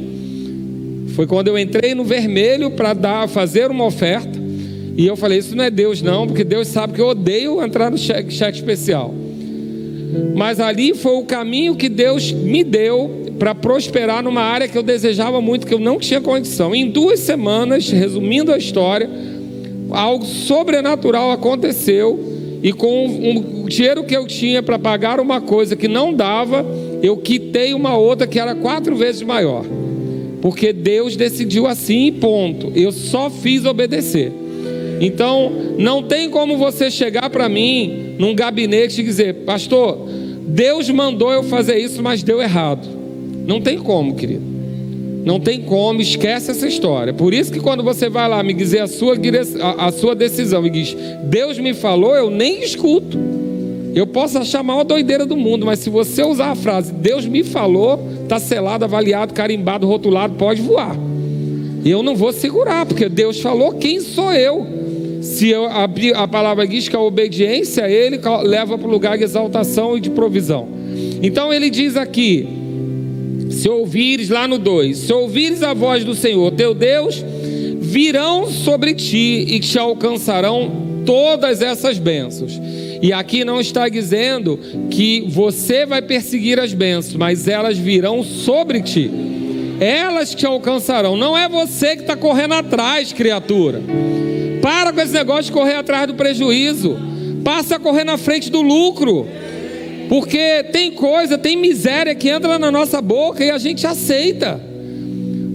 Foi 1.16 1.26
quando 1.26 1.48
eu 1.48 1.59
entrei 1.59 1.94
no 1.94 2.05
vermelho 2.05 2.70
para 2.70 2.92
dar, 2.94 3.28
fazer 3.28 3.70
uma 3.70 3.85
oferta. 3.85 4.40
E 4.96 5.07
eu 5.07 5.16
falei: 5.16 5.38
Isso 5.38 5.57
não 5.57 5.64
é 5.64 5.70
Deus, 5.70 6.00
não, 6.00 6.26
porque 6.26 6.44
Deus 6.44 6.68
sabe 6.68 6.92
que 6.94 7.00
eu 7.00 7.09
odeio 7.09 7.62
entrar 7.62 7.90
no 7.90 7.98
cheque, 7.98 8.33
cheque 8.33 8.59
especial. 8.59 9.12
Mas 10.35 10.61
ali 10.61 10.94
foi 10.94 11.16
o 11.16 11.24
caminho 11.24 11.74
que 11.74 11.88
Deus 11.88 12.31
me 12.31 12.62
deu 12.62 13.22
para 13.38 13.55
prosperar 13.55 14.22
numa 14.22 14.42
área 14.42 14.68
que 14.68 14.78
eu 14.78 14.83
desejava 14.83 15.40
muito, 15.40 15.66
que 15.66 15.74
eu 15.74 15.81
não 15.81 15.98
tinha 15.98 16.20
condição. 16.20 16.74
Em 16.74 16.88
duas 16.88 17.18
semanas, 17.20 17.90
resumindo 17.90 18.52
a 18.52 18.59
história, 18.59 19.11
algo 19.92 20.24
sobrenatural 20.24 21.31
aconteceu. 21.31 22.18
E 22.62 22.72
com 22.72 23.64
o 23.64 23.68
dinheiro 23.68 24.05
que 24.05 24.16
eu 24.16 24.26
tinha 24.26 24.62
para 24.62 24.78
pagar 24.78 25.18
uma 25.18 25.40
coisa 25.40 25.74
que 25.74 25.88
não 25.88 26.14
dava, 26.14 26.64
eu 27.02 27.16
quitei 27.16 27.74
uma 27.74 27.96
outra 27.96 28.26
que 28.26 28.38
era 28.38 28.55
quatro 28.55 28.94
vezes 28.94 29.22
maior. 29.22 29.64
Porque 30.40 30.72
Deus 30.72 31.16
decidiu 31.16 31.66
assim, 31.66 32.12
ponto. 32.12 32.70
Eu 32.74 32.92
só 32.92 33.28
fiz 33.28 33.64
obedecer. 33.64 34.33
Então, 35.00 35.50
não 35.78 36.05
tem 36.05 36.31
como 36.31 36.57
você 36.57 36.88
chegar 36.88 37.28
para 37.31 37.48
mim 37.48 38.14
num 38.18 38.35
gabinete 38.35 39.00
e 39.00 39.05
dizer, 39.05 39.35
pastor, 39.44 39.98
Deus 40.46 40.88
mandou 40.90 41.33
eu 41.33 41.42
fazer 41.42 41.78
isso, 41.78 42.00
mas 42.02 42.22
deu 42.22 42.40
errado. 42.40 42.87
Não 43.46 43.61
tem 43.61 43.78
como, 43.78 44.14
querido. 44.14 44.51
Não 45.24 45.38
tem 45.38 45.61
como, 45.61 46.00
esquece 46.00 46.50
essa 46.50 46.66
história. 46.66 47.12
Por 47.12 47.32
isso 47.32 47.52
que 47.52 47.61
quando 47.61 47.82
você 47.82 48.08
vai 48.08 48.28
lá 48.28 48.42
me 48.42 48.52
dizer 48.52 48.80
a 48.80 48.87
sua, 48.88 49.14
a, 49.78 49.92
sua 49.92 50.14
decisão 50.14 50.66
e 50.66 50.70
diz, 50.70 50.96
Deus 51.24 51.58
me 51.58 51.74
falou, 51.74 52.14
eu 52.14 52.28
nem 52.28 52.62
escuto. 52.62 53.18
Eu 53.94 54.06
posso 54.06 54.38
achar 54.38 54.61
a 54.61 54.62
maior 54.62 54.85
doideira 54.85 55.24
do 55.24 55.37
mundo, 55.37 55.66
mas 55.66 55.78
se 55.78 55.90
você 55.90 56.22
usar 56.22 56.50
a 56.50 56.54
frase 56.54 56.92
Deus 56.92 57.26
me 57.26 57.44
falou, 57.44 58.00
está 58.22 58.38
selado, 58.38 58.85
avaliado, 58.85 59.35
carimbado, 59.35 59.87
rotulado, 59.87 60.35
pode 60.35 60.62
voar. 60.62 60.96
E 61.85 61.90
eu 61.90 62.02
não 62.02 62.16
vou 62.16 62.32
segurar, 62.32 62.87
porque 62.87 63.08
Deus 63.08 63.40
falou, 63.40 63.72
quem 63.72 64.00
sou 64.00 64.32
eu? 64.32 64.66
Se 65.20 65.48
eu 65.48 65.66
abrir 65.66 66.16
a 66.16 66.26
palavra 66.26 66.66
diz 66.66 66.88
que 66.88 66.96
a 66.96 67.00
obediência 67.00 67.88
ele 67.88 68.18
leva 68.42 68.76
para 68.76 68.88
o 68.88 68.90
lugar 68.90 69.16
de 69.16 69.22
exaltação 69.22 69.96
e 69.96 70.00
de 70.00 70.11
provisão. 70.11 70.68
Então 71.22 71.52
ele 71.52 71.70
diz 71.70 71.96
aqui: 71.96 72.62
se 73.52 73.68
ouvires 73.68 74.28
lá 74.28 74.48
no 74.48 74.58
2, 74.58 74.96
se 74.96 75.12
ouvires 75.12 75.62
a 75.62 75.74
voz 75.74 76.04
do 76.04 76.14
Senhor 76.14 76.50
teu 76.52 76.74
Deus, 76.74 77.22
virão 77.80 78.50
sobre 78.50 78.94
ti 78.94 79.44
e 79.48 79.60
te 79.60 79.78
alcançarão 79.78 81.02
todas 81.04 81.60
essas 81.60 81.98
bênçãos. 81.98 82.60
E 83.02 83.12
aqui 83.12 83.44
não 83.44 83.60
está 83.60 83.88
dizendo 83.88 84.58
que 84.90 85.24
você 85.28 85.84
vai 85.84 86.00
perseguir 86.00 86.60
as 86.60 86.72
bênçãos, 86.72 87.16
mas 87.16 87.48
elas 87.48 87.76
virão 87.76 88.22
sobre 88.22 88.80
ti. 88.80 89.10
Elas 89.80 90.34
te 90.34 90.46
alcançarão. 90.46 91.16
Não 91.16 91.36
é 91.36 91.48
você 91.48 91.96
que 91.96 92.02
está 92.02 92.16
correndo 92.16 92.54
atrás, 92.54 93.12
criatura. 93.12 93.82
Para 94.62 94.92
com 94.92 95.00
esse 95.00 95.12
negócio 95.12 95.46
de 95.46 95.52
correr 95.52 95.74
atrás 95.74 96.06
do 96.06 96.14
prejuízo. 96.14 96.96
Passa 97.42 97.74
a 97.74 97.80
correr 97.80 98.04
na 98.04 98.16
frente 98.16 98.48
do 98.48 98.62
lucro. 98.62 99.26
Porque 100.12 100.62
tem 100.64 100.92
coisa, 100.92 101.38
tem 101.38 101.57
miséria 101.57 102.14
que 102.14 102.29
entra 102.29 102.59
na 102.59 102.70
nossa 102.70 103.01
boca 103.01 103.42
e 103.42 103.51
a 103.51 103.57
gente 103.57 103.87
aceita. 103.87 104.61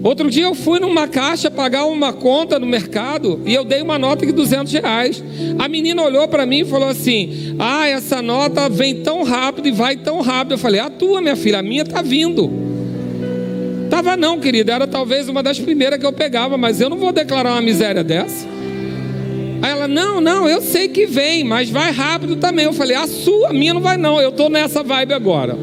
Outro 0.02 0.32
dia 0.32 0.46
eu 0.46 0.56
fui 0.56 0.80
numa 0.80 1.08
caixa 1.08 1.52
pagar 1.52 1.86
uma 1.86 2.12
conta 2.12 2.58
no 2.58 2.66
mercado 2.66 3.40
e 3.46 3.54
eu 3.54 3.64
dei 3.64 3.84
uma 3.84 4.00
nota 4.00 4.26
de 4.26 4.32
200 4.32 4.74
reais. 4.74 5.24
A 5.60 5.68
menina 5.70 6.02
olhou 6.02 6.28
para 6.28 6.44
mim 6.44 6.62
e 6.62 6.66
falou 6.66 6.88
assim: 6.88 7.56
Ah, 7.60 7.88
essa 7.88 8.20
nota 8.20 8.68
vem 8.68 9.04
tão 9.04 9.22
rápido 9.22 9.68
e 9.68 9.72
vai 9.72 9.96
tão 9.96 10.22
rápido. 10.22 10.54
Eu 10.54 10.58
falei: 10.58 10.82
A 10.82 10.90
tua, 10.90 11.22
minha 11.22 11.36
filha, 11.36 11.60
a 11.60 11.62
minha 11.62 11.84
está 11.84 12.02
vindo. 12.02 12.52
Tava 13.92 14.18
não, 14.18 14.40
querida, 14.40 14.74
era 14.74 14.88
talvez 14.88 15.30
uma 15.30 15.44
das 15.44 15.60
primeiras 15.60 16.00
que 16.00 16.06
eu 16.08 16.14
pegava, 16.14 16.58
mas 16.58 16.82
eu 16.82 16.90
não 16.90 16.98
vou 16.98 17.12
declarar 17.12 17.52
uma 17.52 17.62
miséria 17.62 18.04
dessa. 18.04 18.57
Aí 19.68 19.74
ela, 19.74 19.86
não, 19.86 20.22
não, 20.22 20.48
eu 20.48 20.62
sei 20.62 20.88
que 20.88 21.06
vem, 21.06 21.44
mas 21.44 21.70
vai 21.70 21.92
rápido 21.92 22.38
também. 22.38 22.64
Eu 22.64 22.72
falei, 22.72 22.96
a 22.96 23.06
sua, 23.06 23.50
a 23.50 23.54
minha 23.54 23.74
não 23.74 23.82
vai 23.82 23.98
não, 23.98 24.22
eu 24.22 24.32
tô 24.32 24.48
nessa 24.48 24.82
vibe 24.82 25.14
agora. 25.14 25.58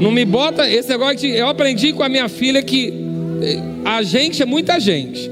Não 0.00 0.10
me 0.10 0.24
bota 0.24 0.68
esse 0.68 0.88
negócio 0.88 1.18
de. 1.18 1.28
Eu 1.30 1.46
aprendi 1.46 1.92
com 1.92 2.02
a 2.02 2.08
minha 2.08 2.28
filha 2.28 2.60
que 2.60 2.92
eh, 3.40 3.60
a 3.84 4.02
gente 4.02 4.42
é 4.42 4.46
muita 4.46 4.80
gente. 4.80 5.30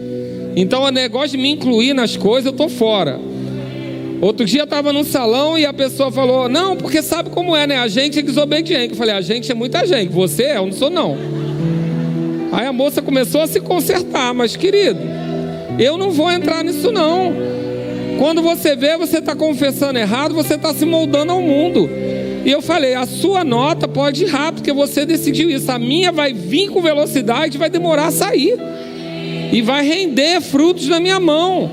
Então 0.55 0.85
o 0.85 0.91
negócio 0.91 1.31
de 1.31 1.39
me 1.39 1.51
incluir 1.51 1.93
nas 1.93 2.17
coisas, 2.17 2.47
eu 2.47 2.53
tô 2.53 2.69
fora. 2.69 3.19
Outro 4.23 4.47
dia 4.47 4.61
eu 4.61 4.65
estava 4.65 4.93
no 4.93 5.03
salão 5.03 5.59
e 5.59 5.67
a 5.67 5.73
pessoa 5.73 6.13
falou: 6.13 6.49
Não, 6.49 6.77
porque 6.77 7.03
sabe 7.03 7.31
como 7.31 7.57
é, 7.57 7.67
né? 7.67 7.79
A 7.79 7.89
gente 7.89 8.21
é 8.21 8.23
desobediente. 8.23 8.93
Eu 8.93 8.97
falei: 8.97 9.15
A 9.15 9.21
gente 9.21 9.51
é 9.51 9.55
muita 9.57 9.85
gente. 9.85 10.13
Você 10.13 10.45
é, 10.45 10.57
eu 10.59 10.67
não 10.67 10.73
sou, 10.73 10.89
não. 10.89 11.19
Aí 12.53 12.65
a 12.65 12.73
moça 12.73 13.03
começou 13.03 13.41
a 13.41 13.49
se 13.49 13.61
consertar, 13.61 14.33
mas 14.33 14.55
querido, 14.55 15.01
eu 15.81 15.99
não 15.99 16.13
vou 16.13 16.31
entrar 16.31 16.63
nisso, 16.63 16.93
não. 16.93 17.55
Quando 18.19 18.43
você 18.43 18.77
vê, 18.77 18.97
você 18.97 19.19
está 19.19 19.35
confessando 19.35 19.99
errado, 19.99 20.35
você 20.35 20.55
está 20.55 20.73
se 20.73 20.85
moldando 20.85 21.33
ao 21.33 21.41
mundo. 21.41 21.89
E 22.45 22.51
eu 22.51 22.61
falei: 22.63 22.95
a 22.95 23.07
sua 23.07 23.43
nota 23.43 23.89
pode 23.89 24.25
ir 24.25 24.29
rápido, 24.29 24.57
porque 24.57 24.73
você 24.73 25.05
decidiu 25.05 25.51
isso. 25.51 25.71
A 25.71 25.79
minha 25.79 26.13
vai 26.13 26.33
vir 26.33 26.69
com 26.69 26.81
velocidade, 26.81 27.59
vai 27.59 27.71
demorar 27.71 28.07
a 28.07 28.11
sair. 28.11 28.57
E 29.53 29.63
vai 29.63 29.87
render 29.87 30.41
frutos 30.41 30.89
na 30.89 31.01
minha 31.01 31.19
mão. 31.19 31.71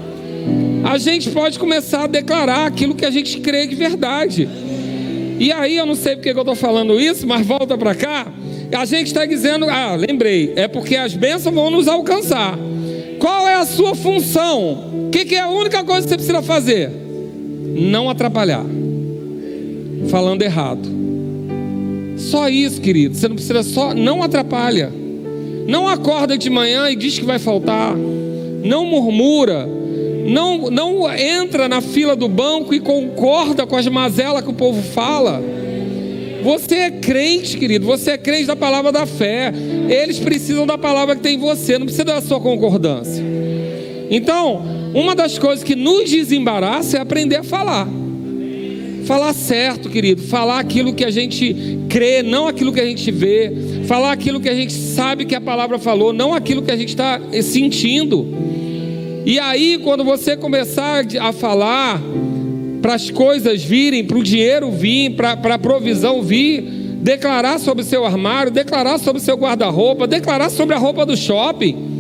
A 0.84 0.98
gente 0.98 1.30
pode 1.30 1.60
começar 1.60 2.04
a 2.04 2.08
declarar 2.08 2.66
aquilo 2.66 2.96
que 2.96 3.06
a 3.06 3.12
gente 3.12 3.40
crê 3.40 3.68
de 3.68 3.76
verdade. 3.76 4.48
E 5.40 5.52
aí, 5.52 5.78
eu 5.78 5.86
não 5.86 5.96
sei 5.96 6.16
porque 6.16 6.30
eu 6.30 6.40
estou 6.40 6.56
falando 6.56 7.00
isso, 7.00 7.26
mas 7.28 7.46
volta 7.46 7.78
para 7.78 7.96
cá. 7.96 8.28
A 8.72 8.86
gente 8.86 9.08
está 9.08 9.26
dizendo: 9.26 9.66
ah, 9.70 9.96
lembrei, 9.96 10.54
é 10.56 10.68
porque 10.68 10.96
as 10.96 11.14
bênçãos 11.14 11.54
vão 11.54 11.70
nos 11.70 11.88
alcançar. 11.88 12.58
Qual 13.22 13.48
é 13.48 13.54
a 13.54 13.66
sua 13.68 13.94
função? 13.94 15.06
O 15.06 15.10
que, 15.12 15.26
que 15.26 15.36
é 15.36 15.42
a 15.42 15.48
única 15.48 15.84
coisa 15.84 16.02
que 16.02 16.10
você 16.10 16.16
precisa 16.16 16.42
fazer? 16.42 16.90
Não 16.90 18.10
atrapalhar. 18.10 18.66
Falando 20.10 20.42
errado. 20.42 20.90
Só 22.18 22.50
isso, 22.50 22.82
querido. 22.82 23.16
Você 23.16 23.28
não 23.28 23.36
precisa 23.36 23.62
só. 23.62 23.94
Não 23.94 24.24
atrapalha. 24.24 24.92
Não 25.68 25.88
acorda 25.88 26.36
de 26.36 26.50
manhã 26.50 26.90
e 26.90 26.96
diz 26.96 27.20
que 27.20 27.24
vai 27.24 27.38
faltar. 27.38 27.96
Não 27.96 28.86
murmura. 28.88 29.70
Não, 30.28 30.72
não 30.72 31.14
entra 31.14 31.70
na 31.70 31.80
fila 31.80 32.16
do 32.16 32.28
banco 32.28 32.74
e 32.74 32.80
concorda 32.80 33.68
com 33.68 33.76
as 33.76 33.88
mazelas 33.88 34.44
que 34.44 34.50
o 34.50 34.54
povo 34.54 34.82
fala. 34.82 35.40
Você 36.44 36.76
é 36.76 36.92
crente, 36.92 37.58
querido. 37.58 37.86
Você 37.86 38.12
é 38.12 38.18
crente 38.18 38.46
da 38.46 38.56
palavra 38.56 38.92
da 38.92 39.06
fé. 39.06 39.54
Eles 39.90 40.20
precisam 40.20 40.66
da 40.66 40.78
palavra 40.78 41.16
que 41.16 41.22
tem 41.22 41.36
em 41.36 41.40
você, 41.40 41.78
não 41.78 41.86
precisa 41.86 42.06
da 42.06 42.22
sua 42.22 42.40
concordância. 42.40 43.24
Então, 44.10 44.62
uma 44.94 45.16
das 45.16 45.40
coisas 45.40 45.64
que 45.64 45.76
nos 45.76 46.10
desembaraça 46.10 46.98
é 46.98 47.02
aprender 47.02 47.38
a 47.38 47.44
falar. 47.44 47.88
Falar 49.06 49.34
certo, 49.34 49.90
querido. 49.90 50.22
Falar 50.22 50.60
aquilo 50.60 50.94
que 50.94 51.04
a 51.04 51.12
gente 51.12 51.80
crê, 51.90 52.22
não 52.22 52.48
aquilo 52.48 52.74
que 52.74 52.80
a 52.80 52.86
gente 52.86 53.10
vê. 53.12 53.52
Falar 53.86 54.12
aquilo 54.12 54.40
que 54.40 54.50
a 54.50 54.56
gente 54.56 54.74
sabe 54.74 55.26
que 55.26 55.36
a 55.36 55.42
palavra 55.42 55.80
falou, 55.80 56.14
não 56.14 56.34
aquilo 56.34 56.62
que 56.62 56.72
a 56.72 56.78
gente 56.78 56.90
está 56.90 57.20
sentindo. 57.42 58.28
E 59.26 59.40
aí, 59.40 59.80
quando 59.84 60.04
você 60.04 60.36
começar 60.36 61.06
a 61.20 61.32
falar, 61.32 62.02
para 62.82 62.96
as 62.96 63.10
coisas 63.10 63.64
virem, 63.64 64.04
para 64.04 64.18
o 64.18 64.24
dinheiro 64.24 64.72
vir, 64.72 65.12
para 65.12 65.34
a 65.34 65.60
provisão 65.60 66.22
vir, 66.22 66.62
declarar 67.02 67.60
sobre 67.60 67.84
o 67.84 67.86
seu 67.86 68.06
armário, 68.06 68.52
declarar 68.52 68.98
sobre 68.98 69.22
o 69.22 69.24
seu 69.26 69.36
guarda-roupa, 69.38 70.08
declarar 70.08 70.50
sobre 70.50 70.76
a 70.76 70.78
roupa 70.78 71.06
do 71.06 71.16
shopping. 71.16 71.92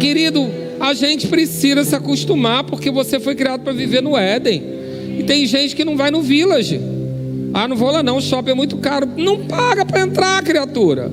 Querido, 0.00 0.48
a 0.80 0.92
gente 0.94 1.28
precisa 1.28 1.84
se 1.84 1.94
acostumar, 1.94 2.64
porque 2.64 2.90
você 2.90 3.20
foi 3.20 3.34
criado 3.34 3.62
para 3.62 3.72
viver 3.72 4.02
no 4.02 4.16
Éden. 4.16 4.62
E 5.18 5.22
tem 5.22 5.46
gente 5.46 5.76
que 5.76 5.84
não 5.84 5.96
vai 5.96 6.10
no 6.10 6.20
village. 6.20 6.80
Ah, 7.52 7.68
não 7.68 7.76
vou 7.76 7.90
lá 7.90 8.02
não, 8.02 8.16
o 8.16 8.20
shopping 8.20 8.50
é 8.50 8.54
muito 8.54 8.76
caro. 8.78 9.08
Não 9.16 9.46
paga 9.46 9.84
para 9.84 10.00
entrar, 10.00 10.42
criatura. 10.42 11.10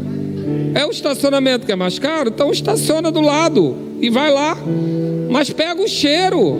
É 0.74 0.86
o 0.86 0.89
estacionamento 0.89 1.66
que 1.66 1.72
é 1.72 1.76
mais 1.76 1.99
caro, 1.99 2.30
então 2.30 2.51
estaciona 2.51 3.12
do 3.12 3.22
lado 3.22 3.78
e 4.01 4.10
vai 4.10 4.32
lá. 4.32 4.58
Mas 5.30 5.49
pega 5.49 5.82
o 5.82 5.88
cheiro. 5.88 6.60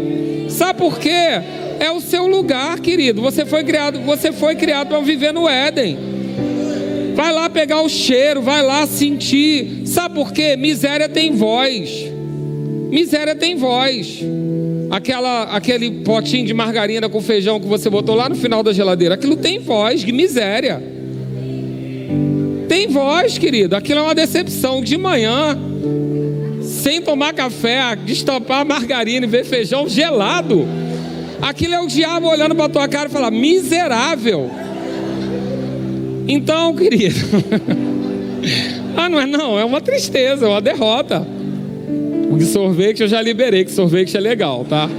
Sabe 0.50 0.80
por 0.80 1.00
quê? 1.00 1.42
É 1.82 1.90
o 1.90 2.00
seu 2.00 2.28
lugar, 2.28 2.80
querido. 2.80 3.24
Você 3.24 3.44
foi 3.44 3.64
criado, 3.64 4.00
você 4.02 4.32
foi 4.32 4.54
criado 4.56 4.90
para 4.90 5.00
viver 5.00 5.34
no 5.34 5.50
Éden. 5.50 5.98
Vai 7.16 7.34
lá 7.34 7.50
pegar 7.50 7.82
o 7.82 7.90
cheiro, 7.90 8.40
vai 8.40 8.62
lá 8.62 8.86
sentir. 8.86 9.82
Sabe 9.86 10.14
por 10.14 10.32
quê? 10.32 10.56
Miséria 10.56 11.10
tem 11.10 11.32
voz. 11.32 12.06
Miséria 12.92 13.36
tem 13.36 13.56
voz. 13.56 14.20
Aquela, 14.92 15.44
aquele 15.56 15.90
potinho 16.04 16.46
de 16.46 16.54
margarina 16.54 17.10
com 17.10 17.20
feijão 17.20 17.60
que 17.60 17.66
você 17.66 17.90
botou 17.90 18.14
lá 18.14 18.30
no 18.30 18.36
final 18.36 18.62
da 18.62 18.72
geladeira, 18.72 19.16
aquilo 19.16 19.36
tem 19.36 19.58
voz 19.58 20.02
de 20.02 20.12
miséria. 20.12 20.84
Tem 22.70 22.88
voz, 22.90 23.40
querido. 23.40 23.76
Aquilo 23.76 24.02
é 24.02 24.04
uma 24.04 24.16
decepção. 24.16 24.84
De 24.84 25.00
manhã, 25.00 25.58
sem 26.62 27.02
tomar 27.02 27.34
café, 27.34 27.96
destapar 27.96 28.64
margarina 28.64 29.26
e 29.26 29.30
ver 29.30 29.46
feijão 29.46 29.90
gelado. 29.90 30.68
Aquilo 31.42 31.74
é 31.74 31.82
o 31.82 31.88
diabo 31.88 32.28
olhando 32.28 32.56
para 32.56 32.70
tua 32.70 32.88
cara 32.88 33.10
e 33.10 33.12
falar: 33.12 33.32
miserável. 33.32 34.50
Então, 36.28 36.76
querido, 36.76 37.16
ah, 38.96 39.10
não 39.10 39.20
é 39.20 39.26
não, 39.26 39.60
é 39.60 39.66
uma 39.66 39.82
tristeza, 39.82 40.46
é 40.46 40.50
uma 40.50 40.62
derrota. 40.62 41.28
O 42.30 42.38
de 42.38 42.46
sorvete 42.46 43.02
eu 43.02 43.08
já 43.08 43.22
liberei, 43.22 43.66
que 43.66 43.72
sorvete 43.72 44.16
é 44.16 44.20
legal, 44.20 44.64
tá? 44.64 44.90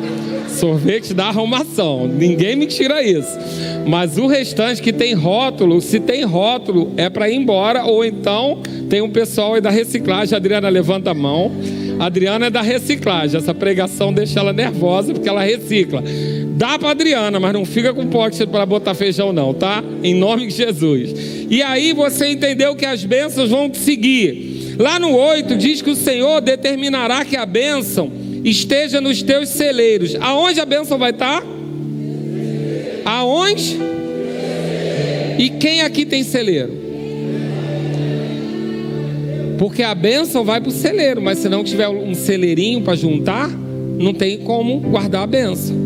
Sorvete 0.49 1.14
dá 1.14 1.28
arrumação, 1.28 2.07
ninguém 2.07 2.55
me 2.57 2.66
tira 2.66 3.03
isso. 3.03 3.38
Mas 3.86 4.18
o 4.18 4.26
restante 4.26 4.82
que 4.82 4.93
tem 4.93 5.14
rótulo, 5.14 5.80
se 5.80 5.99
tem 5.99 6.24
rótulo, 6.24 6.93
é 6.97 7.09
para 7.09 7.30
ir 7.30 7.36
embora, 7.36 7.84
ou 7.84 8.05
então 8.05 8.61
tem 8.90 9.01
um 9.01 9.09
pessoal 9.09 9.55
aí 9.55 9.61
da 9.61 9.70
reciclagem, 9.70 10.36
Adriana 10.36 10.68
levanta 10.68 11.11
a 11.11 11.14
mão. 11.14 11.51
Adriana 12.03 12.46
é 12.46 12.50
da 12.50 12.62
reciclagem, 12.62 13.38
essa 13.38 13.55
pregação 13.55 14.12
deixa 14.12 14.40
ela 14.40 14.53
nervosa 14.53 15.12
porque 15.12 15.28
ela 15.28 15.44
recicla. 15.44 16.03
Dá 16.57 16.76
para 16.76 16.90
Adriana, 16.90 17.38
mas 17.38 17.53
não 17.53 17.64
fica 17.64 17.94
com 17.94 18.09
pote 18.09 18.44
para 18.44 18.66
botar 18.66 18.92
feijão 18.92 19.32
não, 19.32 19.55
tá? 19.55 19.84
Em 20.03 20.12
nome 20.12 20.48
de 20.48 20.53
Jesus. 20.53 21.14
E 21.48 21.62
aí 21.62 21.92
você 21.92 22.26
entendeu 22.26 22.74
que 22.74 22.84
as 22.84 23.05
bênçãos 23.05 23.50
vão 23.50 23.70
te 23.70 23.78
seguir. 23.78 24.74
Lá 24.80 24.98
no 24.98 25.16
8 25.16 25.57
diz 25.57 25.80
que 25.80 25.90
o 25.90 25.94
Senhor 25.94 26.40
determinará 26.40 27.24
que 27.24 27.36
a 27.36 27.46
bênção 27.46 28.11
esteja 28.44 29.00
nos 29.00 29.22
teus 29.22 29.50
celeiros. 29.50 30.16
Aonde 30.20 30.61
a 30.61 30.66
bênção 30.66 30.98
vai 30.98 31.11
estar? 31.11 31.40
Aonde? 33.05 33.78
E 35.38 35.50
quem 35.50 35.82
aqui 35.82 36.05
tem 36.05 36.24
celeiro? 36.24 36.82
Porque 39.62 39.84
a 39.84 39.94
bênção 39.94 40.42
vai 40.42 40.60
para 40.60 40.70
o 40.70 40.72
celeiro, 40.72 41.22
mas 41.22 41.38
se 41.38 41.48
não 41.48 41.62
tiver 41.62 41.88
um 41.88 42.14
celeirinho 42.14 42.80
para 42.82 42.96
juntar, 42.96 43.48
não 43.48 44.12
tem 44.12 44.38
como 44.38 44.80
guardar 44.80 45.22
a 45.22 45.26
bênção. 45.28 45.76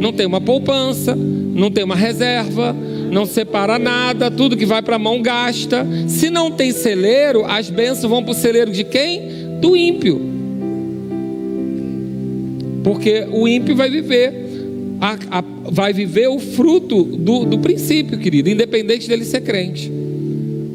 Não 0.00 0.10
tem 0.10 0.24
uma 0.24 0.40
poupança, 0.40 1.14
não 1.14 1.70
tem 1.70 1.84
uma 1.84 1.94
reserva, 1.94 2.74
não 3.12 3.26
separa 3.26 3.78
nada, 3.78 4.30
tudo 4.30 4.56
que 4.56 4.64
vai 4.64 4.80
para 4.80 4.96
a 4.96 4.98
mão 4.98 5.20
gasta. 5.20 5.86
Se 6.06 6.30
não 6.30 6.50
tem 6.50 6.72
celeiro, 6.72 7.44
as 7.44 7.68
bênçãos 7.68 8.10
vão 8.10 8.22
para 8.22 8.32
o 8.32 8.34
celeiro 8.34 8.70
de 8.70 8.84
quem? 8.84 9.20
Do 9.60 9.76
ímpio. 9.76 10.22
Porque 12.82 13.26
o 13.30 13.46
ímpio 13.46 13.76
vai 13.76 13.90
viver, 13.90 14.32
a, 14.98 15.18
a, 15.30 15.44
vai 15.70 15.92
viver 15.92 16.28
o 16.28 16.38
fruto 16.38 17.04
do, 17.04 17.44
do 17.44 17.58
princípio, 17.58 18.18
querido, 18.18 18.48
independente 18.48 19.06
dele 19.06 19.26
ser 19.26 19.42
crente. 19.42 20.07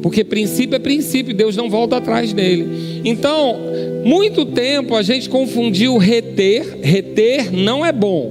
Porque 0.04 0.22
princípio 0.22 0.76
é 0.76 0.78
princípio, 0.78 1.32
Deus 1.32 1.56
não 1.56 1.70
volta 1.70 1.96
atrás 1.96 2.30
dele. 2.30 3.00
Então, 3.06 3.56
muito 4.04 4.44
tempo 4.44 4.94
a 4.94 5.00
gente 5.02 5.30
confundiu 5.30 5.96
reter, 5.96 6.80
reter 6.82 7.50
não 7.50 7.86
é 7.86 7.90
bom. 7.90 8.30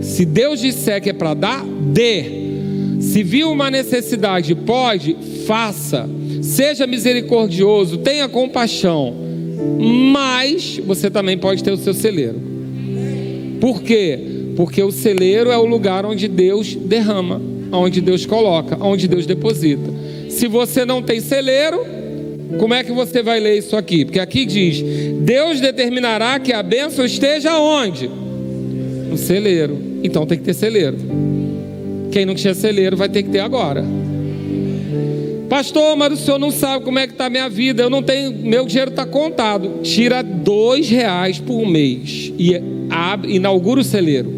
Se 0.00 0.24
Deus 0.24 0.60
disser 0.60 1.00
que 1.00 1.10
é 1.10 1.12
para 1.12 1.32
dar, 1.32 1.64
dê. 1.64 2.24
Se 2.98 3.22
viu 3.22 3.52
uma 3.52 3.70
necessidade, 3.70 4.52
pode, 4.52 5.16
faça. 5.46 6.10
Seja 6.42 6.88
misericordioso, 6.88 7.98
tenha 7.98 8.28
compaixão. 8.28 9.14
Mas 10.12 10.80
você 10.84 11.08
também 11.08 11.38
pode 11.38 11.62
ter 11.62 11.70
o 11.70 11.76
seu 11.76 11.94
celeiro. 11.94 12.42
Por 13.60 13.80
quê? 13.80 14.18
Porque 14.56 14.82
o 14.82 14.90
celeiro 14.90 15.52
é 15.52 15.56
o 15.56 15.66
lugar 15.66 16.04
onde 16.04 16.26
Deus 16.26 16.74
derrama, 16.74 17.40
onde 17.70 18.00
Deus 18.00 18.26
coloca, 18.26 18.76
onde 18.84 19.06
Deus 19.06 19.24
deposita. 19.24 20.09
Se 20.30 20.46
você 20.48 20.84
não 20.84 21.02
tem 21.02 21.20
celeiro, 21.20 21.84
como 22.58 22.74
é 22.74 22.82
que 22.82 22.92
você 22.92 23.22
vai 23.22 23.38
ler 23.38 23.58
isso 23.58 23.76
aqui? 23.76 24.04
Porque 24.04 24.18
aqui 24.18 24.46
diz: 24.46 24.82
Deus 25.20 25.60
determinará 25.60 26.38
que 26.38 26.52
a 26.52 26.62
bênção 26.62 27.04
esteja 27.04 27.58
onde? 27.58 28.08
No 28.08 29.16
celeiro. 29.16 29.78
Então 30.02 30.26
tem 30.26 30.38
que 30.38 30.44
ter 30.44 30.54
celeiro. 30.54 30.96
Quem 32.10 32.24
não 32.24 32.34
tinha 32.34 32.54
celeiro 32.54 32.96
vai 32.96 33.08
ter 33.08 33.22
que 33.22 33.30
ter 33.30 33.40
agora. 33.40 33.84
Pastor, 35.48 35.96
mas 35.96 36.12
o 36.12 36.16
senhor 36.16 36.38
não 36.38 36.50
sabe 36.50 36.84
como 36.84 36.98
é 36.98 37.06
que 37.06 37.12
está 37.12 37.26
a 37.26 37.30
minha 37.30 37.48
vida. 37.48 37.82
Eu 37.82 37.90
não 37.90 38.02
tenho, 38.02 38.32
meu 38.32 38.66
dinheiro 38.66 38.90
está 38.90 39.04
contado. 39.04 39.80
Tira 39.82 40.22
dois 40.22 40.88
reais 40.88 41.38
por 41.40 41.66
mês 41.66 42.32
e 42.38 42.52
abre, 42.88 43.34
inaugura 43.34 43.80
o 43.80 43.84
celeiro. 43.84 44.32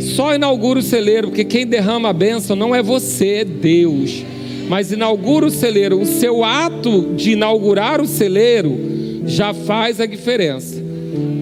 Só 0.00 0.34
inaugura 0.34 0.78
o 0.78 0.82
celeiro, 0.82 1.28
porque 1.28 1.44
quem 1.44 1.66
derrama 1.66 2.08
a 2.08 2.12
bênção 2.12 2.56
não 2.56 2.74
é 2.74 2.82
você, 2.82 3.40
é 3.40 3.44
Deus. 3.44 4.24
Mas 4.68 4.92
inaugura 4.92 5.46
o 5.46 5.50
celeiro. 5.50 6.00
O 6.00 6.06
seu 6.06 6.44
ato 6.44 7.14
de 7.16 7.32
inaugurar 7.32 8.00
o 8.00 8.06
celeiro 8.06 9.22
já 9.26 9.52
faz 9.52 10.00
a 10.00 10.06
diferença. 10.06 10.76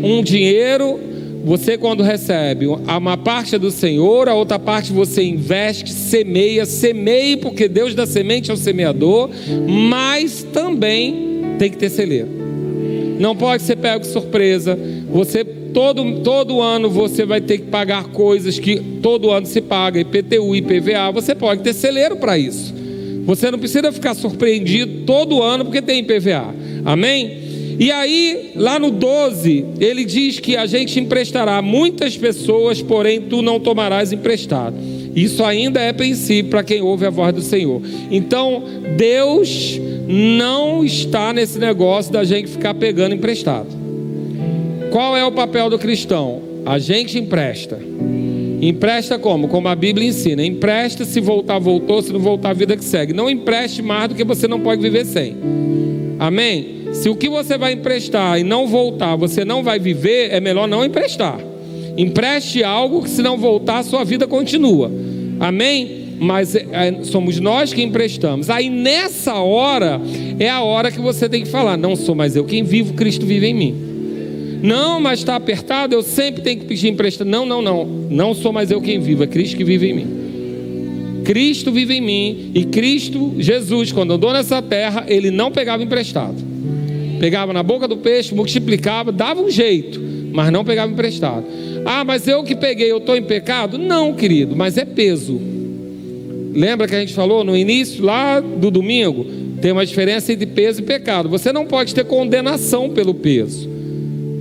Um 0.03 0.23
dinheiro 0.23 1.01
você 1.47 1.79
quando 1.79 2.03
recebe 2.03 2.67
uma 2.67 3.17
parte 3.17 3.55
é 3.55 3.59
do 3.59 3.71
Senhor, 3.71 4.29
a 4.29 4.35
outra 4.35 4.59
parte 4.59 4.93
você 4.93 5.23
investe, 5.23 5.93
semeia, 5.93 6.67
semeie, 6.67 7.37
porque 7.37 7.69
Deus 7.69 7.95
da 7.95 8.05
semente 8.05 8.51
é 8.51 8.55
o 8.55 8.57
semeador, 8.57 9.31
mas 9.69 10.43
também 10.43 11.55
tem 11.57 11.71
que 11.71 11.77
ter 11.77 11.89
celeiro. 11.89 12.29
Não 13.21 13.37
pode 13.37 13.63
ser 13.63 13.77
pego 13.77 14.01
de 14.01 14.09
surpresa. 14.09 14.77
Você 15.13 15.45
todo, 15.45 16.21
todo 16.21 16.61
ano 16.61 16.91
você 16.91 17.25
vai 17.25 17.41
ter 17.41 17.59
que 17.59 17.67
pagar 17.67 18.09
coisas 18.09 18.59
que 18.59 18.77
todo 19.01 19.31
ano 19.31 19.47
se 19.47 19.61
paga, 19.61 20.01
IPTU, 20.01 20.57
IPVA, 20.57 21.13
você 21.13 21.33
pode 21.33 21.63
ter 21.63 21.75
celeiro 21.75 22.17
para 22.17 22.37
isso. 22.37 22.75
Você 23.27 23.51
não 23.51 23.59
precisa 23.59 23.93
ficar 23.93 24.15
surpreendido 24.15 25.05
todo 25.05 25.43
ano 25.43 25.65
porque 25.65 25.83
tem 25.83 25.99
IPVA. 25.99 26.55
Amém? 26.85 27.45
E 27.79 27.91
aí, 27.91 28.53
lá 28.55 28.79
no 28.79 28.91
12, 28.91 29.67
ele 29.79 30.05
diz 30.07 30.41
que 30.41 30.57
a 30.57 30.65
gente 30.65 30.99
emprestará 30.99 31.61
muitas 31.61 32.17
pessoas, 32.17 32.81
porém 32.81 33.21
tu 33.21 33.43
não 33.43 33.61
tomarás 33.61 34.13
emprestado. 34.13 34.77
Isso 35.15 35.45
ainda 35.45 35.81
é 35.81 35.93
princípio 35.93 36.51
para 36.51 36.63
quem 36.63 36.81
ouve 36.81 37.05
a 37.05 37.11
voz 37.11 37.35
do 37.35 37.43
Senhor. 37.43 37.83
Então, 38.11 38.63
Deus 38.97 39.79
não 40.09 40.85
está 40.85 41.33
nesse 41.33 41.59
negócio 41.59 42.13
da 42.13 42.25
gente 42.25 42.49
ficar 42.49 42.73
pegando 42.75 43.15
emprestado. 43.15 43.69
Qual 44.91 45.17
é 45.17 45.25
o 45.25 45.33
papel 45.33 45.69
do 45.69 45.79
cristão? 45.79 46.41
A 46.65 46.79
gente 46.79 47.19
empresta. 47.19 47.79
Empresta 48.69 49.17
como? 49.17 49.47
Como 49.47 49.69
a 49.69 49.77
Bíblia 49.77 50.09
ensina. 50.09 50.45
Empresta, 50.45 51.05
se 51.05 51.21
voltar, 51.21 51.57
voltou, 51.61 52.03
se 52.03 52.13
não 52.13 52.19
voltar, 52.19 52.51
a 52.51 52.53
vida 52.53 52.77
que 52.77 52.85
segue. 52.85 53.13
Não 53.13 53.31
empreste 53.31 53.81
mais 53.81 54.09
do 54.09 54.17
que 54.17 54.25
você 54.25 54.49
não 54.49 54.59
pode 54.59 54.83
viver 54.83 55.07
sem. 55.07 55.37
Amém? 56.19 56.89
Se 56.93 57.09
o 57.09 57.15
que 57.15 57.29
você 57.29 57.57
vai 57.57 57.75
emprestar 57.75 58.41
e 58.41 58.43
não 58.43 58.67
voltar, 58.67 59.15
você 59.15 59.45
não 59.45 59.63
vai 59.63 59.79
viver, 59.79 60.33
é 60.33 60.41
melhor 60.41 60.67
não 60.67 60.85
emprestar. 60.85 61.39
Empreste 61.97 62.65
algo 62.65 63.05
que 63.05 63.11
se 63.11 63.23
não 63.23 63.39
voltar, 63.39 63.85
sua 63.85 64.03
vida 64.03 64.27
continua. 64.27 64.91
Amém? 65.39 66.17
Mas 66.19 66.57
é, 66.57 66.67
é, 66.73 67.05
somos 67.05 67.39
nós 67.39 67.73
que 67.73 67.83
emprestamos. 67.83 68.51
Aí 68.51 68.69
nessa 68.69 69.35
hora 69.35 70.01
é 70.41 70.51
a 70.51 70.63
hora 70.63 70.91
que 70.91 71.01
você 71.01 71.29
tem 71.29 71.45
que 71.45 71.49
falar: 71.49 71.77
não 71.77 71.95
sou 71.95 72.17
mais 72.17 72.35
eu 72.35 72.45
quem 72.45 72.65
vivo, 72.65 72.95
Cristo 72.95 73.25
vive 73.25 73.47
em 73.47 73.55
mim. 73.55 73.96
Não, 74.63 75.01
mas 75.01 75.21
está 75.21 75.37
apertado, 75.37 75.95
eu 75.95 76.03
sempre 76.03 76.43
tenho 76.43 76.61
que 76.61 76.67
pedir 76.67 76.89
emprestado. 76.89 77.29
Não, 77.29 77.45
não, 77.47 77.61
não. 77.61 77.85
Não 77.85 78.35
sou 78.35 78.53
mais 78.53 78.71
eu 78.71 78.81
quem 78.81 78.99
vivo, 79.01 79.23
é 79.23 79.27
Cristo 79.27 79.57
que 79.57 79.65
vive 79.65 79.91
em 79.91 79.95
mim. 79.95 80.27
Cristo 81.25 81.73
vive 81.73 81.95
em 81.95 82.01
mim 82.01 82.53
e 82.55 82.65
Cristo, 82.65 83.35
Jesus, 83.39 83.91
quando 83.91 84.13
andou 84.13 84.33
nessa 84.33 84.63
terra, 84.63 85.05
ele 85.09 85.31
não 85.31 85.51
pegava 85.51 85.83
emprestado. 85.83 86.37
Pegava 87.19 87.53
na 87.53 87.63
boca 87.63 87.89
do 87.89 87.97
peixe, 87.97 88.35
multiplicava, 88.35 89.11
dava 89.11 89.41
um 89.41 89.51
jeito, 89.51 90.01
mas 90.33 90.53
não 90.53 90.65
pegava 90.65 90.93
emprestado. 90.93 91.45
Ah, 91.85 92.05
mas 92.05 92.29
eu 92.29 92.45
que 92.45 92.55
peguei, 92.55 92.91
eu 92.91 92.99
estou 92.99 93.17
em 93.17 93.23
pecado? 93.23 93.77
Não, 93.77 94.15
querido, 94.15 94.55
mas 94.55 94.77
é 94.77 94.85
peso. 94.85 95.41
Lembra 96.55 96.87
que 96.87 96.95
a 96.95 97.01
gente 97.01 97.13
falou 97.13 97.43
no 97.43 97.57
início 97.57 98.05
lá 98.05 98.41
do 98.41 98.71
domingo? 98.71 99.27
Tem 99.61 99.73
uma 99.73 99.85
diferença 99.85 100.33
entre 100.33 100.47
peso 100.47 100.81
e 100.81 100.85
pecado. 100.85 101.29
Você 101.29 101.53
não 101.53 101.67
pode 101.67 101.95
ter 101.95 102.05
condenação 102.05 102.91
pelo 102.91 103.15
peso. 103.15 103.76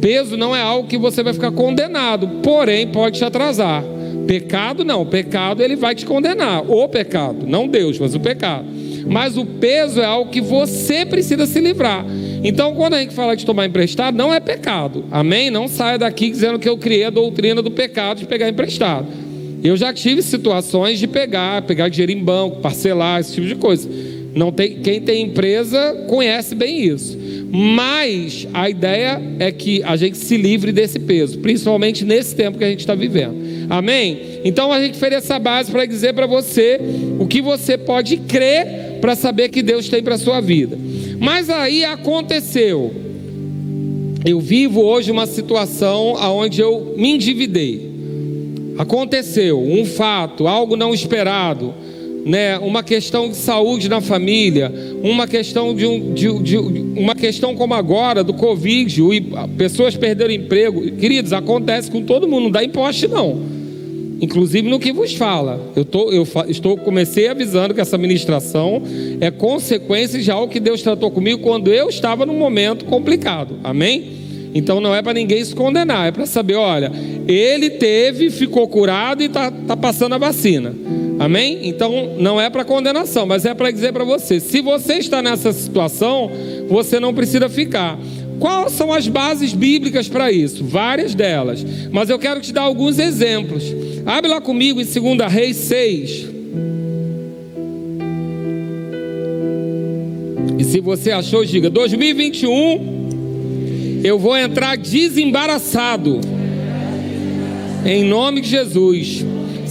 Peso 0.05 0.37
não 0.37 0.55
é 0.55 0.61
algo 0.61 0.87
que 0.87 0.99
você 0.99 1.23
vai 1.23 1.33
ficar 1.33 1.49
condenado, 1.49 2.27
porém 2.43 2.85
pode 2.85 3.17
te 3.17 3.25
atrasar. 3.25 3.83
Pecado 4.27 4.85
não, 4.85 5.03
pecado 5.03 5.63
ele 5.63 5.75
vai 5.75 5.95
te 5.95 6.05
condenar. 6.05 6.63
O 6.69 6.87
pecado, 6.87 7.47
não 7.47 7.67
Deus, 7.67 7.97
mas 7.97 8.13
o 8.13 8.19
pecado. 8.19 8.65
Mas 9.07 9.35
o 9.35 9.43
peso 9.43 9.99
é 9.99 10.05
algo 10.05 10.29
que 10.29 10.39
você 10.39 11.07
precisa 11.07 11.47
se 11.47 11.59
livrar. 11.59 12.05
Então, 12.43 12.75
quando 12.75 12.93
a 12.93 12.99
gente 12.99 13.15
fala 13.15 13.35
de 13.35 13.47
tomar 13.47 13.65
emprestado, 13.65 14.15
não 14.15 14.31
é 14.31 14.39
pecado. 14.39 15.05
Amém? 15.09 15.49
Não 15.49 15.67
saia 15.67 15.97
daqui 15.97 16.29
dizendo 16.29 16.59
que 16.59 16.69
eu 16.69 16.77
criei 16.77 17.05
a 17.05 17.09
doutrina 17.09 17.63
do 17.63 17.71
pecado 17.71 18.19
de 18.19 18.27
pegar 18.27 18.47
emprestado. 18.47 19.07
Eu 19.63 19.75
já 19.75 19.91
tive 19.91 20.21
situações 20.21 20.99
de 20.99 21.07
pegar, 21.07 21.63
pegar 21.63 21.89
dinheiro 21.89 22.11
em 22.11 22.23
banco, 22.23 22.57
parcelar, 22.57 23.21
esse 23.21 23.33
tipo 23.33 23.47
de 23.47 23.55
coisa. 23.55 23.89
Não 24.35 24.51
tem, 24.51 24.81
quem 24.81 25.01
tem 25.01 25.23
empresa 25.23 26.05
conhece 26.07 26.53
bem 26.53 26.83
isso. 26.83 27.24
Mas 27.51 28.47
a 28.53 28.69
ideia 28.69 29.21
é 29.39 29.51
que 29.51 29.81
a 29.83 29.95
gente 29.95 30.17
se 30.17 30.35
livre 30.37 30.71
desse 30.71 30.99
peso, 30.99 31.39
principalmente 31.39 32.03
nesse 32.03 32.35
tempo 32.35 32.57
que 32.57 32.63
a 32.63 32.69
gente 32.69 32.79
está 32.79 32.95
vivendo. 32.95 33.35
Amém? 33.69 34.41
Então 34.43 34.71
a 34.71 34.79
gente 34.79 34.97
fez 34.97 35.13
essa 35.13 35.39
base 35.39 35.71
para 35.71 35.85
dizer 35.85 36.13
para 36.13 36.27
você 36.27 36.79
o 37.19 37.25
que 37.25 37.41
você 37.41 37.77
pode 37.77 38.17
crer 38.17 38.99
para 39.01 39.15
saber 39.15 39.49
que 39.49 39.61
Deus 39.61 39.89
tem 39.89 40.03
para 40.03 40.17
sua 40.17 40.41
vida. 40.41 40.77
Mas 41.19 41.49
aí 41.49 41.85
aconteceu. 41.85 42.93
eu 44.25 44.39
vivo 44.39 44.81
hoje 44.81 45.11
uma 45.11 45.25
situação 45.25 46.13
onde 46.13 46.61
eu 46.61 46.95
me 46.97 47.11
endividei. 47.11 47.93
Aconteceu 48.77 49.61
um 49.61 49.85
fato, 49.85 50.47
algo 50.47 50.75
não 50.75 50.93
esperado, 50.93 51.73
né? 52.25 52.57
Uma 52.57 52.81
questão 52.81 53.29
de 53.29 53.35
saúde 53.35 53.87
na 53.87 54.01
família, 54.01 54.73
uma 55.03 55.27
questão 55.27 55.75
de, 55.75 55.85
um, 55.85 56.11
de, 56.11 56.39
de 56.39 56.57
uma 56.57 57.13
questão 57.13 57.55
como 57.55 57.75
agora 57.75 58.23
do 58.23 58.33
Covid, 58.33 58.99
pessoas 59.55 59.95
perderam 59.95 60.33
emprego. 60.33 60.91
Queridos, 60.93 61.31
acontece 61.31 61.91
com 61.91 62.01
todo 62.01 62.27
mundo, 62.27 62.45
não 62.45 62.51
dá 62.51 62.63
imposto 62.63 63.07
não 63.07 63.55
inclusive 64.21 64.67
no 64.69 64.79
que 64.79 64.93
vos 64.93 65.13
fala. 65.13 65.59
Eu, 65.75 65.83
tô, 65.83 66.09
eu 66.09 66.25
estou 66.47 66.77
comecei 66.77 67.27
avisando 67.27 67.73
que 67.73 67.81
essa 67.81 67.97
ministração 67.97 68.81
é 69.19 69.29
consequência 69.29 70.19
de 70.19 70.31
algo 70.31 70.51
que 70.51 70.59
Deus 70.59 70.81
tratou 70.81 71.11
comigo 71.11 71.41
quando 71.41 71.71
eu 71.71 71.89
estava 71.89 72.25
num 72.25 72.37
momento 72.37 72.85
complicado. 72.85 73.59
Amém? 73.63 74.25
Então 74.53 74.79
não 74.79 74.95
é 74.95 75.01
para 75.01 75.13
ninguém 75.13 75.43
se 75.43 75.53
condenar, 75.53 76.07
é 76.07 76.11
para 76.11 76.25
saber, 76.25 76.55
olha, 76.55 76.89
ele 77.27 77.71
teve, 77.71 78.29
ficou 78.29 78.65
curado 78.69 79.21
e 79.21 79.25
está 79.25 79.51
tá 79.51 79.75
passando 79.75 80.15
a 80.15 80.17
vacina. 80.17 80.73
Amém? 81.25 81.59
Então 81.63 82.15
não 82.19 82.39
é 82.39 82.51
para 82.51 82.63
condenação, 82.63 83.25
mas 83.25 83.45
é 83.45 83.55
para 83.55 83.71
dizer 83.71 83.91
para 83.91 84.03
você: 84.03 84.39
se 84.39 84.61
você 84.61 84.99
está 84.99 85.23
nessa 85.23 85.51
situação, 85.51 86.29
você 86.69 86.99
não 86.99 87.15
precisa 87.15 87.49
ficar. 87.49 87.97
Quais 88.39 88.73
são 88.73 88.93
as 88.93 89.07
bases 89.07 89.51
bíblicas 89.51 90.07
para 90.07 90.31
isso? 90.31 90.63
Várias 90.63 91.15
delas. 91.15 91.65
Mas 91.91 92.11
eu 92.11 92.19
quero 92.19 92.39
te 92.41 92.53
dar 92.53 92.61
alguns 92.61 92.99
exemplos. 92.99 93.63
Abre 94.05 94.29
lá 94.29 94.39
comigo 94.39 94.79
em 94.79 94.85
2 94.85 95.33
Reis 95.33 95.57
6. 95.57 96.27
E 100.59 100.63
se 100.63 100.79
você 100.79 101.09
achou, 101.09 101.43
diga: 101.43 101.71
2021, 101.71 104.01
eu 104.03 104.19
vou 104.19 104.37
entrar 104.37 104.77
desembaraçado. 104.77 106.21
Em 107.83 108.03
nome 108.03 108.41
de 108.41 108.49
Jesus. 108.49 109.25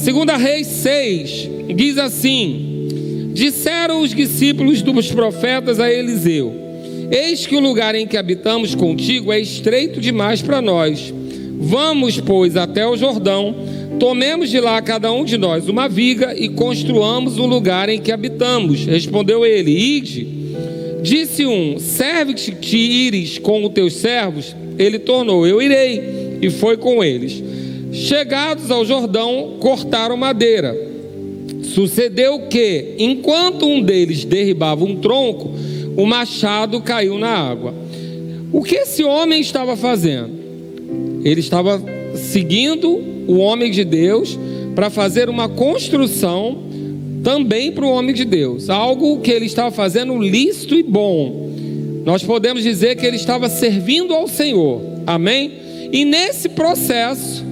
2 0.04 0.38
Reis 0.38 0.66
6 0.66 1.50
diz 1.74 1.96
assim: 1.96 2.88
Disseram 3.32 4.02
os 4.02 4.14
discípulos 4.14 4.82
dos 4.82 5.10
profetas 5.10 5.80
a 5.80 5.90
Eliseu 5.90 6.64
Eis 7.10 7.46
que 7.46 7.56
o 7.56 7.60
lugar 7.60 7.94
em 7.94 8.06
que 8.06 8.18
habitamos 8.18 8.74
contigo 8.74 9.32
é 9.32 9.40
estreito 9.40 10.00
demais 10.00 10.42
para 10.42 10.60
nós. 10.60 11.12
Vamos, 11.58 12.20
pois, 12.20 12.54
até 12.54 12.86
o 12.86 12.96
Jordão, 12.96 13.54
tomemos 13.98 14.50
de 14.50 14.60
lá 14.60 14.82
cada 14.82 15.10
um 15.10 15.24
de 15.24 15.38
nós 15.38 15.68
uma 15.68 15.88
viga 15.88 16.34
e 16.36 16.50
construamos 16.50 17.38
o 17.38 17.46
lugar 17.46 17.88
em 17.88 17.98
que 17.98 18.12
habitamos. 18.12 18.84
Respondeu 18.84 19.46
ele: 19.46 19.70
Ide. 19.70 20.26
Disse 21.02 21.46
um: 21.46 21.78
Serve-te 21.78 22.76
ires 22.76 23.38
com 23.38 23.64
os 23.64 23.72
teus 23.72 23.94
servos. 23.94 24.54
Ele 24.78 24.98
tornou: 24.98 25.46
Eu 25.46 25.62
irei. 25.62 26.38
E 26.42 26.50
foi 26.50 26.76
com 26.76 27.02
eles. 27.02 27.42
Chegados 27.94 28.72
ao 28.72 28.84
Jordão, 28.84 29.56
cortaram 29.60 30.16
madeira. 30.16 30.76
Sucedeu 31.62 32.40
que, 32.48 32.96
enquanto 32.98 33.66
um 33.66 33.80
deles 33.80 34.24
derribava 34.24 34.84
um 34.84 34.96
tronco, 34.96 35.52
o 35.96 36.04
machado 36.04 36.80
caiu 36.80 37.18
na 37.18 37.30
água. 37.30 37.72
O 38.52 38.62
que 38.62 38.76
esse 38.76 39.04
homem 39.04 39.40
estava 39.40 39.76
fazendo? 39.76 40.30
Ele 41.24 41.38
estava 41.40 41.80
seguindo 42.16 43.00
o 43.28 43.36
homem 43.38 43.70
de 43.70 43.84
Deus 43.84 44.38
para 44.74 44.90
fazer 44.90 45.28
uma 45.28 45.48
construção 45.48 46.64
também 47.22 47.72
para 47.72 47.86
o 47.86 47.90
homem 47.90 48.14
de 48.14 48.24
Deus, 48.24 48.68
algo 48.68 49.20
que 49.20 49.30
ele 49.30 49.46
estava 49.46 49.70
fazendo 49.70 50.18
lícito 50.18 50.74
e 50.74 50.82
bom. 50.82 51.50
Nós 52.04 52.22
podemos 52.22 52.62
dizer 52.62 52.96
que 52.96 53.06
ele 53.06 53.16
estava 53.16 53.48
servindo 53.48 54.12
ao 54.12 54.28
Senhor, 54.28 54.82
amém? 55.06 55.52
E 55.90 56.04
nesse 56.04 56.50
processo, 56.50 57.44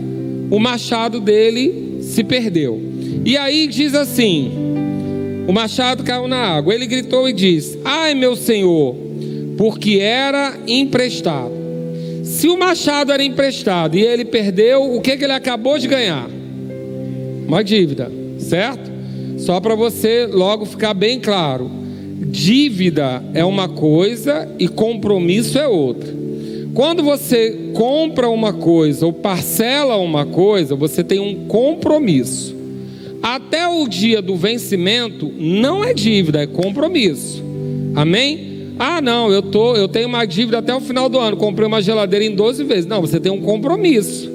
o 0.52 0.58
machado 0.58 1.18
dele 1.18 2.00
se 2.02 2.22
perdeu. 2.22 2.78
E 3.24 3.38
aí 3.38 3.66
diz 3.66 3.94
assim: 3.94 4.52
o 5.48 5.52
machado 5.52 6.04
caiu 6.04 6.28
na 6.28 6.36
água. 6.36 6.74
Ele 6.74 6.86
gritou 6.86 7.26
e 7.26 7.32
disse: 7.32 7.78
Ai, 7.82 8.14
meu 8.14 8.36
senhor, 8.36 8.94
porque 9.56 9.98
era 10.00 10.58
emprestado. 10.66 11.52
Se 12.22 12.48
o 12.48 12.58
machado 12.58 13.12
era 13.12 13.24
emprestado 13.24 13.96
e 13.96 14.02
ele 14.02 14.26
perdeu, 14.26 14.94
o 14.94 15.00
que, 15.00 15.16
que 15.16 15.24
ele 15.24 15.32
acabou 15.32 15.78
de 15.78 15.88
ganhar? 15.88 16.28
Uma 17.48 17.64
dívida, 17.64 18.12
certo? 18.38 18.90
Só 19.38 19.58
para 19.58 19.74
você 19.74 20.26
logo 20.26 20.66
ficar 20.66 20.92
bem 20.92 21.18
claro: 21.18 21.70
dívida 22.26 23.24
é 23.32 23.42
uma 23.42 23.70
coisa 23.70 24.46
e 24.58 24.68
compromisso 24.68 25.58
é 25.58 25.66
outra. 25.66 26.21
Quando 26.74 27.02
você 27.02 27.70
compra 27.74 28.28
uma 28.28 28.52
coisa 28.52 29.06
ou 29.06 29.12
parcela 29.12 29.96
uma 29.96 30.24
coisa, 30.24 30.74
você 30.74 31.04
tem 31.04 31.20
um 31.20 31.46
compromisso 31.46 32.62
até 33.22 33.68
o 33.68 33.86
dia 33.86 34.20
do 34.20 34.34
vencimento 34.34 35.32
não 35.38 35.84
é 35.84 35.94
dívida, 35.94 36.42
é 36.42 36.46
compromisso. 36.46 37.42
Amém? 37.94 38.72
Ah, 38.78 39.00
não, 39.00 39.30
eu 39.30 39.42
tô, 39.42 39.76
eu 39.76 39.86
tenho 39.86 40.08
uma 40.08 40.24
dívida 40.24 40.58
até 40.58 40.74
o 40.74 40.80
final 40.80 41.08
do 41.08 41.18
ano, 41.18 41.36
comprei 41.36 41.68
uma 41.68 41.80
geladeira 41.80 42.24
em 42.24 42.34
12 42.34 42.64
vezes. 42.64 42.86
Não, 42.86 43.00
você 43.00 43.20
tem 43.20 43.30
um 43.30 43.40
compromisso. 43.40 44.28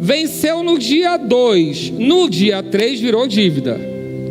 Venceu 0.00 0.64
no 0.64 0.76
dia 0.76 1.16
2, 1.16 1.90
no 1.90 2.28
dia 2.28 2.62
3 2.62 3.00
virou 3.00 3.28
dívida. 3.28 3.78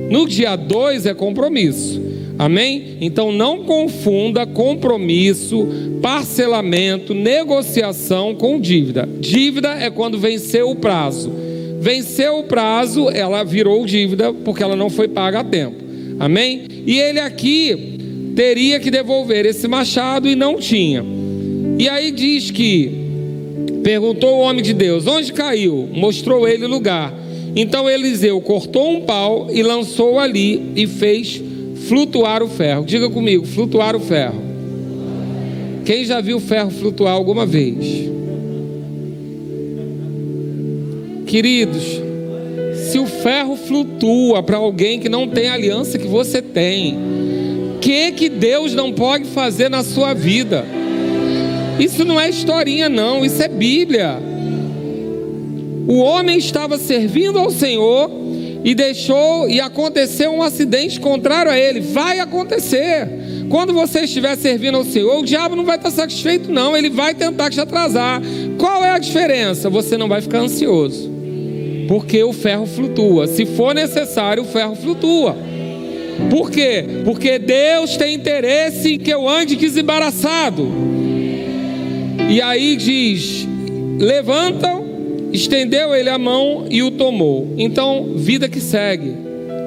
No 0.09 0.27
dia 0.27 0.57
2 0.57 1.05
é 1.05 1.13
compromisso. 1.13 2.01
Amém? 2.39 2.95
Então 3.01 3.33
não 3.33 3.65
confunda 3.65 4.45
compromisso, 4.45 5.67
parcelamento, 6.01 7.13
negociação 7.13 8.33
com 8.33 8.57
dívida. 8.61 9.09
Dívida 9.19 9.73
é 9.73 9.89
quando 9.89 10.17
venceu 10.17 10.69
o 10.69 10.75
prazo. 10.77 11.33
Venceu 11.81 12.39
o 12.39 12.43
prazo, 12.43 13.09
ela 13.09 13.43
virou 13.43 13.85
dívida 13.85 14.31
porque 14.31 14.63
ela 14.63 14.77
não 14.77 14.89
foi 14.89 15.09
paga 15.09 15.41
a 15.41 15.43
tempo. 15.43 15.83
Amém? 16.17 16.61
E 16.87 16.97
ele 16.97 17.19
aqui 17.19 17.97
teria 18.37 18.79
que 18.79 18.89
devolver 18.89 19.45
esse 19.45 19.67
machado 19.67 20.25
e 20.29 20.33
não 20.33 20.55
tinha. 20.55 21.03
E 21.77 21.89
aí 21.89 22.09
diz 22.09 22.51
que 22.51 22.89
perguntou 23.83 24.37
o 24.37 24.39
homem 24.39 24.63
de 24.63 24.73
Deus: 24.73 25.07
onde 25.07 25.33
caiu? 25.33 25.89
Mostrou 25.91 26.47
ele 26.47 26.63
o 26.63 26.69
lugar. 26.69 27.13
Então 27.53 27.89
Eliseu 27.89 28.39
cortou 28.39 28.91
um 28.91 29.01
pau 29.01 29.49
e 29.51 29.61
lançou 29.61 30.19
ali 30.19 30.71
e 30.77 30.87
fez 30.87 31.48
flutuar 31.89 32.43
o 32.43 32.47
ferro. 32.47 32.85
Diga 32.85 33.09
comigo, 33.09 33.45
flutuar 33.45 33.95
o 33.95 33.99
ferro. 33.99 34.39
Quem 35.83 36.05
já 36.05 36.21
viu 36.21 36.37
o 36.37 36.39
ferro 36.39 36.69
flutuar 36.69 37.15
alguma 37.15 37.47
vez? 37.47 38.07
Queridos, 41.25 41.83
se 42.91 42.99
o 42.99 43.07
ferro 43.07 43.55
flutua 43.55 44.43
para 44.43 44.57
alguém 44.57 44.99
que 44.99 45.09
não 45.09 45.27
tem 45.27 45.49
a 45.49 45.53
aliança 45.53 45.97
que 45.97 46.07
você 46.07 46.43
tem, 46.43 46.95
que 47.81 48.11
que 48.11 48.29
Deus 48.29 48.75
não 48.75 48.93
pode 48.93 49.25
fazer 49.25 49.67
na 49.67 49.83
sua 49.83 50.13
vida? 50.13 50.65
Isso 51.79 52.05
não 52.05 52.19
é 52.19 52.29
historinha 52.29 52.87
não, 52.87 53.25
isso 53.25 53.41
é 53.41 53.47
Bíblia. 53.47 54.19
O 55.87 55.99
homem 55.99 56.37
estava 56.37 56.77
servindo 56.77 57.39
ao 57.39 57.49
Senhor 57.49 58.18
e 58.69 58.75
deixou 58.75 59.49
e 59.49 59.59
aconteceu 59.59 60.31
um 60.31 60.43
acidente 60.43 60.99
contrário 60.99 61.51
a 61.51 61.57
ele. 61.57 61.79
Vai 61.79 62.19
acontecer. 62.19 63.07
Quando 63.49 63.73
você 63.73 64.01
estiver 64.01 64.37
servindo 64.37 64.77
ao 64.77 64.83
Senhor, 64.83 65.17
o 65.17 65.25
diabo 65.25 65.55
não 65.55 65.65
vai 65.65 65.77
estar 65.77 65.89
satisfeito 65.89 66.51
não, 66.51 66.77
ele 66.77 66.87
vai 66.87 67.15
tentar 67.15 67.49
te 67.49 67.59
atrasar. 67.59 68.21
Qual 68.59 68.85
é 68.85 68.91
a 68.91 68.99
diferença? 68.99 69.71
Você 69.71 69.97
não 69.97 70.07
vai 70.07 70.21
ficar 70.21 70.41
ansioso 70.41 71.09
porque 71.87 72.23
o 72.23 72.31
ferro 72.31 72.67
flutua. 72.67 73.25
Se 73.25 73.43
for 73.47 73.73
necessário, 73.73 74.43
o 74.43 74.45
ferro 74.45 74.75
flutua. 74.75 75.35
Por 76.29 76.51
quê? 76.51 76.85
Porque 77.03 77.39
Deus 77.39 77.97
tem 77.97 78.13
interesse 78.13 78.93
em 78.93 78.99
que 78.99 79.09
eu 79.09 79.27
ande 79.27 79.55
desembaraçado. 79.55 80.71
E 82.29 82.39
aí 82.39 82.75
diz: 82.75 83.47
levantam, 83.97 84.88
estendeu 85.31 85.95
ele 85.95 86.09
a 86.09 86.17
mão 86.17 86.65
e 86.69 86.83
o 86.83 86.91
tomou. 86.91 87.53
Então, 87.57 88.13
vida 88.15 88.47
que 88.47 88.59
segue. 88.59 89.13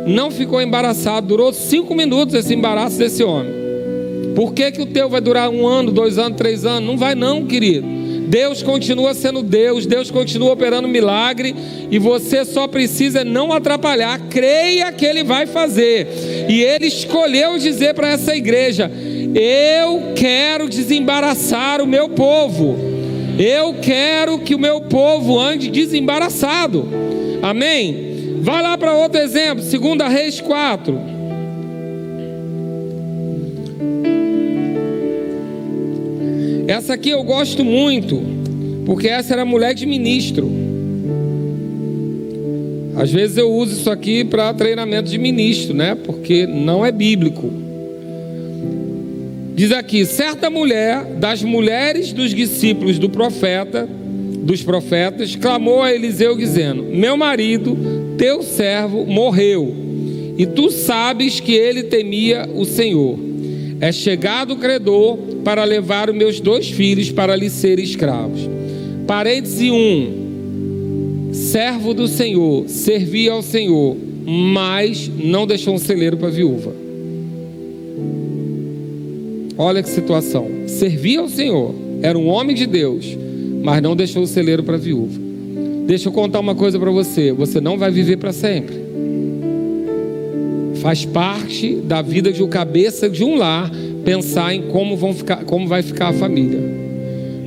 Não 0.07 0.31
ficou 0.31 0.61
embaraçado, 0.61 1.29
durou 1.29 1.53
cinco 1.53 1.95
minutos 1.95 2.35
esse 2.35 2.55
embaraço 2.55 2.99
desse 2.99 3.23
homem. 3.23 3.53
Por 4.35 4.53
que, 4.53 4.73
que 4.73 4.83
o 4.83 4.87
teu 4.87 5.09
vai 5.09 5.21
durar 5.21 5.49
um 5.49 5.67
ano, 5.67 5.93
dois 5.93 6.19
anos, 6.19 6.39
três 6.39 6.65
anos? 6.65 6.89
Não 6.89 6.97
vai, 6.97 7.15
não, 7.15 7.45
querido. 7.45 7.87
Deus 8.33 8.63
continua 8.63 9.13
sendo 9.13 9.43
Deus, 9.43 9.85
Deus 9.85 10.11
continua 10.11 10.53
operando 10.53 10.89
milagre 10.89 11.55
e 11.91 11.99
você 11.99 12.47
só 12.47 12.67
precisa 12.67 13.25
não 13.25 13.53
atrapalhar. 13.53 14.19
Creia 14.31 14.91
que 14.91 15.05
Ele 15.05 15.23
vai 15.23 15.47
fazer. 15.47 16.09
E 16.49 16.63
Ele 16.63 16.87
escolheu 16.87 17.59
dizer 17.59 17.95
para 17.95 18.09
essa 18.09 18.35
igreja: 18.35 18.91
Eu 19.35 20.15
quero 20.15 20.67
desembaraçar 20.67 21.83
o 21.83 21.87
meu 21.87 22.09
povo. 22.09 22.92
Eu 23.45 23.75
quero 23.75 24.39
que 24.39 24.55
o 24.55 24.59
meu 24.59 24.83
povo 24.83 25.37
ande 25.37 25.69
desembaraçado. 25.69 26.89
Amém? 27.43 28.37
Vai 28.41 28.63
lá 28.63 28.79
para 28.79 28.97
outro 28.97 29.21
exemplo, 29.21 29.65
2 29.65 30.13
Reis 30.13 30.41
4. 30.41 30.97
Essa 36.69 36.95
aqui 36.95 37.11
eu 37.11 37.25
gosto 37.25 37.65
muito, 37.65 38.23
porque 38.87 39.09
essa 39.09 39.33
era 39.33 39.45
mulher 39.45 39.75
de 39.75 39.87
ministro. 39.87 40.49
Às 42.95 43.11
vezes 43.11 43.39
eu 43.39 43.51
uso 43.51 43.73
isso 43.73 43.91
aqui 43.91 44.23
para 44.23 44.55
treinamento 44.55 45.11
de 45.11 45.19
ministro, 45.19 45.75
né? 45.75 45.97
Porque 45.97 46.47
não 46.47 46.87
é 46.87 46.93
bíblico. 46.93 47.62
Diz 49.55 49.73
aqui: 49.73 50.05
certa 50.05 50.49
mulher 50.49 51.05
das 51.19 51.43
mulheres 51.43 52.13
dos 52.13 52.35
discípulos 52.35 52.99
do 52.99 53.09
profeta, 53.09 53.89
dos 54.43 54.63
profetas, 54.63 55.37
clamou 55.37 55.83
a 55.83 55.93
Eliseu 55.93 56.37
dizendo: 56.37 56.83
Meu 56.85 57.17
marido, 57.17 57.77
teu 58.17 58.43
servo, 58.43 59.05
morreu, 59.05 59.75
e 60.39 60.47
tu 60.47 60.71
sabes 60.71 61.41
que 61.41 61.53
ele 61.53 61.85
temia 61.85 62.49
o 62.55 62.65
Senhor. 62.65 63.19
É 63.81 63.91
chegado 63.91 64.55
o 64.55 64.57
credor 64.57 65.19
para 65.45 65.65
levar 65.65 66.09
os 66.09 66.17
meus 66.17 66.39
dois 66.39 66.71
filhos 66.71 67.11
para 67.11 67.35
lhe 67.35 67.51
ser 67.51 67.79
escravos. 67.79 68.49
Parêntese 69.07 69.71
1 69.71 70.23
servo 71.33 71.95
do 71.95 72.07
Senhor, 72.07 72.69
servia 72.69 73.33
ao 73.33 73.43
Senhor, 73.43 73.97
mas 74.25 75.09
não 75.09 75.47
deixou 75.47 75.75
um 75.75 75.79
celeiro 75.79 76.17
para 76.17 76.29
a 76.29 76.31
viúva. 76.31 76.75
Olha 79.57 79.83
que 79.83 79.89
situação. 79.89 80.49
Servia 80.67 81.21
ao 81.21 81.29
Senhor, 81.29 81.75
era 82.03 82.19
um 82.19 82.29
homem 82.29 82.55
de 82.55 82.67
Deus, 82.67 83.17
mas 83.63 83.83
não 83.83 83.95
deixou 83.95 84.23
o 84.23 84.27
celeiro 84.27 84.63
para 84.63 84.77
a 84.77 84.79
viúva. 84.79 85.21
Deixa 85.87 86.09
eu 86.09 86.13
contar 86.13 86.41
uma 86.41 86.55
coisa 86.55 86.79
para 86.79 86.91
você: 86.91 87.33
você 87.33 87.61
não 87.61 87.77
vai 87.77 87.91
viver 87.91 88.17
para 88.17 88.33
sempre. 88.33 88.83
Faz 90.77 91.05
parte 91.05 91.77
da 91.77 92.03
vida 92.03 92.33
de 92.33 92.43
um 92.43 92.49
cabeça 92.49 93.09
de 93.09 93.23
um 93.23 93.37
lar 93.37 93.71
pensar 94.05 94.55
em 94.55 94.63
como, 94.63 94.97
vão 94.97 95.15
ficar, 95.15 95.45
como 95.45 95.69
vai 95.69 95.83
ficar 95.83 96.09
a 96.09 96.13
família. 96.13 96.59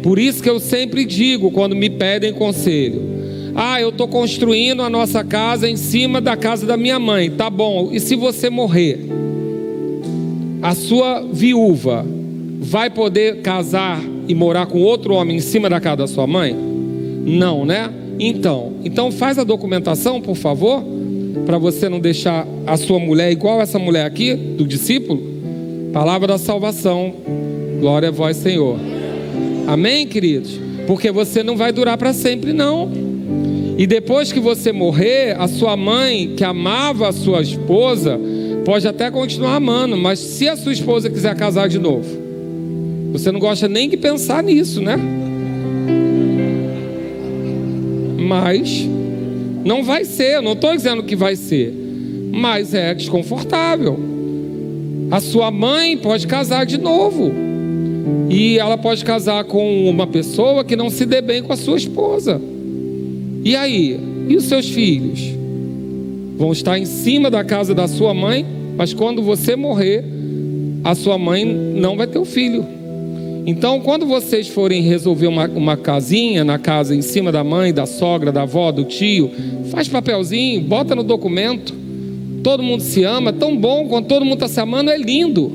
Por 0.01 0.19
isso 0.19 0.41
que 0.41 0.49
eu 0.49 0.59
sempre 0.59 1.03
digo 1.03 1.51
quando 1.51 1.75
me 1.75 1.89
pedem 1.89 2.33
conselho: 2.33 3.01
ah, 3.55 3.81
eu 3.81 3.89
estou 3.89 4.07
construindo 4.07 4.81
a 4.81 4.89
nossa 4.89 5.23
casa 5.23 5.69
em 5.69 5.75
cima 5.75 6.21
da 6.21 6.37
casa 6.37 6.65
da 6.65 6.77
minha 6.77 6.99
mãe. 6.99 7.31
Tá 7.31 7.49
bom. 7.49 7.89
E 7.91 7.99
se 7.99 8.15
você 8.15 8.49
morrer? 8.49 9.24
A 10.65 10.73
sua 10.73 11.21
viúva 11.21 12.03
vai 12.59 12.89
poder 12.89 13.43
casar 13.43 14.01
e 14.27 14.33
morar 14.33 14.65
com 14.65 14.81
outro 14.81 15.13
homem 15.13 15.37
em 15.37 15.39
cima 15.39 15.69
da 15.69 15.79
casa 15.79 15.97
da 15.97 16.07
sua 16.07 16.25
mãe? 16.25 16.55
Não, 16.55 17.63
né? 17.63 17.87
Então, 18.19 18.73
então 18.83 19.11
faz 19.11 19.37
a 19.37 19.43
documentação, 19.43 20.19
por 20.19 20.35
favor, 20.35 20.83
para 21.45 21.59
você 21.59 21.87
não 21.87 21.99
deixar 21.99 22.47
a 22.65 22.77
sua 22.77 22.97
mulher 22.97 23.31
igual 23.31 23.61
essa 23.61 23.77
mulher 23.77 24.07
aqui 24.07 24.33
do 24.33 24.65
discípulo. 24.65 25.21
Palavra 25.93 26.29
da 26.29 26.39
salvação. 26.39 27.13
Glória 27.79 28.09
a 28.09 28.11
vós, 28.11 28.35
Senhor. 28.37 28.79
Amém, 29.67 30.07
queridos? 30.07 30.59
Porque 30.87 31.11
você 31.11 31.43
não 31.43 31.55
vai 31.55 31.71
durar 31.71 31.95
para 31.95 32.11
sempre, 32.11 32.53
não. 32.53 32.91
E 33.77 33.85
depois 33.85 34.31
que 34.31 34.39
você 34.39 34.71
morrer, 34.71 35.39
a 35.39 35.47
sua 35.47 35.77
mãe, 35.77 36.33
que 36.35 36.43
amava 36.43 37.07
a 37.07 37.11
sua 37.11 37.43
esposa, 37.43 38.19
pode 38.65 38.87
até 38.87 39.11
continuar 39.11 39.55
amando, 39.55 39.95
mas 39.95 40.19
se 40.19 40.49
a 40.49 40.57
sua 40.57 40.73
esposa 40.73 41.09
quiser 41.09 41.35
casar 41.35 41.69
de 41.69 41.77
novo, 41.77 42.07
você 43.11 43.31
não 43.31 43.39
gosta 43.39 43.69
nem 43.69 43.87
de 43.87 43.95
pensar 43.95 44.43
nisso, 44.43 44.81
né? 44.81 44.97
Mas 48.17 48.89
não 49.63 49.83
vai 49.83 50.03
ser, 50.03 50.41
não 50.41 50.53
estou 50.53 50.75
dizendo 50.75 51.03
que 51.03 51.15
vai 51.15 51.35
ser, 51.35 51.71
mas 52.33 52.73
é 52.73 52.93
desconfortável. 52.93 53.99
A 55.11 55.19
sua 55.19 55.51
mãe 55.51 55.95
pode 55.95 56.25
casar 56.25 56.65
de 56.65 56.79
novo. 56.79 57.31
E 58.29 58.57
ela 58.57 58.77
pode 58.77 59.05
casar 59.05 59.43
com 59.45 59.87
uma 59.87 60.07
pessoa 60.07 60.63
que 60.63 60.75
não 60.75 60.89
se 60.89 61.05
dê 61.05 61.21
bem 61.21 61.43
com 61.43 61.53
a 61.53 61.55
sua 61.55 61.77
esposa. 61.77 62.41
E 63.43 63.55
aí? 63.55 63.99
E 64.27 64.35
os 64.35 64.45
seus 64.45 64.67
filhos? 64.67 65.34
Vão 66.37 66.51
estar 66.51 66.77
em 66.77 66.85
cima 66.85 67.31
da 67.31 67.43
casa 67.43 67.73
da 67.73 67.87
sua 67.87 68.13
mãe, 68.13 68.45
mas 68.77 68.93
quando 68.93 69.21
você 69.21 69.55
morrer, 69.55 70.03
a 70.83 70.93
sua 70.93 71.17
mãe 71.17 71.45
não 71.45 71.95
vai 71.95 72.07
ter 72.07 72.19
o 72.19 72.25
filho. 72.25 72.65
Então, 73.47 73.79
quando 73.79 74.05
vocês 74.05 74.47
forem 74.47 74.81
resolver 74.81 75.27
uma, 75.27 75.47
uma 75.47 75.77
casinha 75.77 76.43
na 76.43 76.57
casa 76.57 76.95
em 76.95 77.01
cima 77.01 77.31
da 77.31 77.43
mãe, 77.43 77.73
da 77.73 77.85
sogra, 77.85 78.31
da 78.31 78.41
avó, 78.41 78.71
do 78.71 78.83
tio, 78.83 79.31
faz 79.69 79.87
papelzinho, 79.87 80.61
bota 80.61 80.95
no 80.95 81.03
documento. 81.03 81.73
Todo 82.43 82.63
mundo 82.63 82.81
se 82.81 83.03
ama, 83.03 83.31
tão 83.31 83.55
bom 83.55 83.87
quando 83.87 84.07
todo 84.07 84.25
mundo 84.25 84.35
está 84.35 84.47
se 84.47 84.59
amando, 84.59 84.89
é 84.89 84.97
lindo. 84.97 85.51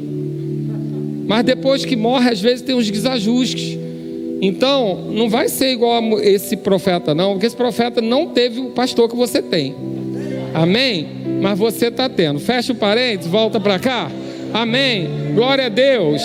Mas 1.26 1.45
depois 1.45 1.85
que 1.85 1.95
morre, 1.95 2.31
às 2.31 2.41
vezes 2.41 2.62
tem 2.62 2.74
uns 2.74 2.91
desajustes. 2.91 3.78
Então, 4.41 5.11
não 5.12 5.28
vai 5.28 5.49
ser 5.49 5.72
igual 5.72 6.01
esse 6.20 6.57
profeta, 6.57 7.14
não, 7.14 7.33
porque 7.33 7.47
esse 7.47 7.57
profeta 7.57 8.01
não 8.01 8.28
teve 8.28 8.61
o 8.61 8.70
pastor 8.70 9.09
que 9.09 9.16
você 9.16 9.43
tem. 9.43 9.74
Amém? 10.55 11.07
Mas 11.40 11.59
você 11.59 11.86
está 11.86 12.09
tendo. 12.09 12.40
Fecha 12.40 12.72
o 12.72 12.76
parênteses, 12.76 13.30
volta 13.30 13.61
para 13.61 13.78
cá. 13.78 14.11
Amém. 14.53 15.09
Glória 15.34 15.66
a 15.66 15.68
Deus. 15.68 16.22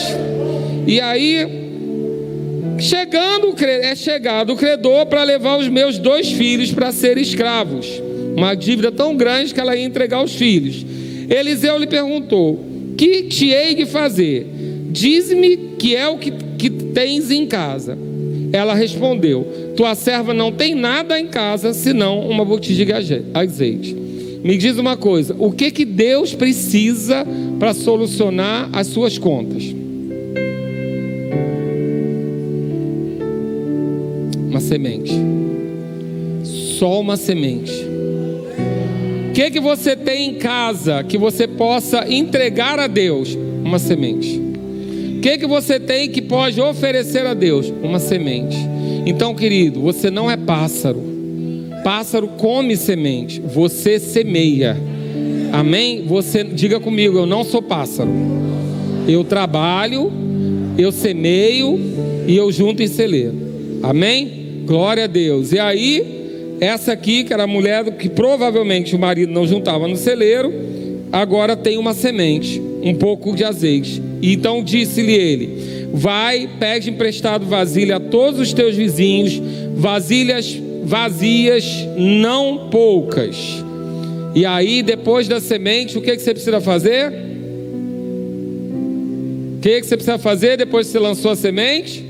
E 0.87 0.99
aí, 0.99 1.47
chegando, 2.79 3.55
é 3.63 3.95
chegado 3.95 4.53
o 4.53 4.55
credor 4.55 5.05
para 5.05 5.23
levar 5.23 5.57
os 5.57 5.67
meus 5.67 5.97
dois 5.97 6.31
filhos 6.31 6.71
para 6.71 6.91
serem 6.91 7.23
escravos. 7.23 8.01
Uma 8.35 8.53
dívida 8.55 8.91
tão 8.91 9.15
grande 9.15 9.53
que 9.53 9.59
ela 9.59 9.75
ia 9.75 9.85
entregar 9.85 10.23
os 10.23 10.35
filhos. 10.35 10.85
Eliseu 11.29 11.77
lhe 11.77 11.87
perguntou: 11.87 12.63
Que 12.97 13.23
te 13.23 13.49
hei 13.49 13.75
de 13.75 13.85
fazer? 13.85 14.47
Diz-me 14.91 15.57
que 15.77 15.95
é 15.95 16.07
o 16.07 16.17
que, 16.17 16.31
que 16.57 16.69
tens 16.69 17.31
em 17.31 17.45
casa. 17.45 17.97
Ela 18.51 18.73
respondeu: 18.73 19.73
Tua 19.75 19.95
serva 19.95 20.33
não 20.33 20.51
tem 20.51 20.75
nada 20.75 21.19
em 21.19 21.27
casa 21.27 21.73
senão 21.73 22.27
uma 22.27 22.43
botija 22.43 22.85
de 22.85 23.23
azeite. 23.33 24.04
Me 24.45 24.57
diz 24.57 24.77
uma 24.77 24.95
coisa: 24.95 25.35
o 25.37 25.51
que 25.51 25.71
que 25.71 25.83
Deus 25.83 26.33
precisa 26.33 27.25
para 27.59 27.73
solucionar 27.73 28.69
as 28.71 28.87
suas 28.87 29.17
contas? 29.17 29.63
Uma 34.49 34.61
semente. 34.61 35.11
Só 36.79 37.01
uma 37.01 37.17
semente. 37.17 37.73
O 39.29 39.33
que 39.33 39.51
que 39.51 39.59
você 39.59 39.97
tem 39.97 40.29
em 40.29 40.35
casa 40.35 41.03
que 41.03 41.17
você 41.17 41.45
possa 41.45 42.09
entregar 42.09 42.79
a 42.79 42.87
Deus? 42.87 43.35
Uma 43.65 43.79
semente 43.79 44.45
que, 45.25 45.39
que 45.39 45.47
você 45.47 45.79
tem 45.79 46.07
que 46.07 46.21
pode 46.21 46.61
oferecer 46.61 47.25
a 47.25 47.33
Deus? 47.33 47.73
Uma 47.81 47.97
semente. 47.97 48.55
Então, 49.07 49.33
querido, 49.33 49.81
você 49.81 50.11
não 50.11 50.29
é 50.29 50.37
pássaro. 50.37 51.14
Pássaro 51.85 52.29
come 52.29 52.75
semente, 52.75 53.39
você 53.39 53.99
semeia. 53.99 54.75
Amém? 55.51 56.03
Você 56.07 56.43
diga 56.43 56.79
comigo, 56.79 57.15
eu 57.15 57.27
não 57.27 57.43
sou 57.43 57.61
pássaro. 57.61 58.09
Eu 59.07 59.23
trabalho, 59.23 60.11
eu 60.79 60.91
semeio 60.91 61.79
e 62.25 62.35
eu 62.35 62.51
junto 62.51 62.81
em 62.81 62.87
celeiro. 62.87 63.35
Amém? 63.83 64.63
Glória 64.65 65.03
a 65.03 65.07
Deus. 65.07 65.51
E 65.51 65.59
aí, 65.59 66.57
essa 66.59 66.91
aqui, 66.91 67.23
que 67.23 67.31
era 67.31 67.43
a 67.43 67.47
mulher 67.47 67.83
que 67.97 68.09
provavelmente 68.09 68.95
o 68.95 68.99
marido 68.99 69.31
não 69.31 69.45
juntava 69.45 69.87
no 69.87 69.95
celeiro, 69.95 70.51
agora 71.11 71.55
tem 71.55 71.77
uma 71.77 71.93
semente, 71.93 72.59
um 72.81 72.95
pouco 72.95 73.35
de 73.35 73.43
azeite. 73.43 74.01
Então 74.23 74.63
disse-lhe 74.63 75.13
ele: 75.13 75.87
Vai, 75.93 76.49
pede 76.59 76.89
emprestado 76.89 77.45
vasilha 77.45 77.97
a 77.97 77.99
todos 77.99 78.39
os 78.39 78.53
teus 78.53 78.75
vizinhos, 78.75 79.39
vasilhas 79.75 80.64
vazias, 80.85 81.65
não 81.97 82.69
poucas. 82.69 83.63
E 84.35 84.45
aí, 84.45 84.83
depois 84.83 85.27
da 85.27 85.39
semente, 85.39 85.97
o 85.97 86.01
que, 86.01 86.15
que 86.15 86.21
você 86.21 86.33
precisa 86.33 86.61
fazer? 86.61 87.11
O 89.55 89.59
que, 89.61 89.81
que 89.81 89.87
você 89.87 89.95
precisa 89.97 90.17
fazer 90.19 90.57
depois 90.57 90.87
que 90.87 90.93
você 90.93 90.99
lançou 90.99 91.31
a 91.31 91.35
semente? 91.35 92.05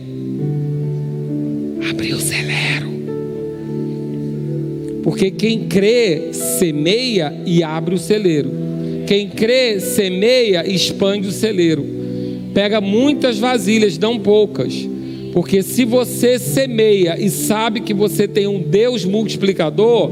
Abrir 1.90 2.14
o 2.14 2.20
celero. 2.20 2.90
Porque 5.04 5.32
quem 5.32 5.68
crê, 5.68 6.34
semeia 6.34 7.32
e 7.46 7.64
abre 7.64 7.96
o 7.96 8.00
celeiro. 8.00 8.52
Quem 9.08 9.30
crê, 9.30 9.80
semeia 9.80 10.68
e 10.68 10.74
expande 10.74 11.28
o 11.28 11.32
celeiro. 11.32 11.86
Pega 12.54 12.82
muitas 12.82 13.38
vasilhas, 13.38 13.98
não 14.00 14.20
poucas. 14.20 14.95
Porque 15.36 15.62
se 15.62 15.84
você 15.84 16.40
semeia 16.40 17.20
e 17.20 17.30
sabe 17.30 17.82
que 17.82 17.94
você 17.94 18.26
tem 18.26 18.48
um 18.48 18.58
Deus 18.58 19.04
multiplicador, 19.04 20.10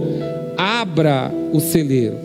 abra 0.58 1.32
o 1.54 1.62
celeiro. 1.62 2.18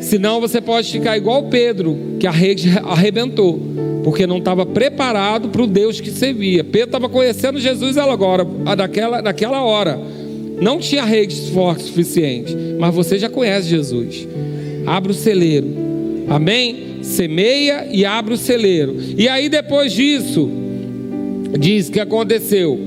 Senão 0.00 0.40
você 0.40 0.58
pode 0.58 0.90
ficar 0.90 1.18
igual 1.18 1.50
Pedro, 1.50 2.16
que 2.18 2.26
a 2.26 2.30
rede 2.30 2.70
arrebentou, 2.82 3.60
porque 4.02 4.26
não 4.26 4.38
estava 4.38 4.64
preparado 4.64 5.50
para 5.50 5.62
o 5.62 5.66
Deus 5.66 6.00
que 6.00 6.10
servia. 6.10 6.64
Pedro 6.64 6.88
estava 6.88 7.10
conhecendo 7.10 7.60
Jesus 7.60 7.98
agora, 7.98 8.42
daquela, 8.74 9.20
naquela 9.20 9.62
hora. 9.62 10.00
Não 10.58 10.78
tinha 10.78 11.04
rede 11.04 11.50
forte 11.52 11.84
suficiente, 11.84 12.56
mas 12.78 12.94
você 12.94 13.18
já 13.18 13.28
conhece 13.28 13.68
Jesus. 13.68 14.26
Abra 14.86 15.12
o 15.12 15.14
celeiro. 15.14 15.68
Amém? 16.26 16.86
semeia 17.06 17.86
e 17.90 18.04
abre 18.04 18.34
o 18.34 18.36
celeiro. 18.36 18.96
E 19.16 19.28
aí 19.28 19.48
depois 19.48 19.92
disso, 19.92 20.50
diz 21.58 21.88
que 21.88 22.00
aconteceu. 22.00 22.78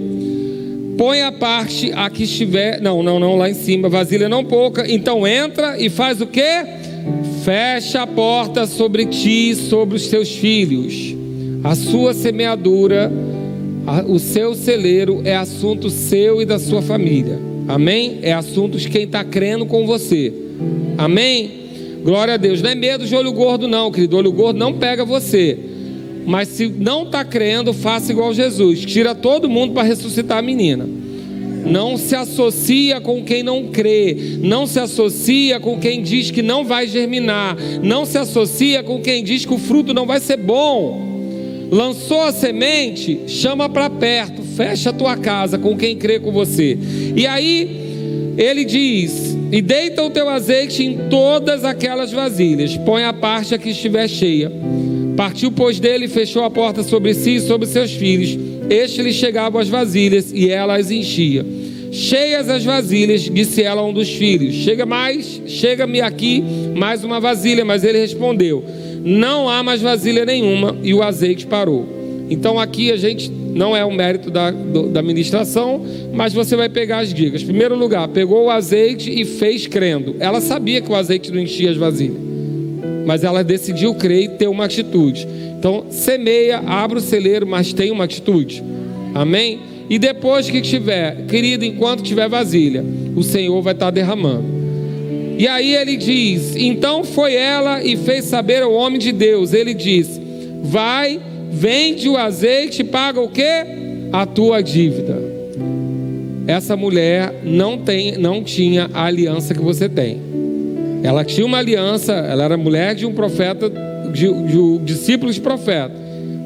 Põe 0.98 1.22
a 1.22 1.32
parte 1.32 1.94
a 1.94 2.10
que 2.10 2.24
estiver, 2.24 2.82
não, 2.82 3.02
não, 3.02 3.20
não, 3.20 3.38
lá 3.38 3.50
em 3.50 3.54
cima, 3.54 3.88
vasilha 3.88 4.28
não 4.28 4.44
pouca. 4.44 4.90
Então 4.92 5.26
entra 5.26 5.82
e 5.82 5.90
faz 5.90 6.20
o 6.20 6.28
quê? 6.28 6.66
Fecha 7.46 8.02
a 8.02 8.08
porta 8.08 8.68
sobre 8.68 9.06
ti 9.06 9.56
sobre 9.56 9.96
os 9.96 10.08
teus 10.08 10.30
filhos. 10.36 11.16
A 11.64 11.74
sua 11.74 12.14
semeadura, 12.14 13.12
o 14.08 14.20
seu 14.20 14.54
celeiro 14.54 15.22
é 15.24 15.36
assunto 15.36 15.90
seu 15.90 16.42
e 16.42 16.46
da 16.46 16.60
sua 16.60 16.82
família. 16.82 17.40
Amém? 17.68 18.20
É 18.22 18.34
assunto 18.34 18.78
de 18.78 18.90
quem 18.90 19.04
está 19.04 19.24
crendo 19.24 19.66
com 19.66 19.86
você. 19.86 20.34
Amém? 20.98 21.52
Glória 22.04 22.34
a 22.34 22.38
Deus. 22.38 22.62
Não 22.62 22.72
é 22.72 22.76
medo 22.76 23.06
de 23.06 23.16
olho 23.16 23.32
gordo, 23.32 23.68
não, 23.68 23.92
querido. 23.92 24.18
Olho 24.18 24.32
gordo 24.32 24.58
não 24.58 24.74
pega 24.74 25.06
você. 25.06 25.58
Mas 26.30 26.50
se 26.50 26.68
não 26.68 27.06
está 27.06 27.26
crendo, 27.26 27.74
faça 27.74 28.12
igual 28.12 28.32
Jesus. 28.32 28.86
Tira 28.86 29.16
todo 29.16 29.50
mundo 29.50 29.74
para 29.74 29.82
ressuscitar 29.82 30.38
a 30.38 30.42
menina. 30.44 30.88
Não 31.66 31.98
se 31.98 32.16
associa 32.16 33.02
com 33.02 33.24
quem 33.24 33.42
não 33.42 33.70
crê. 33.70 34.38
Não 34.40 34.68
se 34.68 34.80
associa 34.80 35.60
com 35.60 35.80
quem 35.80 36.04
diz 36.04 36.30
que 36.30 36.44
não 36.44 36.64
vai 36.64 36.86
germinar. 36.86 37.58
Não 37.82 38.06
se 38.06 38.16
associa 38.20 38.84
com 38.84 39.02
quem 39.02 39.24
diz 39.24 39.44
que 39.44 39.56
o 39.56 39.58
fruto 39.58 39.92
não 39.92 40.06
vai 40.06 40.20
ser 40.20 40.38
bom. 40.38 41.68
Lançou 41.72 42.22
a 42.22 42.32
semente, 42.32 43.22
chama 43.26 43.68
para 43.68 43.90
perto, 43.90 44.44
fecha 44.44 44.92
a 44.92 44.94
tua 44.94 45.18
casa 45.18 45.58
com 45.58 45.76
quem 45.76 45.98
crê 45.98 46.20
com 46.20 46.32
você. 46.32 46.78
E 47.16 47.26
aí 47.26 48.36
ele 48.38 48.64
diz: 48.66 49.36
E 49.52 49.64
deita 49.64 50.04
o 50.04 50.12
teu 50.12 50.30
azeite 50.30 50.84
em 50.84 51.10
todas 51.10 51.66
aquelas 51.66 52.12
vasilhas, 52.12 52.78
põe 52.78 53.04
a 53.04 53.14
parte 53.14 53.56
a 53.56 53.58
que 53.58 53.70
estiver 53.70 54.08
cheia. 54.08 54.52
Partiu, 55.20 55.52
pois, 55.52 55.82
dele 55.82 56.06
e 56.06 56.08
fechou 56.08 56.46
a 56.46 56.50
porta 56.50 56.82
sobre 56.82 57.14
si 57.14 57.36
e 57.36 57.40
sobre 57.42 57.68
seus 57.68 57.92
filhos. 57.92 58.40
Este 58.70 59.02
lhe 59.02 59.12
chegava 59.12 59.60
as 59.60 59.68
vasilhas 59.68 60.32
e 60.32 60.50
ela 60.50 60.78
as 60.78 60.90
enchia. 60.92 61.46
Cheias 61.92 62.48
as 62.48 62.64
vasilhas, 62.64 63.24
disse 63.24 63.62
ela 63.62 63.82
a 63.82 63.86
um 63.86 63.92
dos 63.92 64.08
filhos: 64.08 64.56
Chega 64.56 64.86
mais, 64.86 65.42
chega-me 65.46 66.00
aqui 66.00 66.42
mais 66.74 67.04
uma 67.04 67.20
vasilha. 67.20 67.66
Mas 67.66 67.84
ele 67.84 68.00
respondeu: 68.00 68.64
Não 69.04 69.50
há 69.50 69.62
mais 69.62 69.82
vasilha 69.82 70.24
nenhuma. 70.24 70.78
E 70.82 70.94
o 70.94 71.04
azeite 71.04 71.46
parou. 71.46 71.86
Então 72.30 72.58
aqui 72.58 72.90
a 72.90 72.96
gente 72.96 73.30
não 73.30 73.76
é 73.76 73.84
o 73.84 73.92
mérito 73.92 74.32
da, 74.32 74.52
do, 74.52 74.84
da 74.84 75.02
ministração, 75.02 75.86
mas 76.14 76.32
você 76.32 76.56
vai 76.56 76.70
pegar 76.70 77.00
as 77.00 77.14
dicas. 77.14 77.44
Primeiro 77.44 77.76
lugar, 77.76 78.08
pegou 78.08 78.46
o 78.46 78.50
azeite 78.50 79.12
e 79.12 79.26
fez 79.26 79.68
crendo. 79.68 80.16
Ela 80.18 80.40
sabia 80.40 80.80
que 80.80 80.90
o 80.90 80.96
azeite 80.96 81.30
não 81.30 81.42
enchia 81.42 81.72
as 81.72 81.76
vasilhas 81.76 82.29
mas 83.10 83.24
ela 83.24 83.44
decidiu 83.44 83.96
crer 83.96 84.26
e 84.26 84.28
ter 84.28 84.48
uma 84.48 84.66
atitude. 84.66 85.28
Então, 85.58 85.86
semeia, 85.90 86.60
abre 86.60 87.00
o 87.00 87.02
celeiro, 87.02 87.48
mas 87.48 87.74
tem 87.74 87.90
uma 87.90 88.04
atitude. 88.04 88.64
Amém? 89.16 89.62
E 89.90 89.98
depois 89.98 90.48
que 90.48 90.62
tiver, 90.62 91.26
querido, 91.26 91.66
enquanto 91.66 92.04
tiver 92.04 92.30
vasilha, 92.30 92.86
o 93.16 93.24
Senhor 93.24 93.60
vai 93.64 93.74
estar 93.74 93.90
derramando. 93.90 94.46
E 95.40 95.48
aí 95.48 95.74
ele 95.74 95.98
diz: 95.98 96.56
Então 96.56 97.04
foi 97.04 97.34
ela 97.34 97.84
e 97.84 97.98
fez 97.98 98.26
saber 98.26 98.62
ao 98.62 98.74
homem 98.74 99.00
de 99.00 99.12
Deus. 99.12 99.54
Ele 99.54 99.74
diz: 99.74 100.22
Vai, 100.62 101.20
vende 101.50 102.08
o 102.08 102.16
azeite 102.16 102.84
e 102.84 102.86
paga 102.86 103.20
o 103.20 103.28
que? 103.28 103.66
A 104.14 104.28
tua 104.28 104.62
dívida. 104.62 105.18
Essa 106.46 106.78
mulher 106.78 107.42
não 107.44 107.76
tem, 107.76 108.20
não 108.20 108.44
tinha 108.44 108.88
a 108.94 109.06
aliança 109.06 109.56
que 109.56 109.62
você 109.62 109.90
tem. 109.90 110.30
Ela 111.04 111.24
tinha 111.24 111.46
uma 111.46 111.58
aliança, 111.58 112.14
ela 112.14 112.44
era 112.44 112.58
mulher 112.58 112.94
de 112.94 113.06
um 113.06 113.14
profeta, 113.14 113.72
de, 114.12 114.22
de 114.22 114.58
um 114.58 114.84
discípulo 114.84 115.32
de 115.32 115.40
profeta, 115.40 115.94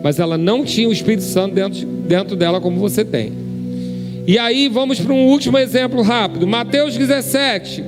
mas 0.04 0.20
ela 0.20 0.38
não 0.38 0.64
tinha 0.64 0.88
o 0.88 0.92
Espírito 0.92 1.24
Santo 1.24 1.56
dentro, 1.56 1.86
dentro 1.86 2.36
dela 2.36 2.62
como 2.62 2.80
você 2.80 3.04
tem. 3.04 3.32
E 4.28 4.38
aí 4.38 4.70
vamos 4.70 5.00
para 5.00 5.14
um 5.14 5.28
último 5.28 5.58
exemplo 5.58 6.02
rápido, 6.02 6.48
Mateus 6.48 6.96
17. 6.96 7.84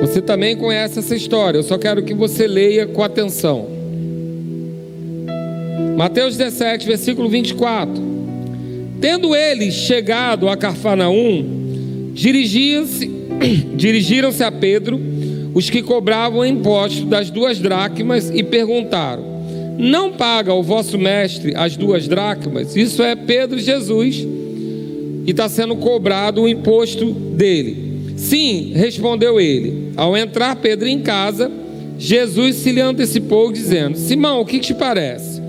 Você 0.00 0.20
também 0.20 0.56
conhece 0.56 0.98
essa 0.98 1.16
história, 1.16 1.58
eu 1.58 1.62
só 1.62 1.78
quero 1.78 2.02
que 2.02 2.12
você 2.12 2.46
leia 2.46 2.86
com 2.86 3.02
atenção. 3.02 3.66
Mateus 5.96 6.36
17, 6.36 6.86
versículo 6.86 7.28
24. 7.28 8.12
Tendo 9.00 9.34
eles 9.34 9.74
chegado 9.74 10.48
a 10.48 10.56
Carfanaum, 10.56 12.12
dirigia-se 12.12 13.21
Dirigiram-se 13.74 14.42
a 14.42 14.50
Pedro 14.50 15.00
os 15.54 15.68
que 15.68 15.82
cobravam 15.82 16.46
imposto 16.46 17.04
das 17.04 17.30
duas 17.30 17.58
dracmas 17.58 18.30
e 18.30 18.42
perguntaram: 18.42 19.22
Não 19.78 20.12
paga 20.12 20.52
o 20.54 20.62
vosso 20.62 20.98
mestre 20.98 21.54
as 21.54 21.76
duas 21.76 22.08
dracmas? 22.08 22.74
Isso 22.74 23.02
é 23.02 23.14
Pedro 23.14 23.58
Jesus, 23.58 24.26
e 25.26 25.30
está 25.30 25.48
sendo 25.48 25.76
cobrado 25.76 26.42
o 26.42 26.48
imposto 26.48 27.12
dele. 27.12 27.92
Sim, 28.16 28.72
respondeu 28.74 29.40
ele. 29.40 29.92
Ao 29.96 30.16
entrar 30.16 30.56
Pedro 30.56 30.88
em 30.88 31.00
casa, 31.00 31.50
Jesus 31.98 32.56
se 32.56 32.72
lhe 32.72 32.80
antecipou, 32.80 33.52
dizendo: 33.52 33.98
Simão, 33.98 34.40
o 34.40 34.46
que 34.46 34.58
te 34.58 34.74
parece? 34.74 35.40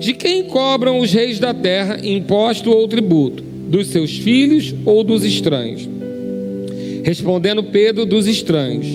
De 0.00 0.12
quem 0.12 0.44
cobram 0.44 0.98
os 0.98 1.12
reis 1.12 1.38
da 1.38 1.54
terra 1.54 1.98
imposto 2.02 2.70
ou 2.70 2.88
tributo? 2.88 3.42
Dos 3.42 3.88
seus 3.88 4.16
filhos 4.18 4.74
ou 4.84 5.02
dos 5.02 5.24
estranhos? 5.24 5.93
Respondendo 7.04 7.62
Pedro 7.62 8.06
dos 8.06 8.26
estranhos, 8.26 8.86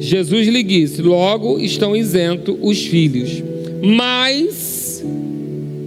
Jesus 0.00 0.48
lhe 0.48 0.62
disse: 0.64 1.00
Logo 1.00 1.60
estão 1.60 1.94
isentos 1.94 2.56
os 2.60 2.84
filhos. 2.84 3.42
Mas, 3.80 5.04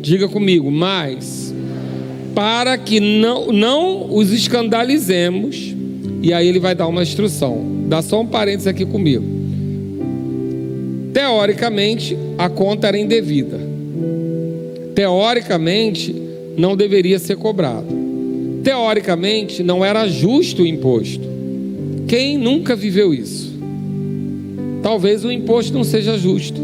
diga 0.02 0.30
comigo, 0.30 0.72
mas, 0.72 1.54
para 2.34 2.78
que 2.78 3.02
não, 3.02 3.52
não 3.52 4.16
os 4.16 4.32
escandalizemos, 4.32 5.76
e 6.22 6.32
aí 6.32 6.48
ele 6.48 6.60
vai 6.60 6.74
dar 6.74 6.88
uma 6.88 7.04
instrução. 7.04 7.66
Dá 7.88 8.02
só 8.02 8.22
um 8.22 8.28
parênteses 8.28 8.68
aqui 8.68 8.86
comigo. 8.86 9.26
Teoricamente, 11.12 12.18
a 12.38 12.48
conta 12.48 12.88
era 12.88 12.98
indevida. 12.98 13.60
Teoricamente, 14.96 16.16
não 16.58 16.78
deveria 16.78 17.20
ser 17.20 17.36
cobrado. 17.36 17.88
Teoricamente, 18.64 19.62
não 19.64 19.84
era 19.84 20.08
justo 20.08 20.62
o 20.62 20.66
imposto. 20.66 21.37
Quem 22.08 22.38
nunca 22.38 22.74
viveu 22.74 23.14
isso? 23.14 23.54
Talvez 24.82 25.26
o 25.26 25.32
imposto 25.32 25.74
não 25.74 25.84
seja 25.84 26.18
justo. 26.18 26.62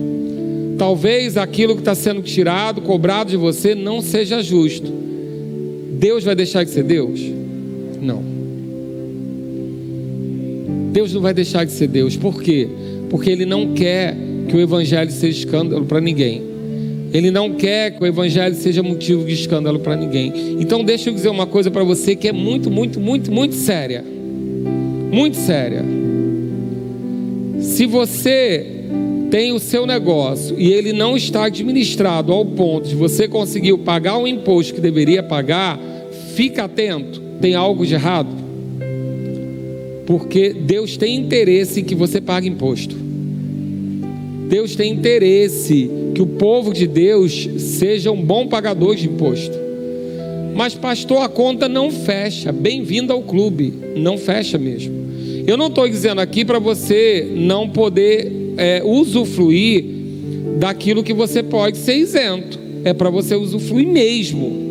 Talvez 0.77 1.35
aquilo 1.35 1.75
que 1.75 1.81
está 1.81 1.93
sendo 1.93 2.21
tirado, 2.21 2.81
cobrado 2.81 3.29
de 3.29 3.37
você, 3.37 3.75
não 3.75 4.01
seja 4.01 4.41
justo. 4.41 4.89
Deus 5.99 6.23
vai 6.23 6.33
deixar 6.33 6.63
de 6.63 6.69
ser 6.69 6.83
Deus? 6.83 7.19
Não. 8.01 8.23
Deus 10.93 11.13
não 11.13 11.21
vai 11.21 11.33
deixar 11.33 11.65
de 11.65 11.73
ser 11.73 11.87
Deus. 11.87 12.15
Por 12.15 12.41
quê? 12.41 12.69
Porque 13.09 13.29
Ele 13.29 13.45
não 13.45 13.73
quer 13.73 14.15
que 14.47 14.55
o 14.55 14.61
Evangelho 14.61 15.11
seja 15.11 15.39
escândalo 15.39 15.85
para 15.85 15.99
ninguém. 15.99 16.41
Ele 17.13 17.29
não 17.29 17.53
quer 17.53 17.91
que 17.91 18.01
o 18.01 18.07
Evangelho 18.07 18.55
seja 18.55 18.81
motivo 18.81 19.25
de 19.25 19.33
escândalo 19.33 19.79
para 19.79 19.97
ninguém. 19.97 20.55
Então, 20.59 20.83
deixa 20.83 21.09
eu 21.09 21.13
dizer 21.13 21.29
uma 21.29 21.45
coisa 21.45 21.69
para 21.69 21.83
você 21.83 22.15
que 22.15 22.29
é 22.29 22.31
muito, 22.31 22.71
muito, 22.71 22.99
muito, 22.99 23.31
muito 23.31 23.55
séria 23.55 24.03
muito 25.13 25.37
séria. 25.37 25.85
Se 27.61 27.85
você 27.85 28.65
tem 29.29 29.51
o 29.51 29.59
seu 29.59 29.85
negócio 29.85 30.59
e 30.59 30.73
ele 30.73 30.91
não 30.91 31.15
está 31.15 31.45
administrado 31.45 32.33
ao 32.33 32.43
ponto 32.43 32.89
de 32.89 32.95
você 32.95 33.27
conseguir 33.27 33.77
pagar 33.79 34.17
o 34.17 34.27
imposto 34.27 34.73
que 34.73 34.81
deveria 34.81 35.21
pagar, 35.21 35.79
fica 36.35 36.63
atento, 36.63 37.21
tem 37.39 37.53
algo 37.53 37.85
de 37.85 37.93
errado. 37.93 38.29
Porque 40.07 40.51
Deus 40.51 40.97
tem 40.97 41.15
interesse 41.15 41.81
em 41.81 41.83
que 41.83 41.95
você 41.95 42.19
pague 42.19 42.49
imposto. 42.49 42.95
Deus 44.49 44.75
tem 44.75 44.91
interesse 44.91 45.89
que 46.13 46.21
o 46.21 46.27
povo 46.27 46.73
de 46.73 46.87
Deus 46.87 47.49
seja 47.57 48.11
um 48.11 48.21
bom 48.21 48.47
pagador 48.47 48.95
de 48.95 49.07
imposto. 49.07 49.62
Mas, 50.55 50.75
pastor, 50.75 51.23
a 51.23 51.29
conta 51.29 51.67
não 51.67 51.89
fecha. 51.89 52.51
Bem-vindo 52.51 53.11
ao 53.11 53.23
clube. 53.23 53.73
Não 53.95 54.17
fecha 54.17 54.57
mesmo. 54.57 54.93
Eu 55.47 55.57
não 55.57 55.67
estou 55.67 55.89
dizendo 55.89 56.21
aqui 56.21 56.45
para 56.45 56.59
você 56.59 57.27
não 57.35 57.67
poder 57.67 58.31
é, 58.55 58.81
usufruir 58.85 59.83
daquilo 60.59 61.03
que 61.03 61.13
você 61.13 61.41
pode 61.41 61.77
ser 61.77 61.95
isento. 61.95 62.59
É 62.85 62.93
para 62.93 63.09
você 63.09 63.35
usufruir 63.35 63.87
mesmo. 63.87 64.61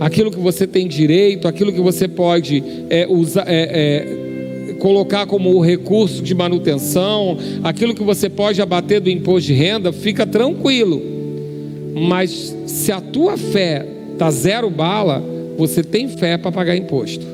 Aquilo 0.00 0.30
que 0.30 0.38
você 0.38 0.66
tem 0.66 0.88
direito, 0.88 1.46
aquilo 1.46 1.72
que 1.72 1.80
você 1.80 2.08
pode 2.08 2.62
é, 2.88 3.06
usar, 3.06 3.44
é, 3.46 4.70
é, 4.70 4.74
colocar 4.78 5.26
como 5.26 5.60
recurso 5.60 6.22
de 6.22 6.34
manutenção, 6.34 7.36
aquilo 7.62 7.94
que 7.94 8.02
você 8.02 8.30
pode 8.30 8.62
abater 8.62 9.00
do 9.00 9.10
imposto 9.10 9.48
de 9.48 9.52
renda, 9.52 9.92
fica 9.92 10.26
tranquilo. 10.26 11.02
Mas 11.94 12.56
se 12.66 12.90
a 12.90 13.00
tua 13.00 13.36
fé 13.36 13.99
está 14.20 14.30
zero 14.30 14.68
bala, 14.68 15.24
você 15.56 15.82
tem 15.82 16.06
fé 16.06 16.36
para 16.36 16.52
pagar 16.52 16.76
imposto. 16.76 17.24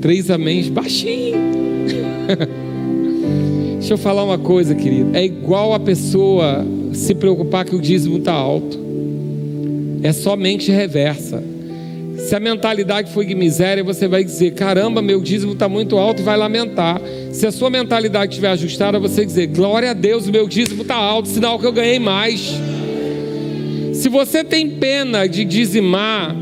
Três 0.00 0.28
améns 0.32 0.68
baixinho. 0.68 1.38
Deixa 3.78 3.94
eu 3.94 3.98
falar 3.98 4.24
uma 4.24 4.38
coisa, 4.38 4.74
querido. 4.74 5.16
É 5.16 5.24
igual 5.24 5.74
a 5.74 5.78
pessoa 5.78 6.66
se 6.92 7.14
preocupar 7.14 7.64
que 7.64 7.76
o 7.76 7.80
dízimo 7.80 8.18
está 8.18 8.32
alto. 8.32 8.76
é 10.02 10.12
somente 10.12 10.72
reversa. 10.72 11.40
Se 12.18 12.34
a 12.34 12.40
mentalidade 12.40 13.12
for 13.12 13.24
de 13.24 13.34
miséria, 13.36 13.84
você 13.84 14.08
vai 14.08 14.24
dizer: 14.24 14.54
caramba, 14.54 15.00
meu 15.00 15.20
dízimo 15.20 15.52
está 15.52 15.68
muito 15.68 15.98
alto 15.98 16.20
e 16.20 16.24
vai 16.24 16.36
lamentar. 16.36 17.00
Se 17.30 17.46
a 17.46 17.52
sua 17.52 17.70
mentalidade 17.70 18.32
estiver 18.32 18.50
ajustada, 18.50 18.98
você 18.98 19.18
vai 19.18 19.26
dizer: 19.26 19.46
glória 19.46 19.92
a 19.92 19.94
Deus, 19.94 20.28
meu 20.28 20.48
dízimo 20.48 20.82
está 20.82 20.96
alto, 20.96 21.28
sinal 21.28 21.60
que 21.60 21.66
eu 21.66 21.72
ganhei 21.72 22.00
mais. 22.00 22.60
Se 24.02 24.08
você 24.08 24.42
tem 24.42 24.68
pena 24.68 25.28
de 25.28 25.44
dizimar, 25.44 26.34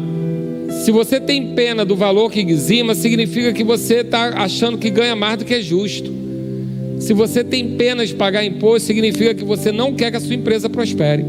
se 0.82 0.90
você 0.90 1.20
tem 1.20 1.48
pena 1.48 1.84
do 1.84 1.94
valor 1.94 2.32
que 2.32 2.42
dizima, 2.42 2.94
significa 2.94 3.52
que 3.52 3.62
você 3.62 3.96
está 3.96 4.30
achando 4.42 4.78
que 4.78 4.88
ganha 4.88 5.14
mais 5.14 5.36
do 5.36 5.44
que 5.44 5.52
é 5.52 5.60
justo. 5.60 6.10
Se 6.98 7.12
você 7.12 7.44
tem 7.44 7.76
pena 7.76 8.06
de 8.06 8.14
pagar 8.14 8.46
imposto, 8.46 8.86
significa 8.86 9.34
que 9.34 9.44
você 9.44 9.70
não 9.70 9.92
quer 9.92 10.10
que 10.10 10.16
a 10.16 10.20
sua 10.20 10.34
empresa 10.34 10.70
prospere. 10.70 11.22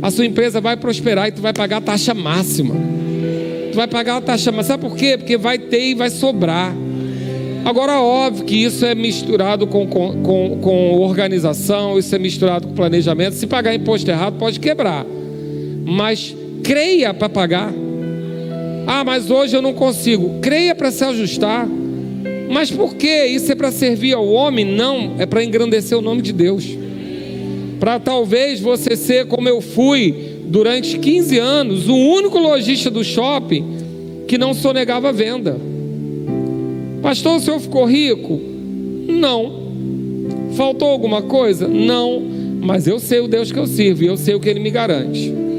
A 0.00 0.10
sua 0.10 0.24
empresa 0.24 0.62
vai 0.62 0.78
prosperar 0.78 1.28
e 1.28 1.32
tu 1.32 1.42
vai 1.42 1.52
pagar 1.52 1.76
a 1.76 1.82
taxa 1.82 2.14
máxima. 2.14 2.74
Tu 3.70 3.76
vai 3.76 3.86
pagar 3.86 4.16
a 4.16 4.20
taxa 4.22 4.50
máxima. 4.50 4.78
Sabe 4.78 4.88
por 4.88 4.96
quê? 4.96 5.18
Porque 5.18 5.36
vai 5.36 5.58
ter 5.58 5.90
e 5.90 5.94
vai 5.94 6.08
sobrar. 6.08 6.74
Agora, 7.66 8.00
óbvio 8.00 8.46
que 8.46 8.64
isso 8.64 8.86
é 8.86 8.94
misturado 8.94 9.66
com, 9.66 9.86
com, 9.86 10.22
com, 10.22 10.58
com 10.62 10.98
organização, 11.00 11.98
isso 11.98 12.16
é 12.16 12.18
misturado 12.18 12.66
com 12.66 12.72
planejamento. 12.72 13.34
Se 13.34 13.46
pagar 13.46 13.74
imposto 13.74 14.10
errado, 14.10 14.38
pode 14.38 14.58
quebrar. 14.58 15.04
Mas 15.90 16.36
creia 16.62 17.12
para 17.12 17.28
pagar. 17.28 17.74
Ah, 18.86 19.02
mas 19.02 19.28
hoje 19.28 19.56
eu 19.56 19.60
não 19.60 19.74
consigo. 19.74 20.38
Creia 20.40 20.72
para 20.72 20.92
se 20.92 21.02
ajustar. 21.02 21.68
Mas 22.48 22.70
por 22.70 22.94
que? 22.94 23.26
Isso 23.26 23.50
é 23.50 23.56
para 23.56 23.72
servir 23.72 24.14
ao 24.14 24.24
homem? 24.28 24.64
Não, 24.64 25.16
é 25.18 25.26
para 25.26 25.42
engrandecer 25.42 25.98
o 25.98 26.00
nome 26.00 26.22
de 26.22 26.32
Deus. 26.32 26.64
Para 27.80 27.98
talvez 27.98 28.60
você 28.60 28.94
ser 28.94 29.26
como 29.26 29.48
eu 29.48 29.60
fui 29.60 30.14
durante 30.44 30.96
15 30.96 31.38
anos, 31.38 31.88
o 31.88 31.96
único 31.96 32.38
lojista 32.38 32.88
do 32.88 33.02
shopping 33.02 34.24
que 34.28 34.38
não 34.38 34.54
sonegava 34.54 35.12
venda. 35.12 35.58
Pastor, 37.02 37.36
o 37.36 37.40
senhor 37.40 37.58
ficou 37.58 37.84
rico? 37.84 38.40
Não. 39.08 39.60
Faltou 40.56 40.88
alguma 40.88 41.22
coisa? 41.22 41.66
Não. 41.66 42.22
Mas 42.62 42.86
eu 42.86 43.00
sei 43.00 43.18
o 43.18 43.26
Deus 43.26 43.50
que 43.50 43.58
eu 43.58 43.66
sirvo 43.66 44.04
e 44.04 44.06
eu 44.06 44.16
sei 44.16 44.36
o 44.36 44.40
que 44.40 44.48
Ele 44.48 44.60
me 44.60 44.70
garante. 44.70 45.49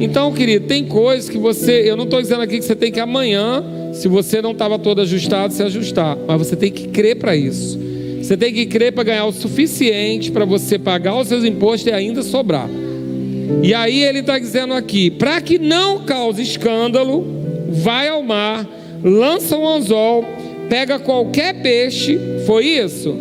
Então, 0.00 0.32
querido, 0.32 0.66
tem 0.66 0.86
coisas 0.86 1.28
que 1.28 1.36
você. 1.36 1.82
Eu 1.84 1.96
não 1.96 2.04
estou 2.04 2.22
dizendo 2.22 2.40
aqui 2.40 2.58
que 2.58 2.64
você 2.64 2.74
tem 2.74 2.90
que 2.90 2.98
amanhã 2.98 3.62
se 3.92 4.08
você 4.08 4.40
não 4.40 4.52
estava 4.52 4.78
todo 4.78 5.02
ajustado, 5.02 5.52
se 5.52 5.62
ajustar. 5.62 6.16
Mas 6.26 6.38
você 6.38 6.56
tem 6.56 6.72
que 6.72 6.88
crer 6.88 7.16
para 7.16 7.36
isso. 7.36 7.78
Você 8.22 8.36
tem 8.36 8.52
que 8.52 8.64
crer 8.66 8.92
para 8.92 9.04
ganhar 9.04 9.26
o 9.26 9.32
suficiente 9.32 10.30
para 10.30 10.44
você 10.44 10.78
pagar 10.78 11.18
os 11.18 11.28
seus 11.28 11.44
impostos 11.44 11.86
e 11.90 11.92
ainda 11.92 12.22
sobrar. 12.22 12.68
E 13.62 13.74
aí 13.74 14.02
ele 14.02 14.20
está 14.20 14.38
dizendo 14.38 14.72
aqui: 14.72 15.10
para 15.10 15.40
que 15.40 15.58
não 15.58 16.00
cause 16.00 16.40
escândalo, 16.40 17.26
vai 17.68 18.08
ao 18.08 18.22
mar, 18.22 18.66
lança 19.04 19.56
um 19.56 19.68
anzol, 19.68 20.24
pega 20.70 20.98
qualquer 20.98 21.60
peixe. 21.60 22.18
Foi 22.46 22.64
isso? 22.64 23.14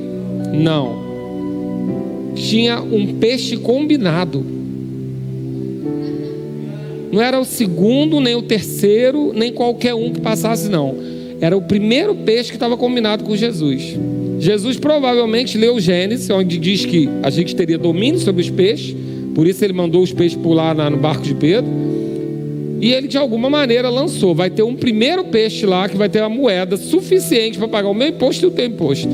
Não. 0.54 1.10
Tinha 2.36 2.80
um 2.82 3.16
peixe 3.20 3.58
combinado. 3.58 4.59
Não 7.12 7.22
era 7.22 7.40
o 7.40 7.46
segundo, 7.46 8.20
nem 8.20 8.36
o 8.36 8.42
terceiro, 8.42 9.34
nem 9.34 9.52
qualquer 9.52 9.94
um 9.96 10.12
que 10.12 10.22
passasse, 10.22 10.70
não. 10.70 10.96
Era 11.42 11.56
o 11.56 11.62
primeiro 11.62 12.14
peixe 12.16 12.50
que 12.50 12.56
estava 12.56 12.76
combinado 12.78 13.24
com 13.24 13.36
Jesus. 13.36 13.98
Jesus 14.40 14.78
provavelmente 14.78 15.58
leu 15.58 15.80
Gênesis, 15.80 16.30
onde 16.30 16.58
diz 16.58 16.86
que 16.86 17.10
a 17.24 17.30
gente 17.30 17.56
teria 17.56 17.78
domínio 17.78 18.20
sobre 18.20 18.42
os 18.42 18.50
peixes, 18.50 18.96
por 19.34 19.48
isso 19.48 19.64
ele 19.64 19.74
mandou 19.74 20.02
os 20.02 20.12
peixes 20.12 20.38
pular 20.38 20.76
no 20.90 20.98
barco 20.98 21.24
de 21.24 21.34
Pedro. 21.34 21.70
E 22.82 22.94
ele 22.94 23.08
de 23.08 23.18
alguma 23.18 23.50
maneira 23.50 23.90
lançou: 23.90 24.34
vai 24.34 24.50
ter 24.50 24.64
um 24.64 24.76
primeiro 24.76 25.26
peixe 25.26 25.66
lá 25.66 25.90
que 25.90 25.98
vai 25.98 26.10
ter 26.10 26.22
uma 26.22 26.30
moeda 26.30 26.78
suficiente 26.78 27.58
para 27.58 27.68
pagar 27.68 27.90
o 27.90 27.94
meu 27.94 28.08
imposto 28.08 28.46
e 28.46 28.48
o 28.48 28.52
teu 28.52 28.66
imposto. 28.66 29.10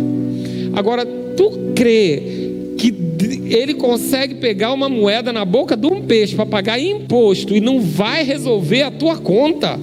Agora, 0.73 1.05
tu 1.05 1.51
crê 1.75 2.44
ele 3.53 3.73
consegue 3.73 4.35
pegar 4.35 4.73
uma 4.73 4.89
moeda 4.89 5.31
na 5.31 5.45
boca 5.45 5.75
de 5.75 5.87
um 5.87 6.01
peixe 6.01 6.35
para 6.35 6.45
pagar 6.45 6.79
imposto 6.79 7.55
e 7.55 7.61
não 7.61 7.79
vai 7.79 8.23
resolver 8.23 8.83
a 8.83 8.91
tua 8.91 9.17
conta. 9.17 9.79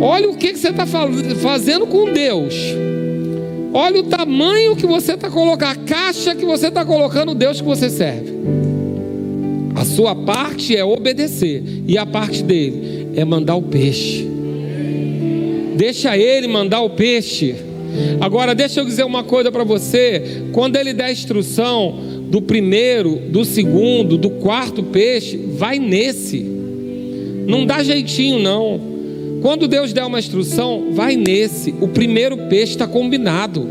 Olha 0.00 0.30
o 0.30 0.36
que, 0.36 0.52
que 0.52 0.58
você 0.58 0.68
está 0.68 0.86
fazendo 0.86 1.86
com 1.86 2.10
Deus. 2.12 2.54
Olha 3.72 4.00
o 4.00 4.04
tamanho 4.04 4.74
que 4.74 4.86
você 4.86 5.12
está 5.12 5.30
colocando, 5.30 5.70
a 5.70 5.74
caixa 5.76 6.34
que 6.34 6.44
você 6.44 6.68
está 6.68 6.84
colocando 6.84 7.34
Deus 7.34 7.60
que 7.60 7.66
você 7.66 7.90
serve. 7.90 8.32
A 9.74 9.84
sua 9.84 10.14
parte 10.14 10.76
é 10.76 10.84
obedecer, 10.84 11.62
e 11.86 11.96
a 11.96 12.04
parte 12.04 12.42
dele 12.42 13.08
é 13.14 13.24
mandar 13.24 13.54
o 13.54 13.62
peixe. 13.62 14.28
Deixa 15.76 16.16
ele 16.16 16.48
mandar 16.48 16.80
o 16.80 16.90
peixe. 16.90 17.54
Agora, 18.20 18.54
deixa 18.54 18.80
eu 18.80 18.84
dizer 18.84 19.04
uma 19.04 19.22
coisa 19.22 19.50
para 19.50 19.64
você: 19.64 20.44
quando 20.52 20.76
ele 20.76 21.00
a 21.00 21.10
instrução 21.10 22.09
do 22.30 22.40
primeiro, 22.40 23.16
do 23.28 23.44
segundo, 23.44 24.16
do 24.16 24.30
quarto 24.30 24.84
peixe, 24.84 25.36
vai 25.36 25.80
nesse, 25.80 26.38
não 27.46 27.66
dá 27.66 27.82
jeitinho, 27.82 28.38
não. 28.38 28.80
Quando 29.42 29.66
Deus 29.66 29.92
der 29.92 30.04
uma 30.04 30.20
instrução, 30.20 30.92
vai 30.92 31.16
nesse. 31.16 31.74
O 31.80 31.88
primeiro 31.88 32.36
peixe 32.48 32.72
está 32.72 32.86
combinado, 32.86 33.66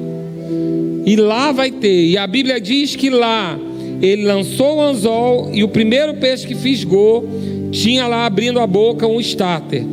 e 1.05 1.15
lá 1.15 1.53
vai 1.53 1.71
ter, 1.71 2.07
e 2.07 2.17
a 2.17 2.27
Bíblia 2.27 2.59
diz 2.59 2.97
que 2.97 3.09
lá 3.09 3.57
ele 4.01 4.23
lançou 4.23 4.77
o 4.77 4.81
anzol, 4.81 5.49
e 5.53 5.63
o 5.63 5.69
primeiro 5.69 6.15
peixe 6.15 6.45
que 6.45 6.55
fisgou 6.55 7.25
tinha 7.71 8.07
lá 8.07 8.25
abrindo 8.25 8.59
a 8.59 8.67
boca 8.67 9.07
um 9.07 9.21
estáter. 9.21 9.85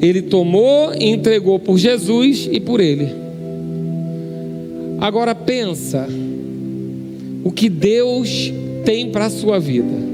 Ele 0.00 0.22
tomou 0.22 0.94
e 0.94 1.10
entregou 1.10 1.58
por 1.58 1.76
Jesus 1.76 2.48
e 2.50 2.58
por 2.58 2.80
ele. 2.80 3.08
Agora 4.98 5.34
pensa 5.34 6.08
o 7.44 7.50
que 7.50 7.68
Deus 7.68 8.52
tem 8.84 9.10
para 9.10 9.26
a 9.26 9.30
sua 9.30 9.58
vida. 9.58 10.10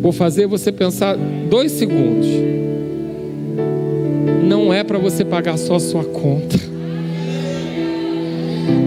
Vou 0.00 0.12
fazer 0.12 0.46
você 0.46 0.70
pensar 0.70 1.16
dois 1.48 1.72
segundos. 1.72 2.28
Não 4.46 4.72
é 4.72 4.84
para 4.84 4.98
você 4.98 5.24
pagar 5.24 5.56
só 5.56 5.76
a 5.76 5.80
sua 5.80 6.04
conta. 6.04 6.58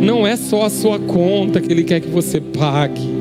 Não 0.01 0.25
é 0.25 0.35
só 0.35 0.65
a 0.65 0.69
sua 0.69 0.99
conta 0.99 1.59
que 1.59 1.71
Ele 1.71 1.83
quer 1.83 1.99
que 1.99 2.07
você 2.07 2.39
pague 2.39 3.17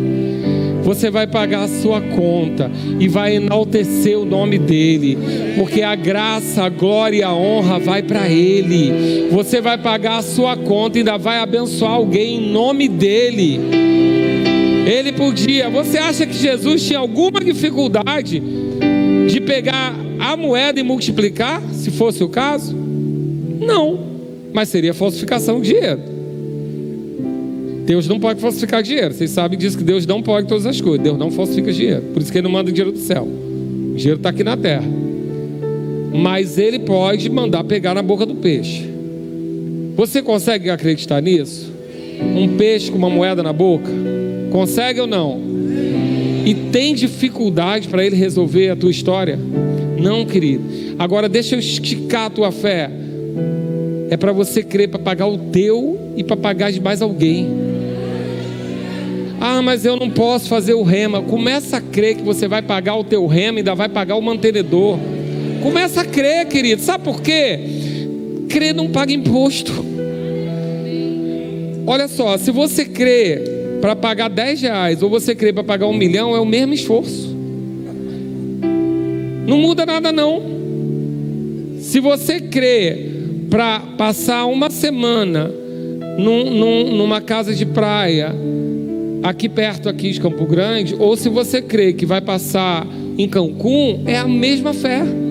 você 0.87 1.11
vai 1.11 1.27
pagar 1.27 1.65
a 1.65 1.69
sua 1.69 2.01
conta 2.01 2.71
e 3.01 3.09
vai 3.09 3.35
enaltecer 3.35 4.17
o 4.17 4.25
nome 4.25 4.57
dele, 4.57 5.19
porque 5.57 5.81
a 5.81 5.95
graça, 5.95 6.65
a 6.65 6.69
glória 6.69 7.27
a 7.27 7.35
honra 7.35 7.79
vai 7.79 8.03
para 8.03 8.29
ele. 8.29 9.29
Você 9.31 9.61
vai 9.61 9.79
pagar 9.79 10.19
a 10.19 10.23
sua 10.23 10.55
conta 10.57 10.99
e 10.99 11.01
ainda 11.01 11.17
vai 11.17 11.39
abençoar 11.39 11.93
alguém 11.93 12.37
em 12.37 12.53
nome 12.53 12.89
dele. 12.89 13.59
Ele 14.87 15.13
podia. 15.13 15.71
Você 15.71 15.97
acha 15.97 16.27
que 16.27 16.35
Jesus 16.35 16.87
tinha 16.87 16.99
alguma 16.99 17.41
dificuldade 17.41 18.41
de 19.27 19.41
pegar 19.41 19.95
a 20.21 20.37
moeda 20.37 20.79
e 20.79 20.83
multiplicar, 20.83 21.63
se 21.73 21.91
fosse 21.91 22.23
o 22.23 22.29
caso? 22.29 22.77
Não, 23.59 23.99
mas 24.53 24.69
seria 24.69 24.93
falsificação 24.93 25.61
de 25.61 25.73
dinheiro. 25.73 26.01
Deus 27.87 28.07
não 28.07 28.21
pode 28.21 28.41
falsificar 28.41 28.83
dinheiro. 28.83 29.15
Vocês 29.15 29.31
sabem 29.31 29.59
disso 29.59 29.79
que 29.79 29.85
Deus 29.85 30.07
não 30.07 30.21
pode 30.21 30.49
todas 30.49 30.67
as 30.67 30.81
coisas. 30.81 31.03
Deus 31.03 31.19
não 31.19 31.31
falsifica 31.31 31.73
dinheiro. 31.73 32.03
Por 32.13 32.21
isso 32.21 32.31
que 32.31 32.39
ele 32.39 32.45
não 32.45 32.51
manda 32.51 32.71
dinheiro 32.71 32.93
do 32.93 32.99
céu. 32.99 33.23
O 33.25 33.95
dinheiro 33.97 34.19
está 34.19 34.31
aqui 34.31 34.45
na 34.45 34.57
terra. 34.57 35.06
Mas 36.17 36.59
ele 36.59 36.79
pode 36.79 37.29
mandar 37.29 37.64
pegar 37.64 37.95
na 37.95 38.03
boca 38.03 38.25
do 38.25 38.37
peixe. 38.37 38.89
Você 39.97 40.23
consegue 40.23 40.71
acreditar 40.71 41.21
nisso? 41.21 41.73
Um 42.35 42.57
peixe 42.57 42.91
com 42.91 42.99
uma 42.99 43.11
moeda 43.11 43.43
na 43.43 43.53
boca? 43.53 43.91
Consegue 44.51 45.01
ou 45.01 45.07
não? 45.07 45.41
E 46.45 46.55
tem 46.71 46.95
dificuldade 46.95 47.89
para 47.89 48.05
ele 48.05 48.14
resolver 48.14 48.71
a 48.71 48.77
tua 48.77 48.91
história? 48.91 49.39
Não, 49.99 50.25
querido. 50.25 50.64
Agora 50.99 51.29
deixa 51.29 51.55
eu 51.55 51.59
esticar 51.59 52.27
a 52.27 52.31
tua 52.31 52.53
fé. 52.53 52.91
É 54.11 54.17
para 54.17 54.33
você 54.33 54.62
crer 54.62 54.89
para 54.89 54.99
pagar 54.99 55.27
o 55.27 55.37
teu 55.37 55.99
e 56.17 56.23
para 56.23 56.37
pagar 56.37 56.71
de 56.71 56.81
mais 56.81 57.03
alguém. 57.03 57.49
Ah, 59.41 59.61
mas 59.61 59.85
eu 59.85 59.97
não 59.97 60.09
posso 60.11 60.49
fazer 60.49 60.75
o 60.75 60.83
rema. 60.83 61.21
Começa 61.23 61.79
a 61.79 61.81
crer 61.81 62.17
que 62.17 62.23
você 62.23 62.47
vai 62.47 62.62
pagar 62.62 62.97
o 62.97 63.05
teu 63.05 63.27
rema 63.27 63.59
e 63.59 63.61
ainda 63.61 63.75
vai 63.75 63.89
pagar 63.89 64.17
o 64.17 64.23
mantenedor. 64.23 64.99
Começa 65.67 66.03
a 66.03 66.05
crer, 66.05 66.47
querido. 66.47 66.81
Sabe 66.81 67.03
por 67.03 67.21
quê? 67.21 67.59
Crer 68.49 68.73
não 68.73 68.89
paga 68.89 69.12
imposto. 69.12 69.73
Olha 71.85 72.07
só, 72.07 72.39
se 72.39 72.53
você 72.53 72.85
crê 72.85 73.43
para 73.81 73.97
pagar 73.97 74.29
10 74.31 74.62
reais 74.62 75.03
ou 75.03 75.11
você 75.11 75.35
crê 75.35 75.53
para 75.53 75.64
pagar 75.64 75.89
um 75.89 75.93
milhão, 75.93 76.37
é 76.37 76.39
o 76.39 76.47
mesmo 76.47 76.73
esforço. 76.73 77.37
Não 79.45 79.59
muda 79.59 79.85
nada 79.85 80.12
não. 80.12 80.41
Se 81.81 81.99
você 81.99 82.39
crê 82.39 83.11
para 83.51 83.81
passar 83.99 84.47
uma 84.47 84.71
semana 84.71 85.51
num, 86.17 86.49
num, 86.49 86.97
numa 86.97 87.21
casa 87.21 87.53
de 87.53 87.67
praia 87.67 88.33
aqui 89.21 89.49
perto 89.49 89.89
aqui 89.89 90.12
de 90.12 90.21
Campo 90.21 90.47
Grande, 90.47 90.95
ou 90.97 91.17
se 91.17 91.29
você 91.29 91.61
crê 91.61 91.93
que 91.93 92.07
vai 92.07 92.21
passar 92.21 92.87
em 93.19 93.29
Cancún 93.29 94.05
é 94.07 94.17
a 94.17 94.29
mesma 94.29 94.73
fé. 94.73 95.26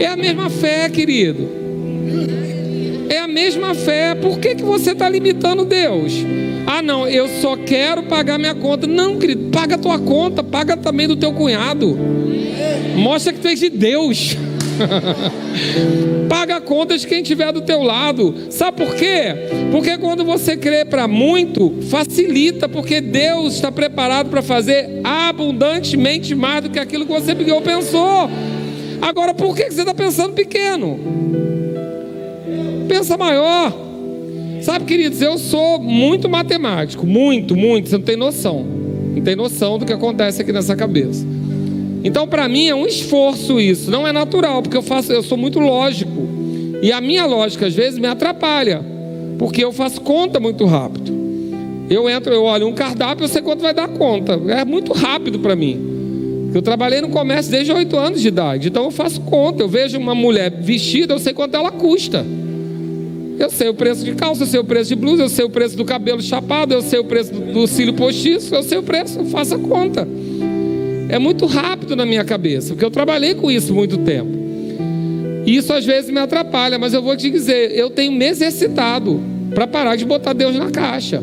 É 0.00 0.06
a 0.06 0.16
mesma 0.16 0.50
fé, 0.50 0.88
querido. 0.88 1.48
É 3.08 3.18
a 3.18 3.28
mesma 3.28 3.74
fé. 3.74 4.14
Por 4.14 4.38
que, 4.38 4.54
que 4.54 4.62
você 4.62 4.92
está 4.92 5.08
limitando 5.08 5.64
Deus? 5.64 6.12
Ah, 6.66 6.80
não, 6.80 7.06
eu 7.06 7.28
só 7.40 7.56
quero 7.56 8.04
pagar 8.04 8.38
minha 8.38 8.54
conta. 8.54 8.86
Não, 8.86 9.18
querido, 9.18 9.50
paga 9.50 9.74
a 9.74 9.78
tua 9.78 9.98
conta, 9.98 10.42
paga 10.42 10.76
também 10.76 11.08
do 11.08 11.16
teu 11.16 11.32
cunhado. 11.32 11.98
Mostra 12.96 13.32
que 13.32 13.40
tu 13.40 13.48
és 13.48 13.58
de 13.58 13.70
Deus. 13.70 14.36
Paga 16.28 16.60
contas 16.60 17.02
de 17.02 17.06
quem 17.06 17.22
estiver 17.22 17.52
do 17.52 17.60
teu 17.60 17.82
lado. 17.82 18.34
Sabe 18.50 18.84
por 18.84 18.94
quê? 18.94 19.34
Porque 19.70 19.98
quando 19.98 20.24
você 20.24 20.56
crê 20.56 20.84
para 20.84 21.06
muito, 21.06 21.74
facilita, 21.90 22.68
porque 22.68 23.00
Deus 23.00 23.54
está 23.54 23.70
preparado 23.70 24.30
para 24.30 24.42
fazer 24.42 25.00
abundantemente 25.04 26.34
mais 26.34 26.62
do 26.62 26.70
que 26.70 26.78
aquilo 26.78 27.06
que 27.06 27.12
você 27.12 27.34
pediu 27.34 27.56
ou 27.56 27.62
pensou. 27.62 28.30
Agora, 29.02 29.34
por 29.34 29.56
que 29.56 29.68
você 29.68 29.80
está 29.80 29.92
pensando 29.92 30.32
pequeno? 30.32 30.98
Pensa 32.86 33.18
maior. 33.18 33.72
Sabe, 34.62 34.84
queridos, 34.84 35.20
eu 35.20 35.36
sou 35.38 35.80
muito 35.80 36.28
matemático, 36.28 37.04
muito, 37.04 37.56
muito. 37.56 37.88
Você 37.88 37.98
não 37.98 38.04
tem 38.04 38.16
noção. 38.16 38.64
Não 38.64 39.20
tem 39.20 39.34
noção 39.34 39.76
do 39.76 39.84
que 39.84 39.92
acontece 39.92 40.40
aqui 40.40 40.52
nessa 40.52 40.76
cabeça. 40.76 41.26
Então, 42.04 42.28
para 42.28 42.48
mim 42.48 42.68
é 42.68 42.74
um 42.74 42.86
esforço 42.86 43.60
isso, 43.60 43.90
não 43.90 44.06
é 44.06 44.12
natural, 44.12 44.62
porque 44.62 44.76
eu 44.76 44.82
faço, 44.82 45.12
eu 45.12 45.22
sou 45.22 45.36
muito 45.36 45.58
lógico. 45.58 46.28
E 46.80 46.92
a 46.92 47.00
minha 47.00 47.26
lógica 47.26 47.66
às 47.66 47.74
vezes 47.74 47.98
me 47.98 48.06
atrapalha, 48.06 48.84
porque 49.36 49.64
eu 49.64 49.72
faço 49.72 50.00
conta 50.00 50.38
muito 50.38 50.64
rápido. 50.64 51.12
Eu 51.90 52.08
entro, 52.08 52.32
eu 52.32 52.44
olho 52.44 52.68
um 52.68 52.72
cardápio, 52.72 53.24
eu 53.24 53.28
sei 53.28 53.42
quanto 53.42 53.62
vai 53.62 53.74
dar 53.74 53.88
conta. 53.88 54.40
É 54.48 54.64
muito 54.64 54.92
rápido 54.92 55.40
para 55.40 55.56
mim. 55.56 55.91
Eu 56.54 56.62
trabalhei 56.62 57.00
no 57.00 57.08
comércio 57.08 57.50
desde 57.50 57.72
8 57.72 57.96
anos 57.96 58.20
de 58.20 58.28
idade, 58.28 58.68
então 58.68 58.84
eu 58.84 58.90
faço 58.90 59.20
conta. 59.22 59.62
Eu 59.62 59.68
vejo 59.68 59.98
uma 59.98 60.14
mulher 60.14 60.50
vestida, 60.50 61.14
eu 61.14 61.18
sei 61.18 61.32
quanto 61.32 61.56
ela 61.56 61.70
custa. 61.70 62.24
Eu 63.38 63.50
sei 63.50 63.68
o 63.68 63.74
preço 63.74 64.04
de 64.04 64.14
calça, 64.14 64.42
eu 64.42 64.46
sei 64.46 64.60
o 64.60 64.64
preço 64.64 64.90
de 64.90 64.94
blusa, 64.94 65.22
eu 65.22 65.28
sei 65.28 65.44
o 65.44 65.50
preço 65.50 65.76
do 65.76 65.84
cabelo 65.84 66.22
chapado, 66.22 66.74
eu 66.74 66.82
sei 66.82 66.98
o 66.98 67.04
preço 67.04 67.32
do, 67.32 67.52
do 67.52 67.66
cílio 67.66 67.94
postiço, 67.94 68.54
eu 68.54 68.62
sei 68.62 68.78
o 68.78 68.82
preço, 68.82 69.18
eu 69.18 69.24
faço 69.24 69.54
a 69.54 69.58
conta 69.58 70.06
é 71.12 71.18
muito 71.18 71.44
rápido 71.44 71.94
na 71.94 72.06
minha 72.06 72.24
cabeça, 72.24 72.68
porque 72.68 72.84
eu 72.84 72.90
trabalhei 72.90 73.34
com 73.34 73.50
isso 73.50 73.74
muito 73.74 73.98
tempo. 73.98 74.30
E 75.44 75.54
isso 75.54 75.70
às 75.70 75.84
vezes 75.84 76.10
me 76.10 76.18
atrapalha, 76.18 76.78
mas 76.78 76.94
eu 76.94 77.02
vou 77.02 77.14
te 77.14 77.30
dizer, 77.30 77.76
eu 77.76 77.90
tenho 77.90 78.12
me 78.12 78.24
exercitado 78.24 79.20
para 79.54 79.66
parar 79.66 79.94
de 79.94 80.06
botar 80.06 80.32
Deus 80.32 80.56
na 80.56 80.70
caixa. 80.70 81.22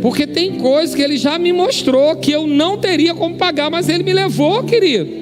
Porque 0.00 0.26
tem 0.26 0.52
coisas 0.52 0.94
que 0.94 1.02
ele 1.02 1.16
já 1.16 1.38
me 1.38 1.52
mostrou 1.52 2.16
que 2.16 2.32
eu 2.32 2.46
não 2.46 2.78
teria 2.78 3.14
como 3.14 3.36
pagar, 3.36 3.70
mas 3.70 3.88
ele 3.88 4.02
me 4.02 4.12
levou, 4.12 4.62
querido. 4.64 5.20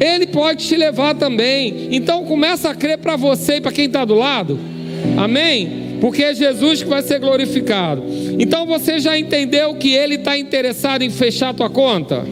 Ele 0.00 0.26
pode 0.26 0.66
te 0.66 0.76
levar 0.76 1.14
também. 1.14 1.88
Então 1.90 2.24
começa 2.24 2.70
a 2.70 2.74
crer 2.74 2.98
para 2.98 3.16
você 3.16 3.56
e 3.56 3.60
para 3.60 3.70
quem 3.70 3.84
está 3.84 4.04
do 4.04 4.14
lado. 4.14 4.58
Amém? 5.16 5.98
Porque 6.00 6.22
é 6.24 6.34
Jesus 6.34 6.82
que 6.82 6.88
vai 6.88 7.02
ser 7.02 7.20
glorificado. 7.20 8.02
Então 8.38 8.66
você 8.66 8.98
já 8.98 9.18
entendeu 9.18 9.74
que 9.74 9.92
ele 9.92 10.14
está 10.14 10.38
interessado 10.38 11.02
em 11.02 11.10
fechar 11.10 11.50
a 11.50 11.54
tua 11.54 11.68
conta? 11.68 12.24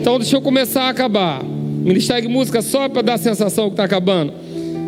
Então 0.00 0.18
deixa 0.18 0.36
eu 0.36 0.42
começar 0.42 0.82
a 0.82 0.88
acabar. 0.88 1.42
Ministério 1.44 2.22
de 2.22 2.28
música 2.28 2.60
só 2.60 2.88
para 2.88 3.02
dar 3.02 3.14
a 3.14 3.18
sensação 3.18 3.66
que 3.66 3.74
está 3.74 3.84
acabando. 3.84 4.32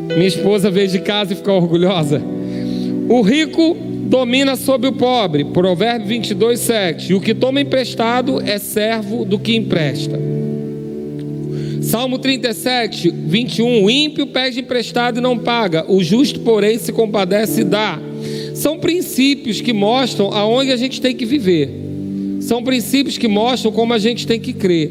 Minha 0.09 0.27
esposa 0.27 0.71
veio 0.71 0.89
de 0.89 0.99
casa 0.99 1.33
e 1.33 1.37
ficou 1.37 1.55
orgulhosa. 1.55 2.21
O 3.09 3.23
rico 3.23 3.77
domina 4.11 4.57
sobre 4.57 4.89
o 4.89 4.93
pobre. 4.93 5.45
Provérbio 5.45 6.09
22, 6.09 6.59
7. 6.59 7.13
E 7.13 7.15
o 7.15 7.21
que 7.21 7.33
toma 7.33 7.61
emprestado 7.61 8.43
é 8.45 8.59
servo 8.59 9.25
do 9.25 9.39
que 9.39 9.55
empresta. 9.55 10.19
Salmo 11.81 12.19
37, 12.19 13.09
21. 13.09 13.85
O 13.85 13.89
ímpio 13.89 14.27
pede 14.27 14.61
emprestado 14.61 15.19
e 15.19 15.23
não 15.23 15.39
paga. 15.39 15.85
O 15.89 16.03
justo, 16.03 16.41
porém, 16.41 16.77
se 16.77 16.93
compadece 16.93 17.61
e 17.61 17.65
dá. 17.65 18.01
São 18.53 18.79
princípios 18.79 19.61
que 19.61 19.73
mostram 19.73 20.33
aonde 20.33 20.73
a 20.73 20.77
gente 20.77 21.01
tem 21.01 21.15
que 21.15 21.25
viver. 21.25 21.71
São 22.41 22.65
princípios 22.65 23.17
que 23.17 23.29
mostram 23.29 23.71
como 23.71 23.95
a 23.95 23.99
gente 23.99 24.27
tem 24.27 24.41
que 24.41 24.53
crer. 24.53 24.91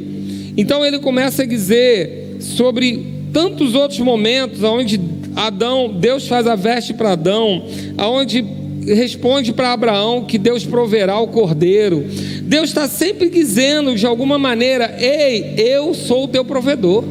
Então 0.56 0.84
ele 0.86 0.98
começa 0.98 1.44
a 1.44 1.46
dizer 1.46 2.38
sobre 2.40 3.06
tantos 3.34 3.76
outros 3.76 4.00
momentos 4.00 4.64
onde 4.64 5.00
Adão, 5.36 5.94
Deus 5.94 6.28
faz 6.28 6.48
a 6.48 6.56
veste 6.56 6.94
para 6.94 7.12
Adão, 7.12 7.66
aonde 7.98 8.59
responde 8.86 9.54
para 9.54 9.74
Abraão 9.74 10.26
que 10.26 10.38
Deus 10.38 10.66
proverá 10.66 11.20
o 11.20 11.28
cordeiro. 11.28 12.06
Deus 12.44 12.70
está 12.70 12.88
sempre 12.88 13.30
dizendo 13.30 13.96
de 13.96 14.06
alguma 14.06 14.38
maneira: 14.38 14.96
Ei, 15.00 15.56
eu 15.58 15.94
sou 15.94 16.26
o 16.26 16.28
teu 16.28 16.44
provedor. 16.46 17.04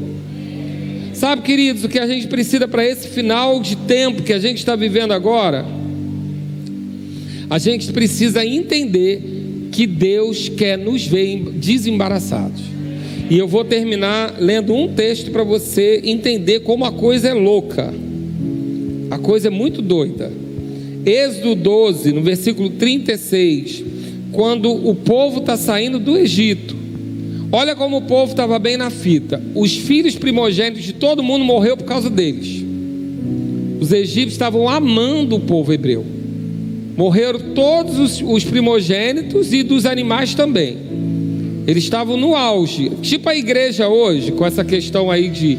Sabe, 1.13 1.43
queridos, 1.43 1.83
o 1.85 1.89
que 1.89 1.99
a 1.99 2.07
gente 2.07 2.29
precisa 2.29 2.69
para 2.69 2.87
esse 2.87 3.09
final 3.09 3.61
de 3.61 3.77
tempo 3.77 4.23
que 4.23 4.33
a 4.33 4.39
gente 4.39 4.59
está 4.59 4.77
vivendo 4.77 5.13
agora? 5.13 5.67
A 7.51 7.59
gente 7.59 7.93
precisa 7.93 8.45
entender 8.45 9.69
que 9.73 9.87
Deus 9.87 10.49
quer 10.49 10.79
nos 10.79 11.07
ver 11.07 11.41
desembaraçados. 11.55 12.63
E 13.31 13.37
eu 13.37 13.49
vou 13.49 13.65
terminar 13.65 14.37
lendo 14.39 14.75
um 14.75 14.95
texto 14.95 15.31
para 15.31 15.43
você 15.43 16.01
entender 16.05 16.61
como 16.61 16.85
a 16.85 16.93
coisa 16.93 17.29
é 17.29 17.35
louca. 17.35 17.93
A 19.11 19.19
coisa 19.19 19.49
é 19.49 19.51
muito 19.51 19.83
doida. 19.83 20.31
Êxodo 21.09 21.55
12, 21.55 22.13
no 22.13 22.21
versículo 22.21 22.69
36, 22.69 23.83
quando 24.31 24.71
o 24.71 24.95
povo 24.95 25.39
está 25.39 25.57
saindo 25.57 25.99
do 25.99 26.19
Egito. 26.19 26.77
Olha 27.51 27.75
como 27.75 27.97
o 27.97 28.03
povo 28.03 28.33
estava 28.33 28.59
bem 28.59 28.77
na 28.77 28.91
fita. 28.91 29.43
Os 29.55 29.75
filhos 29.75 30.17
primogênitos 30.17 30.85
de 30.85 30.93
todo 30.93 31.23
mundo 31.23 31.47
morreu 31.47 31.79
por 31.79 31.85
causa 31.85 32.11
deles. 32.11 32.63
Os 33.81 33.91
egípcios 33.91 34.35
estavam 34.35 34.69
amando 34.69 35.37
o 35.37 35.41
povo 35.41 35.73
hebreu. 35.73 36.05
Morreram 36.95 37.55
todos 37.55 37.99
os, 37.99 38.21
os 38.21 38.45
primogênitos 38.45 39.51
e 39.55 39.63
dos 39.63 39.87
animais 39.87 40.35
também. 40.35 40.77
Eles 41.67 41.85
estavam 41.85 42.19
no 42.19 42.35
auge, 42.35 42.91
tipo 43.01 43.31
a 43.31 43.35
igreja 43.35 43.89
hoje, 43.89 44.33
com 44.33 44.45
essa 44.45 44.63
questão 44.63 45.11
aí 45.11 45.31
de 45.31 45.59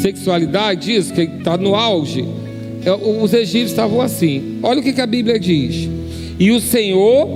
sexualidade, 0.00 0.94
isso, 0.94 1.12
que 1.12 1.22
está 1.22 1.56
no 1.56 1.74
auge. 1.74 2.24
É, 2.86 2.92
os 2.92 3.32
egípcios 3.32 3.72
estavam 3.72 4.00
assim. 4.00 4.60
Olha 4.62 4.78
o 4.78 4.82
que, 4.82 4.92
que 4.92 5.00
a 5.00 5.06
Bíblia 5.06 5.40
diz. 5.40 5.88
E 6.38 6.52
o 6.52 6.60
Senhor 6.60 7.28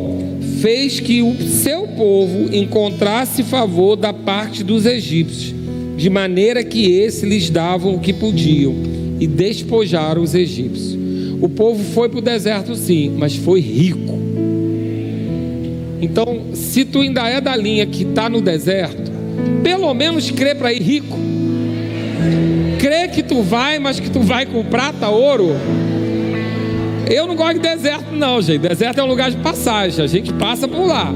fez 0.61 1.01
que 1.01 1.23
o 1.23 1.35
seu 1.43 1.89
povo 1.89 2.55
encontrasse 2.55 3.43
favor 3.43 3.97
da 3.97 4.13
parte 4.13 4.63
dos 4.63 4.87
egípcios, 4.87 5.53
de 5.97 6.09
maneira 6.09 6.63
que 6.63 6.93
esses 6.93 7.25
lhes 7.25 7.51
davam 7.51 7.97
o 7.97 7.99
que 7.99 8.13
podiam 8.13 8.75
e 9.19 9.27
despojaram 9.27 10.23
os 10.23 10.37
egípcios. 10.37 10.97
O 11.41 11.49
povo 11.49 11.83
foi 11.83 12.09
para 12.09 12.19
o 12.19 12.23
deserto, 12.23 12.77
sim, 12.77 13.13
mas 13.19 13.35
foi 13.35 13.61
rico. 13.61 14.19
Então, 16.01 16.55
se 16.55 16.85
tu 16.85 17.01
ainda 17.01 17.29
é 17.29 17.41
da 17.41 17.57
linha 17.57 17.87
que 17.87 18.05
está 18.05 18.29
no 18.29 18.41
deserto, 18.41 19.11
pelo 19.65 19.93
menos 19.95 20.31
crê 20.31 20.55
para 20.55 20.73
ir 20.73 20.83
rico. 20.83 21.19
Crê 22.79 23.09
que 23.09 23.23
tu 23.23 23.43
vai, 23.43 23.79
mas 23.79 24.01
que 24.01 24.11
tu 24.11 24.21
vai 24.21 24.47
com 24.47 24.65
prata, 24.65 25.09
ouro. 25.09 25.57
Eu 27.11 27.27
não 27.27 27.35
gosto 27.35 27.55
de 27.55 27.61
deserto, 27.61 28.15
não, 28.15 28.41
gente. 28.41 28.61
Deserto 28.61 29.01
é 29.01 29.03
um 29.03 29.07
lugar 29.07 29.33
de 29.33 29.37
passagem. 29.39 30.05
A 30.05 30.07
gente 30.07 30.33
passa 30.33 30.69
por 30.69 30.87
lá. 30.87 31.13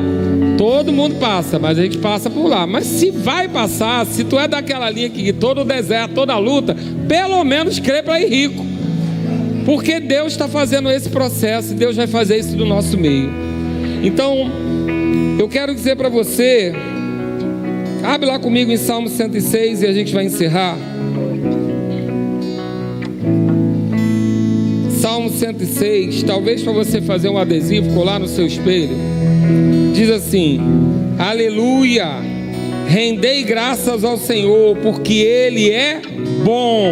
Todo 0.58 0.92
mundo 0.92 1.14
passa, 1.20 1.56
mas 1.56 1.78
a 1.78 1.82
gente 1.82 1.98
passa 1.98 2.28
por 2.28 2.48
lá. 2.48 2.66
Mas 2.66 2.84
se 2.84 3.12
vai 3.12 3.48
passar, 3.48 4.04
se 4.04 4.24
tu 4.24 4.36
é 4.36 4.48
daquela 4.48 4.90
linha 4.90 5.08
que 5.08 5.32
todo 5.32 5.60
o 5.60 5.64
deserto, 5.64 6.14
toda 6.14 6.32
a 6.32 6.38
luta, 6.38 6.76
pelo 7.08 7.44
menos 7.44 7.78
crê 7.78 8.02
para 8.02 8.20
ir 8.20 8.28
rico. 8.28 8.66
Porque 9.64 10.00
Deus 10.00 10.32
está 10.32 10.48
fazendo 10.48 10.90
esse 10.90 11.10
processo 11.10 11.72
e 11.72 11.76
Deus 11.76 11.94
vai 11.94 12.08
fazer 12.08 12.38
isso 12.38 12.56
do 12.56 12.66
nosso 12.66 12.98
meio. 12.98 13.30
Então, 14.02 14.50
eu 15.38 15.48
quero 15.48 15.72
dizer 15.74 15.96
para 15.96 16.08
você, 16.08 16.74
abre 18.02 18.26
lá 18.26 18.38
comigo 18.38 18.70
em 18.70 18.76
Salmo 18.76 19.08
106 19.08 19.82
e 19.82 19.86
a 19.86 19.92
gente 19.92 20.12
vai 20.12 20.24
encerrar. 20.24 20.76
Salmo 25.04 25.28
106, 25.28 26.22
talvez 26.22 26.62
para 26.62 26.72
você 26.72 26.98
fazer 26.98 27.28
um 27.28 27.36
adesivo, 27.36 27.92
colar 27.92 28.18
no 28.18 28.26
seu 28.26 28.46
espelho. 28.46 28.96
Diz 29.92 30.08
assim: 30.08 30.58
Aleluia! 31.18 32.08
Rendei 32.88 33.42
graças 33.42 34.02
ao 34.02 34.16
Senhor, 34.16 34.74
porque 34.78 35.12
Ele 35.12 35.70
é 35.70 36.00
bom, 36.42 36.90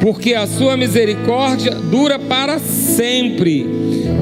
porque 0.00 0.32
a 0.32 0.46
sua 0.46 0.74
misericórdia 0.74 1.72
dura 1.72 2.18
para 2.18 2.58
sempre. 2.58 3.66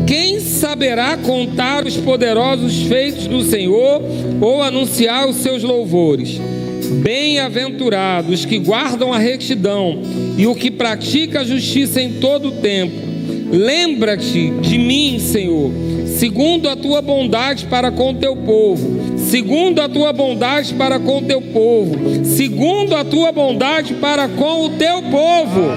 Quem 0.05 0.41
saberá 0.41 1.17
contar 1.17 1.87
os 1.87 1.97
poderosos 1.97 2.83
feitos 2.89 3.29
do 3.29 3.45
Senhor 3.45 4.03
ou 4.41 4.61
anunciar 4.61 5.29
os 5.29 5.37
seus 5.37 5.63
louvores. 5.63 6.41
Bem-aventurados 7.01 8.45
que 8.45 8.59
guardam 8.59 9.13
a 9.13 9.19
retidão 9.19 10.03
e 10.37 10.45
o 10.45 10.57
que 10.57 10.73
pratica 10.73 11.43
a 11.43 11.45
justiça 11.45 12.03
em 12.03 12.15
todo 12.15 12.49
o 12.49 12.53
tempo. 12.61 13.12
Lembra-te 13.53 14.51
de 14.51 14.79
mim, 14.79 15.19
Senhor 15.19 15.71
segundo 16.23 16.69
a 16.69 16.77
tua 16.77 17.03
bondade 17.03 17.67
para 17.67 17.91
com 17.91 18.11
o 18.11 18.15
teu 18.15 18.37
povo, 18.37 19.19
segundo 19.19 19.81
a 19.81 19.89
tua 19.89 20.13
bondade 20.13 20.73
para 20.75 21.01
com 21.01 21.19
o 21.19 21.23
teu 21.23 21.41
povo, 21.41 21.97
segundo 22.25 22.95
a 22.95 23.05
tua 23.05 23.33
bondade 23.33 23.95
para 23.95 24.29
com 24.29 24.67
o 24.67 24.69
teu 24.71 25.03
povo. 25.03 25.71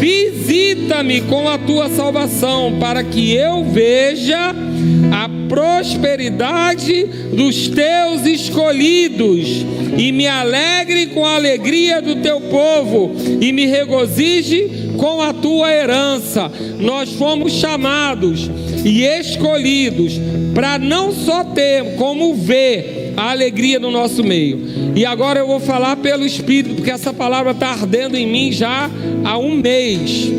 Visita-me 0.00 1.20
com 1.20 1.46
a 1.50 1.58
tua 1.58 1.90
salvação, 1.90 2.78
para 2.80 3.04
que 3.04 3.34
eu 3.34 3.62
veja 3.62 4.54
a 5.12 5.28
prosperidade 5.48 7.04
dos 7.34 7.68
teus 7.68 8.24
escolhidos 8.24 9.66
e 9.98 10.10
me 10.12 10.26
alegre 10.26 11.08
com 11.08 11.26
a 11.26 11.34
alegria 11.34 12.00
do 12.00 12.16
teu 12.16 12.40
povo 12.40 13.14
e 13.38 13.52
me 13.52 13.66
regozije 13.66 14.81
com 15.02 15.20
a 15.20 15.32
tua 15.32 15.68
herança. 15.68 16.48
Nós 16.78 17.12
fomos 17.14 17.54
chamados 17.54 18.48
e 18.84 19.02
escolhidos 19.02 20.12
para 20.54 20.78
não 20.78 21.10
só 21.10 21.42
ter, 21.42 21.96
como 21.96 22.36
ver 22.36 23.12
a 23.16 23.32
alegria 23.32 23.80
no 23.80 23.90
nosso 23.90 24.22
meio. 24.22 24.60
E 24.94 25.04
agora 25.04 25.40
eu 25.40 25.46
vou 25.48 25.58
falar 25.58 25.96
pelo 25.96 26.24
Espírito, 26.24 26.76
porque 26.76 26.90
essa 26.92 27.12
palavra 27.12 27.50
está 27.50 27.70
ardendo 27.70 28.16
em 28.16 28.28
mim 28.28 28.52
já 28.52 28.88
há 29.24 29.36
um 29.38 29.56
mês. 29.56 30.30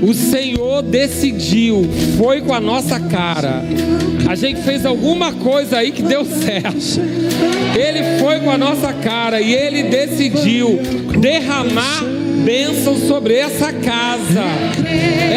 O 0.00 0.14
Senhor 0.14 0.82
decidiu, 0.82 1.88
foi 2.16 2.42
com 2.42 2.54
a 2.54 2.60
nossa 2.60 3.00
cara. 3.00 3.64
A 4.28 4.36
gente 4.36 4.60
fez 4.60 4.86
alguma 4.86 5.32
coisa 5.32 5.78
aí 5.78 5.90
que 5.90 6.02
deu 6.02 6.24
certo. 6.24 7.00
Ele 7.76 8.20
foi 8.20 8.38
com 8.38 8.50
a 8.50 8.56
nossa 8.56 8.92
cara 8.92 9.40
e 9.40 9.52
ele 9.52 9.82
decidiu 9.84 10.78
derramar 11.18 12.25
bênção 12.46 12.96
sobre 12.96 13.34
essa 13.34 13.72
casa. 13.72 14.44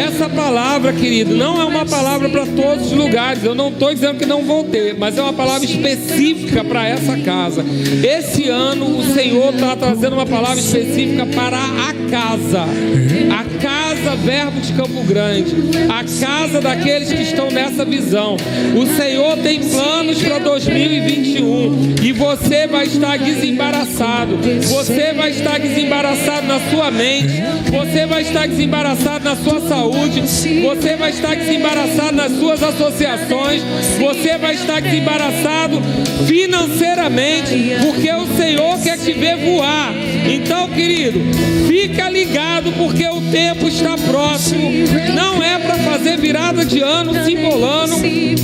Essa 0.06 0.28
palavra, 0.28 0.92
querido, 0.92 1.34
não 1.34 1.60
é 1.60 1.64
uma 1.64 1.84
palavra 1.84 2.28
para 2.28 2.46
todos 2.46 2.86
os 2.86 2.92
lugares. 2.92 3.42
Eu 3.42 3.52
não 3.52 3.70
estou 3.70 3.92
dizendo 3.92 4.16
que 4.16 4.26
não 4.26 4.44
vão 4.44 4.62
ter, 4.62 4.96
mas 4.96 5.18
é 5.18 5.22
uma 5.22 5.32
palavra 5.32 5.64
específica 5.64 6.62
para 6.62 6.88
essa 6.88 7.18
casa. 7.18 7.64
Esse 8.04 8.48
ano 8.48 8.96
o 8.96 9.02
Senhor 9.12 9.52
está 9.52 9.74
trazendo 9.74 10.12
uma 10.12 10.24
palavra 10.24 10.60
específica 10.60 11.26
para 11.26 11.58
a 11.58 11.92
casa. 12.08 12.62
A 12.62 13.44
casa 13.60 14.16
Verbo 14.24 14.60
de 14.60 14.72
Campo 14.74 15.02
Grande. 15.02 15.56
A 15.88 16.04
casa 16.24 16.60
daqueles 16.60 17.12
que 17.12 17.22
estão 17.22 17.50
nessa 17.50 17.84
visão. 17.84 18.36
O 18.76 18.86
Senhor 18.96 19.36
tem 19.38 19.58
planos 19.60 20.22
para 20.22 20.38
2021 20.38 21.96
e 22.04 22.12
você 22.12 22.68
vai 22.68 22.86
estar 22.86 23.18
desembaraçado. 23.18 24.38
Você 24.62 25.12
vai 25.12 25.30
estar 25.30 25.58
desembaraçado 25.58 26.46
na 26.46 26.60
sua 26.70 26.90
Você 27.00 28.04
vai 28.04 28.22
estar 28.22 28.46
desembaraçado 28.46 29.24
na 29.24 29.34
sua 29.34 29.60
saúde. 29.60 30.20
Você 30.20 30.96
vai 30.96 31.10
estar 31.10 31.34
desembaraçado 31.34 32.12
nas 32.12 32.32
suas 32.32 32.62
associações. 32.62 33.62
Você 33.98 34.36
vai 34.36 34.54
estar 34.54 34.82
desembaraçado 34.82 35.80
financeiramente, 36.26 37.76
porque 37.80 38.12
o 38.12 38.26
Senhor 38.36 38.78
quer 38.82 38.98
te 38.98 39.12
ver 39.12 39.36
voar. 39.36 39.94
Então, 40.30 40.68
querido, 40.68 41.20
fica 41.66 42.10
ligado 42.10 42.70
porque 42.72 43.08
o 43.08 43.20
tempo 43.30 43.66
está 43.68 43.96
próximo. 43.96 44.70
Não 45.14 45.42
é 45.42 45.58
para 45.58 45.76
fazer 45.76 46.18
virada 46.18 46.66
de 46.66 46.80
ano 46.80 47.24
se 47.24 47.32
embolando. 47.32 47.96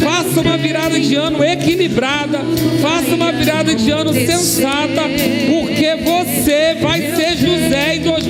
Faça 0.03 0.41
uma 0.41 0.57
virada 0.57 0.99
de 0.99 1.15
ano 1.15 1.45
equilibrada. 1.45 2.41
Faça 2.81 3.15
uma 3.15 3.33
virada 3.33 3.75
de 3.75 3.91
ano 3.91 4.15
sensata, 4.15 5.03
porque 5.47 5.95
você 5.97 6.75
vai 6.81 7.16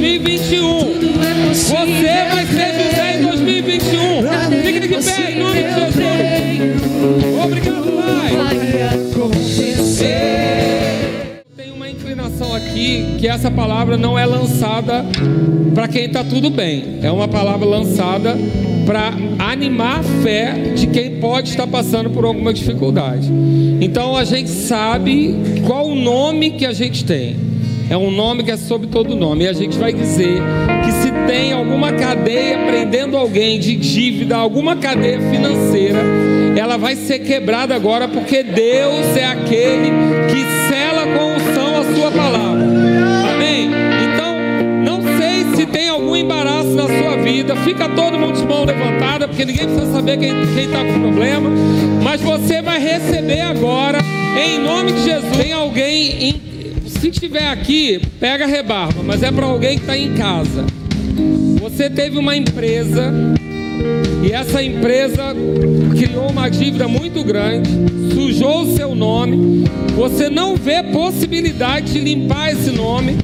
2021. 0.06 1.52
Você 1.52 1.74
vai 1.74 2.46
ser 2.46 2.74
José 2.80 3.18
em 3.18 3.22
2021. 3.22 4.22
Fique 4.62 4.80
de 4.80 4.88
pé 4.88 5.32
em 5.32 5.38
nome 5.40 5.62
de 5.64 5.68
Jesus. 5.68 5.96
Obrigado, 7.44 7.92
Pai. 7.92 8.36
Tem 11.56 11.72
uma 11.72 11.90
inclinação 11.90 12.54
aqui 12.54 13.16
que 13.18 13.26
essa 13.26 13.50
palavra 13.50 13.96
não 13.96 14.16
é 14.16 14.24
lançada 14.24 15.04
para 15.74 15.88
quem 15.88 16.04
está 16.04 16.22
tudo 16.22 16.50
bem. 16.50 17.00
É 17.02 17.10
uma 17.10 17.26
palavra 17.26 17.66
lançada 17.66 18.36
para 18.86 19.12
animar 19.40 19.98
a 19.98 20.02
fé 20.22 20.52
de 20.76 20.86
quem 20.86 21.18
pode 21.18 21.50
estar 21.50 21.66
passando 21.66 22.10
por 22.10 22.24
alguma 22.24 22.54
dificuldade. 22.54 23.28
Então 23.80 24.16
a 24.16 24.22
gente 24.22 24.50
sabe 24.50 25.34
qual 25.66 25.88
o 25.88 25.96
nome 25.96 26.52
que 26.52 26.64
a 26.64 26.72
gente 26.72 27.04
tem. 27.04 27.55
É 27.88 27.96
um 27.96 28.10
nome 28.10 28.42
que 28.42 28.50
é 28.50 28.56
sobre 28.56 28.88
todo 28.88 29.14
nome. 29.14 29.44
E 29.44 29.48
a 29.48 29.52
gente 29.52 29.78
vai 29.78 29.92
dizer 29.92 30.40
que 30.84 30.92
se 30.92 31.12
tem 31.26 31.52
alguma 31.52 31.92
cadeia 31.92 32.58
prendendo 32.66 33.16
alguém 33.16 33.60
de 33.60 33.76
dívida, 33.76 34.36
alguma 34.36 34.76
cadeia 34.76 35.20
financeira, 35.20 36.00
ela 36.56 36.76
vai 36.76 36.96
ser 36.96 37.20
quebrada 37.20 37.74
agora, 37.74 38.08
porque 38.08 38.42
Deus 38.42 39.16
é 39.16 39.26
aquele 39.26 39.90
que 40.28 40.44
sela 40.68 41.02
com 41.06 41.34
unção 41.34 41.80
a 41.80 41.94
sua 41.94 42.10
palavra. 42.10 42.64
Amém? 43.34 43.70
Então, 44.04 44.36
não 44.84 45.00
sei 45.18 45.44
se 45.54 45.66
tem 45.66 45.88
algum 45.88 46.16
embaraço 46.16 46.70
na 46.70 46.88
sua 46.88 47.16
vida, 47.22 47.54
fica 47.56 47.88
todo 47.90 48.18
mundo 48.18 48.36
de 48.36 48.46
mão 48.46 48.64
levantada, 48.64 49.28
porque 49.28 49.44
ninguém 49.44 49.66
precisa 49.66 49.92
saber 49.92 50.16
quem 50.16 50.32
está 50.42 50.84
com 50.84 51.00
problema, 51.00 51.50
mas 52.02 52.20
você 52.20 52.60
vai 52.62 52.80
receber 52.80 53.42
agora, 53.42 53.98
em 54.36 54.58
nome 54.58 54.92
de 54.92 55.04
Jesus. 55.04 55.36
Tem 55.36 55.52
alguém 55.52 56.28
em 56.30 56.45
se 57.06 57.10
estiver 57.10 57.46
aqui, 57.46 58.00
pega 58.18 58.46
rebarba, 58.46 59.00
mas 59.00 59.22
é 59.22 59.30
para 59.30 59.46
alguém 59.46 59.76
que 59.76 59.84
está 59.84 59.96
em 59.96 60.14
casa. 60.14 60.64
Você 61.60 61.88
teve 61.88 62.18
uma 62.18 62.36
empresa 62.36 63.12
e 64.24 64.32
essa 64.32 64.60
empresa 64.60 65.32
criou 65.96 66.30
uma 66.30 66.48
dívida 66.48 66.88
muito 66.88 67.22
grande, 67.22 67.70
sujou 68.12 68.62
o 68.62 68.76
seu 68.76 68.94
nome. 68.94 69.64
Você 69.94 70.28
não 70.28 70.56
vê 70.56 70.82
possibilidade 70.82 71.92
de 71.92 72.00
limpar 72.00 72.50
esse 72.50 72.72
nome. 72.72 73.16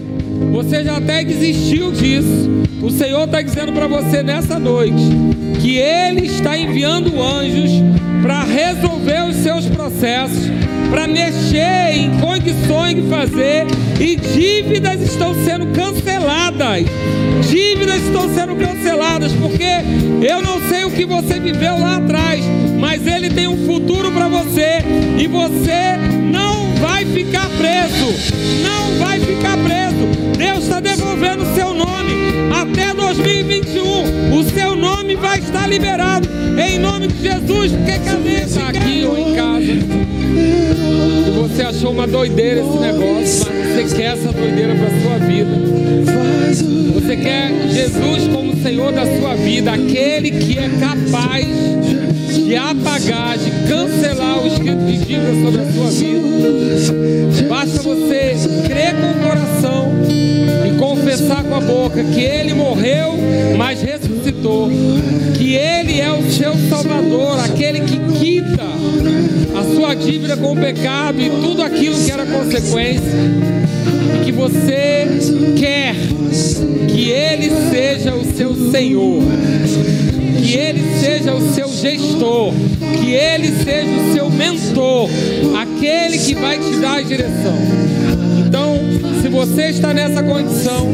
Você 0.53 0.85
já 0.85 0.99
até 0.99 1.25
desistiu 1.25 1.91
disso. 1.91 2.51
O 2.83 2.91
Senhor 2.91 3.25
está 3.25 3.41
dizendo 3.41 3.73
para 3.73 3.87
você 3.87 4.23
nessa 4.23 4.59
noite 4.59 5.03
que 5.63 5.79
Ele 5.79 6.27
está 6.27 6.59
enviando 6.59 7.21
anjos 7.23 7.71
para 8.21 8.45
resolver 8.45 9.29
os 9.31 9.37
seus 9.37 9.67
processos, 9.67 10.51
para 10.91 11.09
mexer 11.09 11.95
em 11.95 12.11
condições 12.21 12.97
de 12.97 13.03
fazer, 13.09 13.67
e 13.99 14.17
dívidas 14.17 15.01
estão 15.01 15.35
sendo 15.43 15.67
canceladas. 15.69 16.85
Dívidas 17.49 18.03
estão 18.03 18.29
sendo 18.35 18.55
canceladas, 18.55 19.33
porque 19.33 20.27
eu 20.29 20.43
não 20.43 20.61
sei 20.69 20.85
o 20.85 20.91
que 20.91 21.07
você 21.07 21.41
viveu 21.41 21.79
lá 21.79 21.97
atrás, 21.97 22.45
mas 22.79 23.07
Ele 23.07 23.31
tem 23.31 23.49
um 23.49 23.67
futuro 23.67 24.13
para 24.13 24.29
você, 24.29 24.85
e 25.19 25.27
você 25.27 25.99
ficar 27.33 27.49
preso. 27.49 28.15
Não 28.63 28.99
vai 28.99 29.19
ficar 29.19 29.57
preso. 29.57 30.37
Deus 30.37 30.65
está 30.65 30.81
devolvendo 30.81 31.45
o 31.45 31.55
seu 31.55 31.73
nome 31.73 32.13
até 32.55 32.93
2021. 32.93 34.39
O 34.39 34.45
seu 34.45 34.77
nome 34.77 35.17
vai 35.17 35.39
estar 35.39 35.67
liberado 35.67 36.29
em 36.59 36.79
nome 36.79 37.09
de 37.09 37.23
Jesus. 37.23 37.73
Porque 37.73 37.99
cadê 38.01 38.43
está 38.43 38.69
aqui 38.69 39.07
ou 39.07 39.17
em 39.17 39.35
casa? 39.35 39.63
Você 41.41 41.63
achou 41.63 41.93
uma 41.93 42.07
doideira 42.07 42.61
esse 42.61 42.79
negócio, 42.79 43.47
mas 43.51 43.89
você 43.89 43.97
quer 43.97 44.13
essa 44.13 44.33
doideira 44.33 44.75
para 44.75 44.91
sua 45.01 45.19
vida. 45.27 45.51
Você 46.95 47.17
quer 47.17 47.51
Jesus 47.69 48.29
como 48.29 48.63
Senhor 48.63 48.93
da 48.93 49.07
sua 49.19 49.35
vida, 49.37 49.73
aquele 49.73 50.31
que 50.33 50.59
é 50.59 50.69
capaz 50.79 51.47
de 52.53 52.57
apagar, 52.59 53.39
de 53.39 53.51
cancelar 53.67 54.45
o 54.45 54.47
escrito 54.47 54.85
de 54.85 54.99
dívida 54.99 55.43
sobre 55.43 55.63
a 55.63 55.73
sua 55.73 55.91
vida. 55.91 57.49
Basta 57.49 57.81
você 57.81 58.37
crer 58.67 58.95
com 58.95 59.11
o 59.11 59.27
coração 59.27 59.91
e 60.67 60.79
confessar 60.79 61.45
com 61.45 61.55
a 61.55 61.61
boca 61.61 62.05
que 62.05 62.21
Ele 62.21 62.53
morreu, 62.53 63.15
mas 63.57 63.81
ressuscitou. 63.81 64.69
Que 65.39 65.55
Ele 65.55 65.99
é 65.99 66.13
o 66.13 66.31
seu 66.31 66.53
Salvador, 66.69 67.43
aquele 67.43 67.81
que 67.81 67.99
quita 68.19 68.65
a 69.59 69.75
sua 69.75 69.95
dívida 69.95 70.37
com 70.37 70.53
o 70.53 70.57
pecado 70.57 71.23
e 71.23 71.31
tudo 71.31 71.63
aquilo 71.63 71.97
que 72.05 72.11
era 72.11 72.27
consequência. 72.27 73.19
E 74.21 74.25
que 74.27 74.33
você 74.33 75.09
quer 75.59 75.95
que 76.87 77.09
Ele 77.09 77.51
seja 77.71 78.15
o 78.15 78.25
seu 78.37 78.55
Senhor 78.71 79.23
que 80.53 80.59
Ele 80.59 80.83
seja 81.01 81.35
o 81.35 81.55
seu 81.55 81.67
gestor, 81.69 82.53
que 83.01 83.13
Ele 83.13 83.49
seja 83.65 83.89
o 83.89 84.13
seu 84.13 84.29
mentor, 84.29 85.09
aquele 85.59 86.19
que 86.19 86.35
vai 86.35 86.59
te 86.59 86.77
dar 86.79 86.99
a 86.99 87.03
direção. 87.03 87.57
Então, 88.47 88.77
se 89.23 89.29
você 89.31 89.71
está 89.71 89.95
nessa 89.95 90.23
condição, 90.23 90.87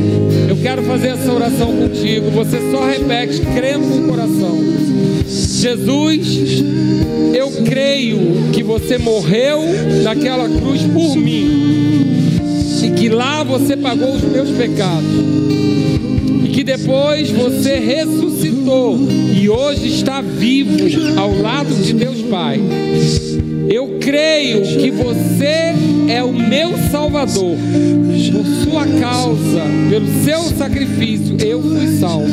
eu 0.48 0.56
quero 0.58 0.84
fazer 0.84 1.08
essa 1.08 1.32
oração 1.32 1.72
contigo. 1.76 2.30
Você 2.30 2.70
só 2.70 2.86
repete, 2.86 3.40
crendo 3.52 3.84
com 3.88 4.04
o 4.04 4.08
coração: 4.08 4.58
Jesus, 5.26 6.62
eu 7.34 7.50
creio 7.64 8.52
que 8.52 8.62
você 8.62 8.96
morreu 8.96 9.60
naquela 10.04 10.48
cruz 10.48 10.82
por 10.82 11.16
mim, 11.16 12.38
e 12.84 12.90
que 12.90 13.08
lá 13.08 13.42
você 13.42 13.76
pagou 13.76 14.14
os 14.14 14.22
meus 14.22 14.50
pecados, 14.50 15.10
e 16.44 16.48
que 16.48 16.62
depois 16.62 17.28
você 17.32 17.80
ressuscitou 17.80 18.47
e 19.32 19.48
hoje 19.48 19.88
está 19.88 20.20
vivo 20.20 20.76
ao 21.18 21.32
lado 21.40 21.74
de 21.74 21.94
Deus 21.94 22.20
Pai. 22.22 22.60
Eu 23.68 23.98
creio 24.00 24.62
que 24.62 24.90
você 24.90 25.74
é 26.08 26.22
o 26.22 26.32
meu 26.32 26.70
Salvador. 26.90 27.56
Por 28.32 28.46
sua 28.64 28.86
causa, 28.98 29.62
pelo 29.90 30.06
seu 30.24 30.40
sacrifício, 30.56 31.36
eu 31.38 31.62
fui 31.62 31.98
salvo. 31.98 32.26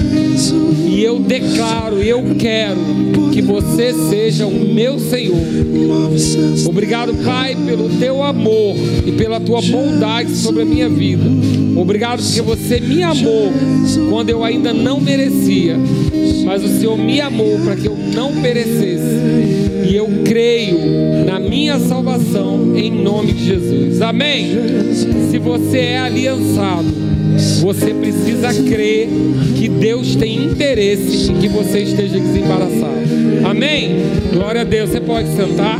E 0.88 1.04
eu 1.04 1.20
declaro, 1.20 2.02
eu 2.02 2.24
quero 2.40 2.80
que 3.34 3.42
você 3.42 3.94
seja 4.10 4.48
o 4.48 4.74
meu 4.74 4.98
Senhor. 4.98 5.36
Obrigado, 6.66 7.14
Pai, 7.26 7.54
pelo 7.66 7.90
teu 8.00 8.24
amor 8.24 8.78
e 9.06 9.12
pela 9.12 9.40
tua 9.42 9.62
bondade 9.62 10.34
sobre 10.36 10.62
a 10.62 10.66
minha 10.66 10.88
vida. 10.88 11.24
Obrigado 11.76 12.24
porque 12.24 12.42
você 12.42 12.80
me 12.80 13.04
amou 13.04 13.52
quando 14.10 14.30
eu 14.30 14.42
ainda 14.42 14.74
não 14.74 15.02
merecia, 15.02 15.76
mas 16.46 16.64
o 16.64 16.80
Senhor 16.80 16.98
me 16.98 17.20
amou 17.20 17.60
para 17.60 17.76
que 17.76 17.88
eu 17.88 17.98
não 18.14 18.42
perecesse. 18.42 19.35
E 19.88 19.96
eu 19.96 20.08
creio 20.24 20.80
na 21.26 21.40
minha 21.40 21.80
salvação 21.80 22.76
em 22.76 22.92
nome 22.92 23.34
de 23.34 23.46
Jesus. 23.46 24.02
Amém. 24.02 24.58
Se 25.30 25.38
você 25.38 25.78
é 25.78 26.00
aliançado, 26.00 26.88
você 27.62 27.94
precisa 27.94 28.54
crer 28.64 29.08
que 29.58 29.70
Deus 29.70 30.16
tem 30.16 30.44
interesse 30.44 31.32
em 31.32 31.36
que 31.36 31.48
você 31.48 31.80
esteja 31.82 32.20
desembaraçado. 32.20 32.96
Amém? 33.48 33.98
Glória 34.34 34.62
a 34.62 34.64
Deus. 34.64 34.90
Você 34.90 35.02
pode 35.02 35.28
sentar. 35.36 35.80